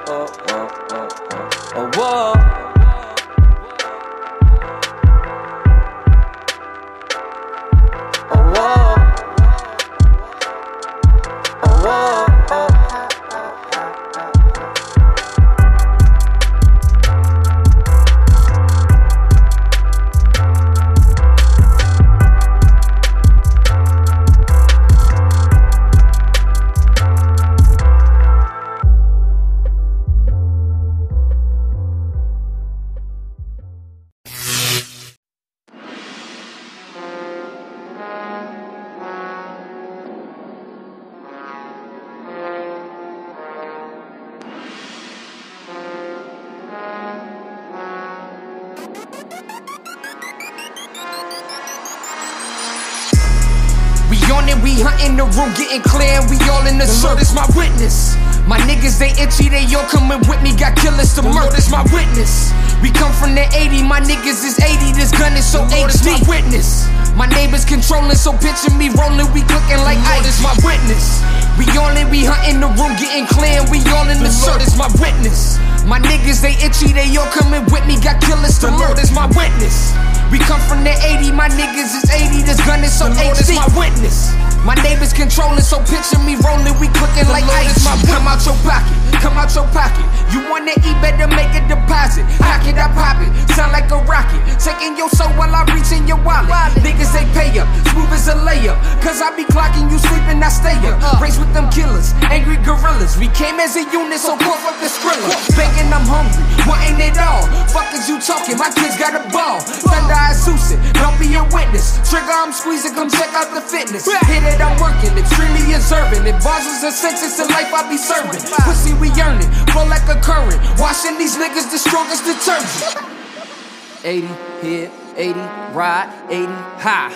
A 109.17 109.19
ball. 109.33 109.59
Thunder, 109.59 110.13
I 110.13 110.29
Zeus 110.33 110.69
it, 110.69 110.79
don't 110.93 111.17
be 111.17 111.33
a 111.33 111.43
witness. 111.49 111.97
Trigger, 112.05 112.29
I'm 112.29 112.53
squeezing, 112.53 112.93
come 112.93 113.09
check 113.09 113.33
out 113.33 113.49
the 113.49 113.61
fitness. 113.65 114.05
Hit 114.05 114.45
it, 114.45 114.61
I'm 114.61 114.77
working, 114.77 115.17
extremely 115.17 115.73
observant. 115.73 116.27
If 116.27 116.37
bars 116.43 116.69
was 116.69 116.83
a 116.85 116.91
sentence 116.93 117.41
in 117.41 117.49
life, 117.49 117.73
I 117.73 117.89
be 117.89 117.97
serving. 117.97 118.45
Pussy, 118.61 118.93
we 119.01 119.09
earning, 119.17 119.49
flow 119.73 119.89
like 119.89 120.05
a 120.05 120.21
current. 120.21 120.61
Washing 120.77 121.17
these 121.17 121.35
niggas, 121.35 121.71
the 121.73 121.81
strongest 121.81 122.29
detergent. 122.29 123.09
80 124.05 124.27
hit, 124.61 124.91
80 125.15 125.39
ride, 125.73 126.13
80 126.29 126.45
high. 126.77 127.13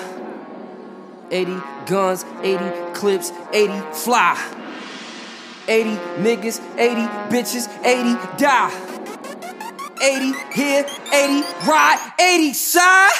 80 1.30 1.62
guns, 1.86 2.26
80 2.42 2.94
clips, 2.94 3.32
80 3.54 3.80
fly. 3.94 4.36
80 5.68 5.90
niggas, 6.18 6.60
80 6.78 7.02
bitches, 7.30 7.70
80 7.86 8.38
die. 8.38 8.91
80 10.02 10.34
here, 10.52 10.86
80 11.14 11.44
ride, 11.68 12.14
80 12.20 12.54
side. 12.54 13.12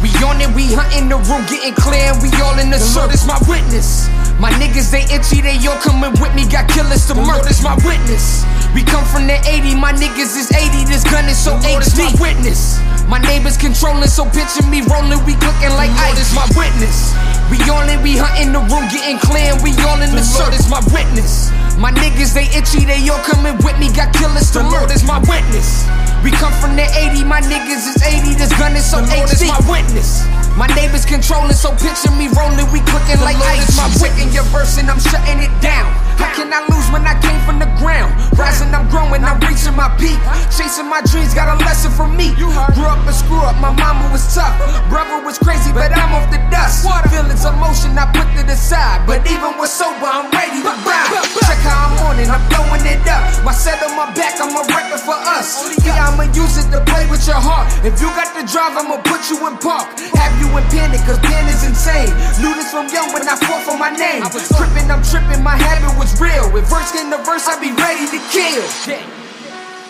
We 0.00 0.10
on 0.22 0.40
it, 0.40 0.54
we 0.54 0.72
hunting 0.72 1.08
the 1.08 1.16
room, 1.16 1.42
getting 1.50 1.74
clear, 1.74 2.12
and 2.12 2.22
we 2.22 2.30
all 2.40 2.58
in 2.58 2.70
the 2.70 2.78
Lord 2.94 3.12
is 3.12 3.26
my 3.26 3.38
witness. 3.48 4.06
My 4.42 4.50
niggas, 4.58 4.90
they 4.90 5.06
itchy, 5.06 5.38
they 5.38 5.54
all 5.70 5.78
coming 5.78 6.10
with 6.18 6.34
me, 6.34 6.42
got 6.50 6.66
killers 6.66 7.06
to 7.06 7.14
murder. 7.14 7.46
is 7.46 7.62
my 7.62 7.78
witness. 7.86 8.42
We 8.74 8.82
come 8.82 9.06
from 9.06 9.30
the 9.30 9.38
80, 9.46 9.78
my 9.78 9.94
niggas 9.94 10.34
is 10.34 10.50
80, 10.50 10.82
this 10.90 11.06
gun 11.06 11.30
is 11.30 11.38
so 11.38 11.54
HD. 11.62 12.10
my 12.10 12.10
witness. 12.18 12.82
My 13.06 13.22
neighbors 13.22 13.54
controlling, 13.54 14.10
so 14.10 14.26
picture 14.34 14.66
me 14.66 14.82
rolling, 14.90 15.22
we 15.22 15.38
cooking 15.38 15.70
like 15.78 15.94
ice. 15.94 16.18
is 16.18 16.34
my 16.34 16.42
witness. 16.58 17.14
We 17.54 17.62
on 17.70 17.86
it, 17.86 18.02
we 18.02 18.18
hunting 18.18 18.50
the 18.50 18.66
room, 18.66 18.82
getting 18.90 19.22
clear, 19.22 19.54
and 19.54 19.62
we 19.62 19.70
all 19.86 20.02
in 20.02 20.10
the 20.10 20.26
Lord 20.34 20.50
is 20.58 20.66
my 20.66 20.82
witness. 20.90 21.54
My 21.78 21.94
niggas, 21.94 22.34
they 22.34 22.50
itchy, 22.50 22.82
they 22.82 22.98
all 23.14 23.22
coming 23.22 23.54
with 23.62 23.78
me, 23.78 23.94
got 23.94 24.10
killers 24.10 24.50
to 24.58 24.66
murder. 24.66 24.90
is 24.90 25.06
my 25.06 25.22
witness. 25.22 25.86
We 26.26 26.34
come 26.34 26.54
from 26.58 26.74
the 26.74 26.86
80, 26.86 27.22
my 27.30 27.42
niggas 27.46 27.94
is 27.94 27.98
80, 28.02 28.34
this 28.34 28.50
gun 28.58 28.74
is 28.74 28.90
so 28.90 28.98
The 29.06 29.22
Lord 29.22 29.30
HD. 29.30 29.46
is 29.46 29.54
my 29.54 29.62
witness. 29.70 30.26
My 30.56 30.68
neighbors 30.76 31.04
controlling, 31.04 31.52
so 31.52 31.72
picture 31.76 32.12
me 32.16 32.28
rolling, 32.32 32.64
we 32.72 32.80
cooking 32.88 33.20
like 33.20 33.36
Lord 33.36 33.60
ice. 33.60 33.76
my 33.76 33.88
Taking 34.00 34.31
your 34.32 34.44
verse 34.44 34.78
and 34.78 34.88
I'm 34.90 34.98
shutting 34.98 35.38
it 35.38 35.52
down. 35.60 36.11
How 36.20 36.30
can 36.34 36.52
I 36.52 36.60
lose 36.68 36.88
when 36.92 37.04
I 37.06 37.16
came 37.20 37.40
from 37.46 37.58
the 37.58 37.70
ground? 37.80 38.12
Rising, 38.36 38.72
I'm 38.74 38.88
growing, 38.88 39.24
I'm 39.24 39.40
reaching 39.44 39.76
my 39.76 39.88
peak. 39.96 40.18
Chasing 40.52 40.88
my 40.88 41.00
dreams, 41.08 41.34
got 41.34 41.48
a 41.52 41.56
lesson 41.64 41.92
from 41.92 42.16
me. 42.16 42.34
Grew 42.36 42.52
up 42.52 43.04
and 43.06 43.14
screw 43.14 43.40
up, 43.40 43.56
my 43.60 43.72
mama 43.72 44.08
was 44.12 44.24
tough. 44.34 44.54
Brother 44.88 45.20
was 45.24 45.38
crazy, 45.38 45.72
but 45.72 45.92
I'm 45.92 46.12
off 46.16 46.28
the 46.32 46.40
dust. 46.50 46.84
Feelings, 47.12 47.44
emotion, 47.44 47.92
I 47.96 48.08
put 48.10 48.26
to 48.36 48.42
the 48.42 48.56
side. 48.56 49.04
But 49.06 49.22
even 49.28 49.54
with 49.60 49.68
sober, 49.68 50.08
I'm 50.08 50.32
ready 50.32 50.64
to 50.64 50.74
ride. 50.88 51.12
Check 51.44 51.60
how 51.62 51.92
I'm 51.92 51.94
on 52.08 52.16
it, 52.18 52.28
I'm 52.32 52.40
blowing 52.48 52.84
it 52.88 53.04
up. 53.04 53.22
My 53.44 53.52
set 53.52 53.84
on 53.84 53.92
my 53.94 54.08
back, 54.16 54.40
I'm 54.40 54.56
a 54.56 54.64
record 54.64 55.02
for 55.04 55.16
us. 55.36 55.76
Yeah, 55.84 56.08
I'ma 56.08 56.32
use 56.32 56.56
it 56.56 56.72
to 56.72 56.80
play 56.88 57.04
with 57.12 57.22
your 57.28 57.38
heart. 57.38 57.68
If 57.84 58.00
you 58.00 58.08
got 58.16 58.32
the 58.32 58.48
drive, 58.48 58.74
I'ma 58.74 59.04
put 59.04 59.28
you 59.28 59.36
in 59.46 59.60
park. 59.60 59.92
Have 60.16 60.34
you 60.40 60.48
in 60.56 60.64
panic, 60.72 61.04
cause 61.04 61.20
pen 61.20 61.44
is 61.52 61.62
insane. 61.62 62.08
Knew 62.40 62.56
this 62.56 62.72
from 62.72 62.88
young 62.88 63.12
when 63.12 63.28
I 63.28 63.36
fought 63.36 63.62
for 63.68 63.76
my 63.76 63.92
name. 63.92 64.24
Tripping, 64.56 64.88
I'm 64.88 65.04
tripping, 65.04 65.44
my 65.44 65.54
habit 65.54 65.92
was 66.00 66.01
real. 66.20 66.56
If 66.56 66.66
verse 66.66 66.94
in 66.94 67.10
the 67.10 67.18
verse, 67.18 67.46
I'd 67.46 67.60
be 67.60 67.70
ready 67.78 68.06
to 68.10 68.18
kill. 68.34 68.64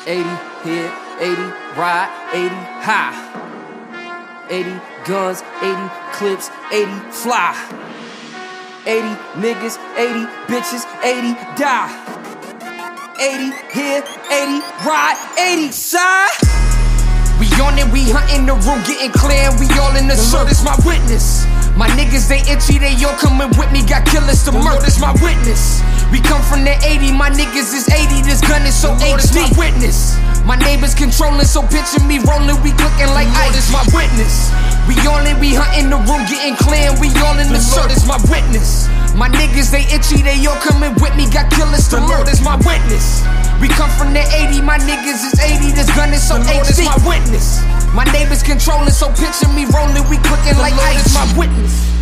80 0.05 0.23
hit, 0.65 0.93
80 1.21 1.43
ride, 1.79 2.11
80 2.33 2.55
high. 2.85 3.17
80 4.51 4.81
guns, 5.07 5.43
80 5.63 5.91
clips, 6.13 6.51
80 6.71 6.91
fly. 7.13 7.57
80 8.85 9.09
niggas, 9.41 9.79
80 9.97 10.27
bitches, 10.51 10.85
80 11.03 11.35
die. 11.57 11.89
80 13.19 13.53
here, 13.73 14.03
80 14.31 14.61
ride, 14.85 15.17
80 15.39 15.73
side. 15.73 16.82
We 17.41 17.49
on 17.61 17.79
it, 17.79 17.89
we 17.93 18.11
hunting 18.11 18.47
the 18.47 18.55
room, 18.65 18.81
getting 18.85 19.13
clear, 19.13 19.51
and 19.51 19.57
we 19.59 19.67
all 19.81 19.95
in 19.97 20.09
the 20.09 20.17
shirt. 20.17 20.51
It's 20.51 20.65
my 20.65 20.77
witness. 20.85 21.45
My 21.77 21.89
niggas, 21.97 22.29
they 22.29 22.45
itchy, 22.45 22.77
they 22.79 22.93
all 23.05 23.17
coming 23.17 23.49
with 23.57 23.73
me. 23.73 23.81
Got 23.85 24.05
killers 24.05 24.45
to 24.45 24.53
murder. 24.53 24.85
It's 24.85 25.01
my 25.01 25.13
witness. 25.25 25.81
We 26.13 26.21
come 26.21 26.45
from 26.45 26.65
the 26.69 26.77
80, 26.85 27.13
my 27.17 27.31
niggas 27.33 27.73
is 27.73 27.89
80. 27.89 28.23
This 28.23 28.45
gun 28.45 28.63
is 28.69 28.77
so 28.77 28.93
HD. 29.01 29.41
my 29.41 29.49
witness. 29.57 30.21
My 30.45 30.57
neighbors 30.57 30.95
controlling, 30.95 31.49
so 31.49 31.63
picture 31.63 32.03
me 32.05 32.21
rolling. 32.21 32.61
We 32.61 32.77
cooking 32.77 33.09
like 33.17 33.29
ice. 33.33 33.57
It's 33.57 33.73
my 33.73 33.83
witness. 33.97 34.53
We 34.85 34.99
all 35.09 35.25
in, 35.25 35.41
we 35.41 35.55
hunting 35.57 35.89
the 35.89 35.97
room, 35.97 36.23
getting 36.29 36.57
clear, 36.61 36.93
and 36.93 37.01
we 37.01 37.09
all 37.25 37.39
in 37.41 37.49
the 37.49 37.63
shirt. 37.63 37.89
It's 37.91 38.05
my 38.05 38.21
witness. 38.29 38.91
My 39.15 39.29
niggas, 39.29 39.71
they 39.71 39.85
itchy, 39.93 40.23
they 40.23 40.41
all 40.47 40.57
coming 40.57 40.95
with 40.97 41.15
me. 41.17 41.29
Got 41.29 41.53
killers 41.53 41.89
to 41.89 42.01
murder. 42.01 42.31
It's 42.31 42.41
my 42.41 42.57
witness. 42.65 43.21
We 43.61 43.69
come 43.69 43.91
from 44.01 44.13
the 44.13 44.25
80, 44.25 44.63
my 44.63 44.79
niggas 44.79 45.21
is 45.29 45.39
80. 45.39 45.73
This 45.77 45.89
gun 45.95 46.13
is 46.13 46.27
so 46.27 46.37
HD. 46.41 46.69
It's 46.69 46.85
my 46.85 46.97
witness. 47.07 47.61
My 47.95 48.05
neighbors 48.11 48.43
controlling, 48.43 48.91
so 48.91 49.09
picture 49.13 49.49
me 49.53 49.69
rolling. 49.69 50.09
We 50.09 50.17
cooking 50.17 50.57
like 50.59 50.73
ice. 50.89 51.05
It's 51.05 51.15
my 51.15 51.29
witness. 51.37 52.02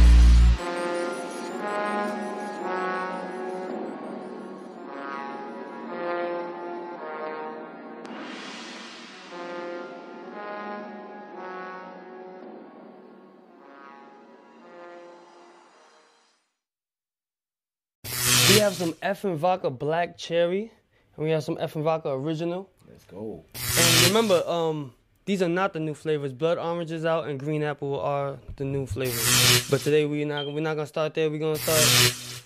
Have 18.70 18.78
some 18.78 18.94
Effen 19.02 19.34
vodka 19.34 19.68
black 19.68 20.16
cherry, 20.16 20.70
and 21.16 21.24
we 21.24 21.32
have 21.32 21.42
some 21.42 21.56
Effen 21.56 21.82
vodka 21.82 22.10
original. 22.10 22.70
Let's 22.88 23.02
go. 23.02 23.44
And 23.56 24.06
remember, 24.06 24.48
um, 24.48 24.94
these 25.24 25.42
are 25.42 25.48
not 25.48 25.72
the 25.72 25.80
new 25.80 25.92
flavors. 25.92 26.32
Blood 26.32 26.56
orange 26.56 26.92
is 26.92 27.05
out, 27.05 27.26
and 27.26 27.36
green 27.36 27.64
apple 27.64 27.98
are 27.98 28.38
the 28.55 28.64
new 28.64 28.86
flavors. 28.86 29.68
But 29.68 29.80
today 29.80 30.06
we're 30.06 30.24
not 30.24 30.47
we're 30.47 30.60
not 30.60 30.74
gonna 30.74 30.86
start 30.86 31.14
there. 31.14 31.28
We're 31.28 31.40
gonna 31.40 31.56
start 31.56 32.38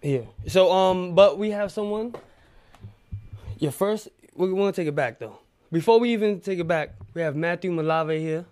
here. 0.00 0.26
So 0.46 0.72
um, 0.72 1.14
but 1.14 1.36
we 1.36 1.50
have 1.50 1.70
someone. 1.70 2.14
Your 3.58 3.72
first, 3.72 4.08
we're 4.34 4.48
gonna 4.48 4.72
take 4.72 4.88
it 4.88 4.94
back 4.94 5.18
though. 5.18 5.40
Before 5.70 6.00
we 6.00 6.14
even 6.14 6.40
take 6.40 6.58
it 6.58 6.66
back, 6.66 6.94
we 7.12 7.20
have 7.20 7.36
Matthew 7.36 7.70
Malave 7.70 8.18
here. 8.18 8.46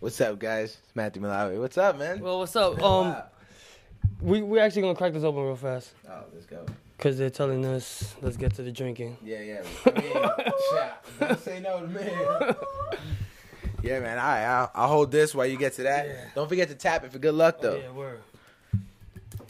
What's 0.00 0.18
up, 0.22 0.38
guys? 0.38 0.78
It's 0.84 0.96
Matthew 0.96 1.20
Malawi. 1.20 1.60
What's 1.60 1.76
up, 1.76 1.98
man? 1.98 2.20
Well, 2.20 2.38
what's 2.38 2.56
up? 2.56 2.82
Um, 2.82 3.14
we 4.24 4.42
we're 4.42 4.62
actually 4.62 4.82
gonna 4.82 4.94
crack 4.94 5.12
this 5.12 5.22
open 5.22 5.42
real 5.42 5.56
fast. 5.56 5.92
Oh, 6.08 6.24
let's 6.32 6.46
go. 6.46 6.64
Cause 6.98 7.18
they're 7.18 7.30
telling 7.30 7.64
us 7.66 8.14
let's 8.22 8.36
get 8.36 8.54
to 8.54 8.62
the 8.62 8.72
drinking. 8.72 9.16
Yeah, 9.22 9.40
yeah. 9.40 9.62
I 9.84 10.00
mean. 10.00 11.28
Don't 11.28 11.40
say 11.40 11.60
no 11.60 11.80
to 11.80 11.86
me. 11.86 12.00
yeah, 13.82 14.00
man. 14.00 14.18
All 14.18 14.24
right, 14.24 14.44
I'll, 14.44 14.70
I'll 14.74 14.88
hold 14.88 15.12
this 15.12 15.34
while 15.34 15.46
you 15.46 15.58
get 15.58 15.74
to 15.74 15.82
that. 15.82 16.34
Don't 16.34 16.48
forget 16.48 16.68
to 16.68 16.74
tap 16.74 17.04
it 17.04 17.12
for 17.12 17.18
good 17.18 17.34
luck, 17.34 17.60
though. 17.60 17.74
Oh, 17.74 17.80
yeah, 17.80 17.90
word. 17.90 18.20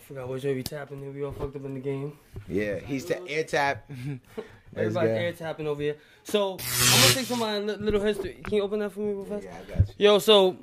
Forgot 0.08 0.28
which 0.28 0.44
way 0.44 0.54
we 0.54 0.62
tapping 0.62 1.00
here. 1.00 1.10
We 1.12 1.24
all 1.24 1.32
fucked 1.32 1.56
up 1.56 1.64
in 1.64 1.74
the 1.74 1.80
game. 1.80 2.18
Yeah, 2.48 2.78
he's 2.78 3.04
ta- 3.04 3.24
air 3.26 3.44
tap. 3.44 3.88
Go. 4.74 5.00
air 5.00 5.32
tapping 5.32 5.68
over 5.68 5.80
here. 5.80 5.96
So 6.24 6.52
I'm 6.52 7.00
gonna 7.02 7.14
take 7.14 7.26
some 7.26 7.40
of 7.40 7.48
my 7.48 7.58
li- 7.58 7.76
little 7.76 8.00
history. 8.00 8.40
Can 8.42 8.54
you 8.54 8.62
open 8.62 8.80
that 8.80 8.90
for 8.90 9.00
me 9.00 9.12
real 9.12 9.24
fast? 9.24 9.44
Yeah, 9.44 9.56
I 9.56 9.78
got 9.78 9.88
you. 9.88 9.94
Yo, 9.98 10.18
so 10.18 10.56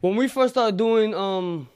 when 0.00 0.14
we 0.14 0.28
first 0.28 0.54
started 0.54 0.76
doing 0.76 1.12
um 1.14 1.68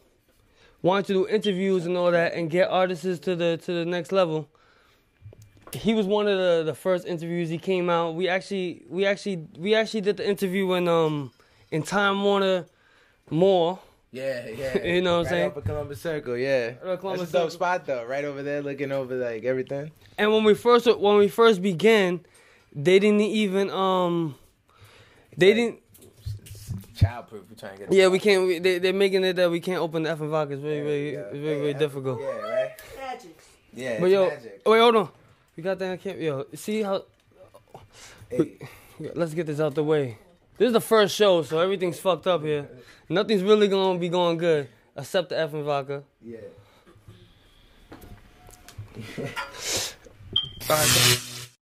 wanting 0.87 1.05
to 1.07 1.13
do 1.13 1.29
interviews 1.29 1.85
and 1.85 1.97
all 1.97 2.11
that 2.11 2.33
and 2.35 2.49
get 2.51 2.71
artists 2.71 3.19
to 3.19 3.37
the 3.37 3.59
to 3.65 3.73
the 3.73 3.85
next 3.85 4.13
level, 4.13 4.49
he 5.73 5.93
was 5.95 6.07
one 6.07 6.27
of 6.29 6.39
the, 6.39 6.63
the 6.65 6.75
first 6.75 7.07
interviews. 7.07 7.51
He 7.51 7.59
came 7.59 7.91
out. 7.91 8.15
We 8.15 8.29
actually 8.29 8.85
we 8.89 9.05
actually 9.05 9.47
we 9.59 9.75
actually 9.75 10.03
did 10.03 10.17
the 10.17 10.29
interview 10.29 10.73
in 10.75 10.89
um 10.89 11.33
in 11.71 11.83
Time 11.83 12.23
Warner 12.23 12.67
Mall. 13.31 13.83
Yeah, 14.13 14.49
yeah. 14.49 14.79
You 14.85 15.03
know 15.03 15.19
what 15.19 15.27
I'm 15.27 15.31
saying? 15.31 15.51
Off 15.51 15.57
of 15.57 15.65
Columbus 15.65 16.01
Circle, 16.01 16.37
yeah. 16.39 16.75
Right, 16.83 16.99
Columbus 16.99 17.21
That's 17.21 17.31
a 17.31 17.33
dope 17.33 17.51
Circle. 17.51 17.51
spot 17.51 17.87
though, 17.87 18.05
right 18.05 18.25
over 18.25 18.43
there, 18.43 18.63
looking 18.63 18.93
over 18.93 19.15
like 19.17 19.45
everything. 19.45 19.91
And 20.17 20.33
when 20.33 20.45
we 20.45 20.55
first 20.55 20.87
when 20.99 21.17
we 21.17 21.29
first 21.29 21.61
began, 21.61 22.21
they 22.73 22.99
didn't 22.99 23.21
even 23.21 23.71
um 23.71 24.37
they 25.37 25.53
didn't 25.53 25.81
Childproof. 26.97 27.43
We're 27.51 27.56
trying 27.59 27.78
to 27.78 27.85
get. 27.85 27.93
yeah 27.93 28.09
we 28.09 28.18
can't 28.18 28.47
we, 28.47 28.59
they 28.59 28.78
they're 28.78 28.93
making 28.93 29.23
it 29.24 29.35
that 29.36 29.51
we 29.51 29.60
can't 29.60 29.81
open 29.81 30.02
the 30.05 30.10
Effen 30.10 30.31
vodka. 30.31 30.55
It's 30.55 30.62
very 30.62 30.81
very 30.82 31.09
it's 31.14 31.32
very 31.39 31.60
very 31.60 31.74
difficult. 31.74 32.20
Yeah, 32.20 32.27
right. 32.39 32.70
Magic. 32.98 33.36
Yeah, 33.74 34.01
But 34.01 34.10
yo, 34.10 34.28
magic. 34.31 34.62
wait, 34.64 34.78
hold 34.81 34.97
on. 34.97 35.09
We 35.56 35.62
got 35.62 35.78
that. 35.78 35.93
I 35.93 35.97
can't. 35.98 36.18
Yo, 36.18 36.47
see 36.55 36.82
how? 36.82 37.05
we- 38.31 38.59
let's 39.14 39.35
get 39.35 39.47
this 39.47 39.60
out 39.60 39.74
the 39.74 39.85
way. 39.85 40.16
This 40.59 40.68
is 40.68 40.73
the 40.73 40.81
first 40.81 41.14
show, 41.14 41.43
so 41.43 41.59
everything's 41.59 41.98
fucked 41.98 42.27
up 42.27 42.43
here. 42.43 42.66
Nothing's 43.10 43.43
really 43.43 43.68
gonna 43.68 43.98
be 43.98 44.09
going 44.09 44.39
good 44.39 44.68
except 44.97 45.28
the 45.28 45.35
Effen 45.35 45.62
vodka. 45.64 46.02
Yeah. 46.24 46.39
All 50.70 50.77
right. 50.77 51.36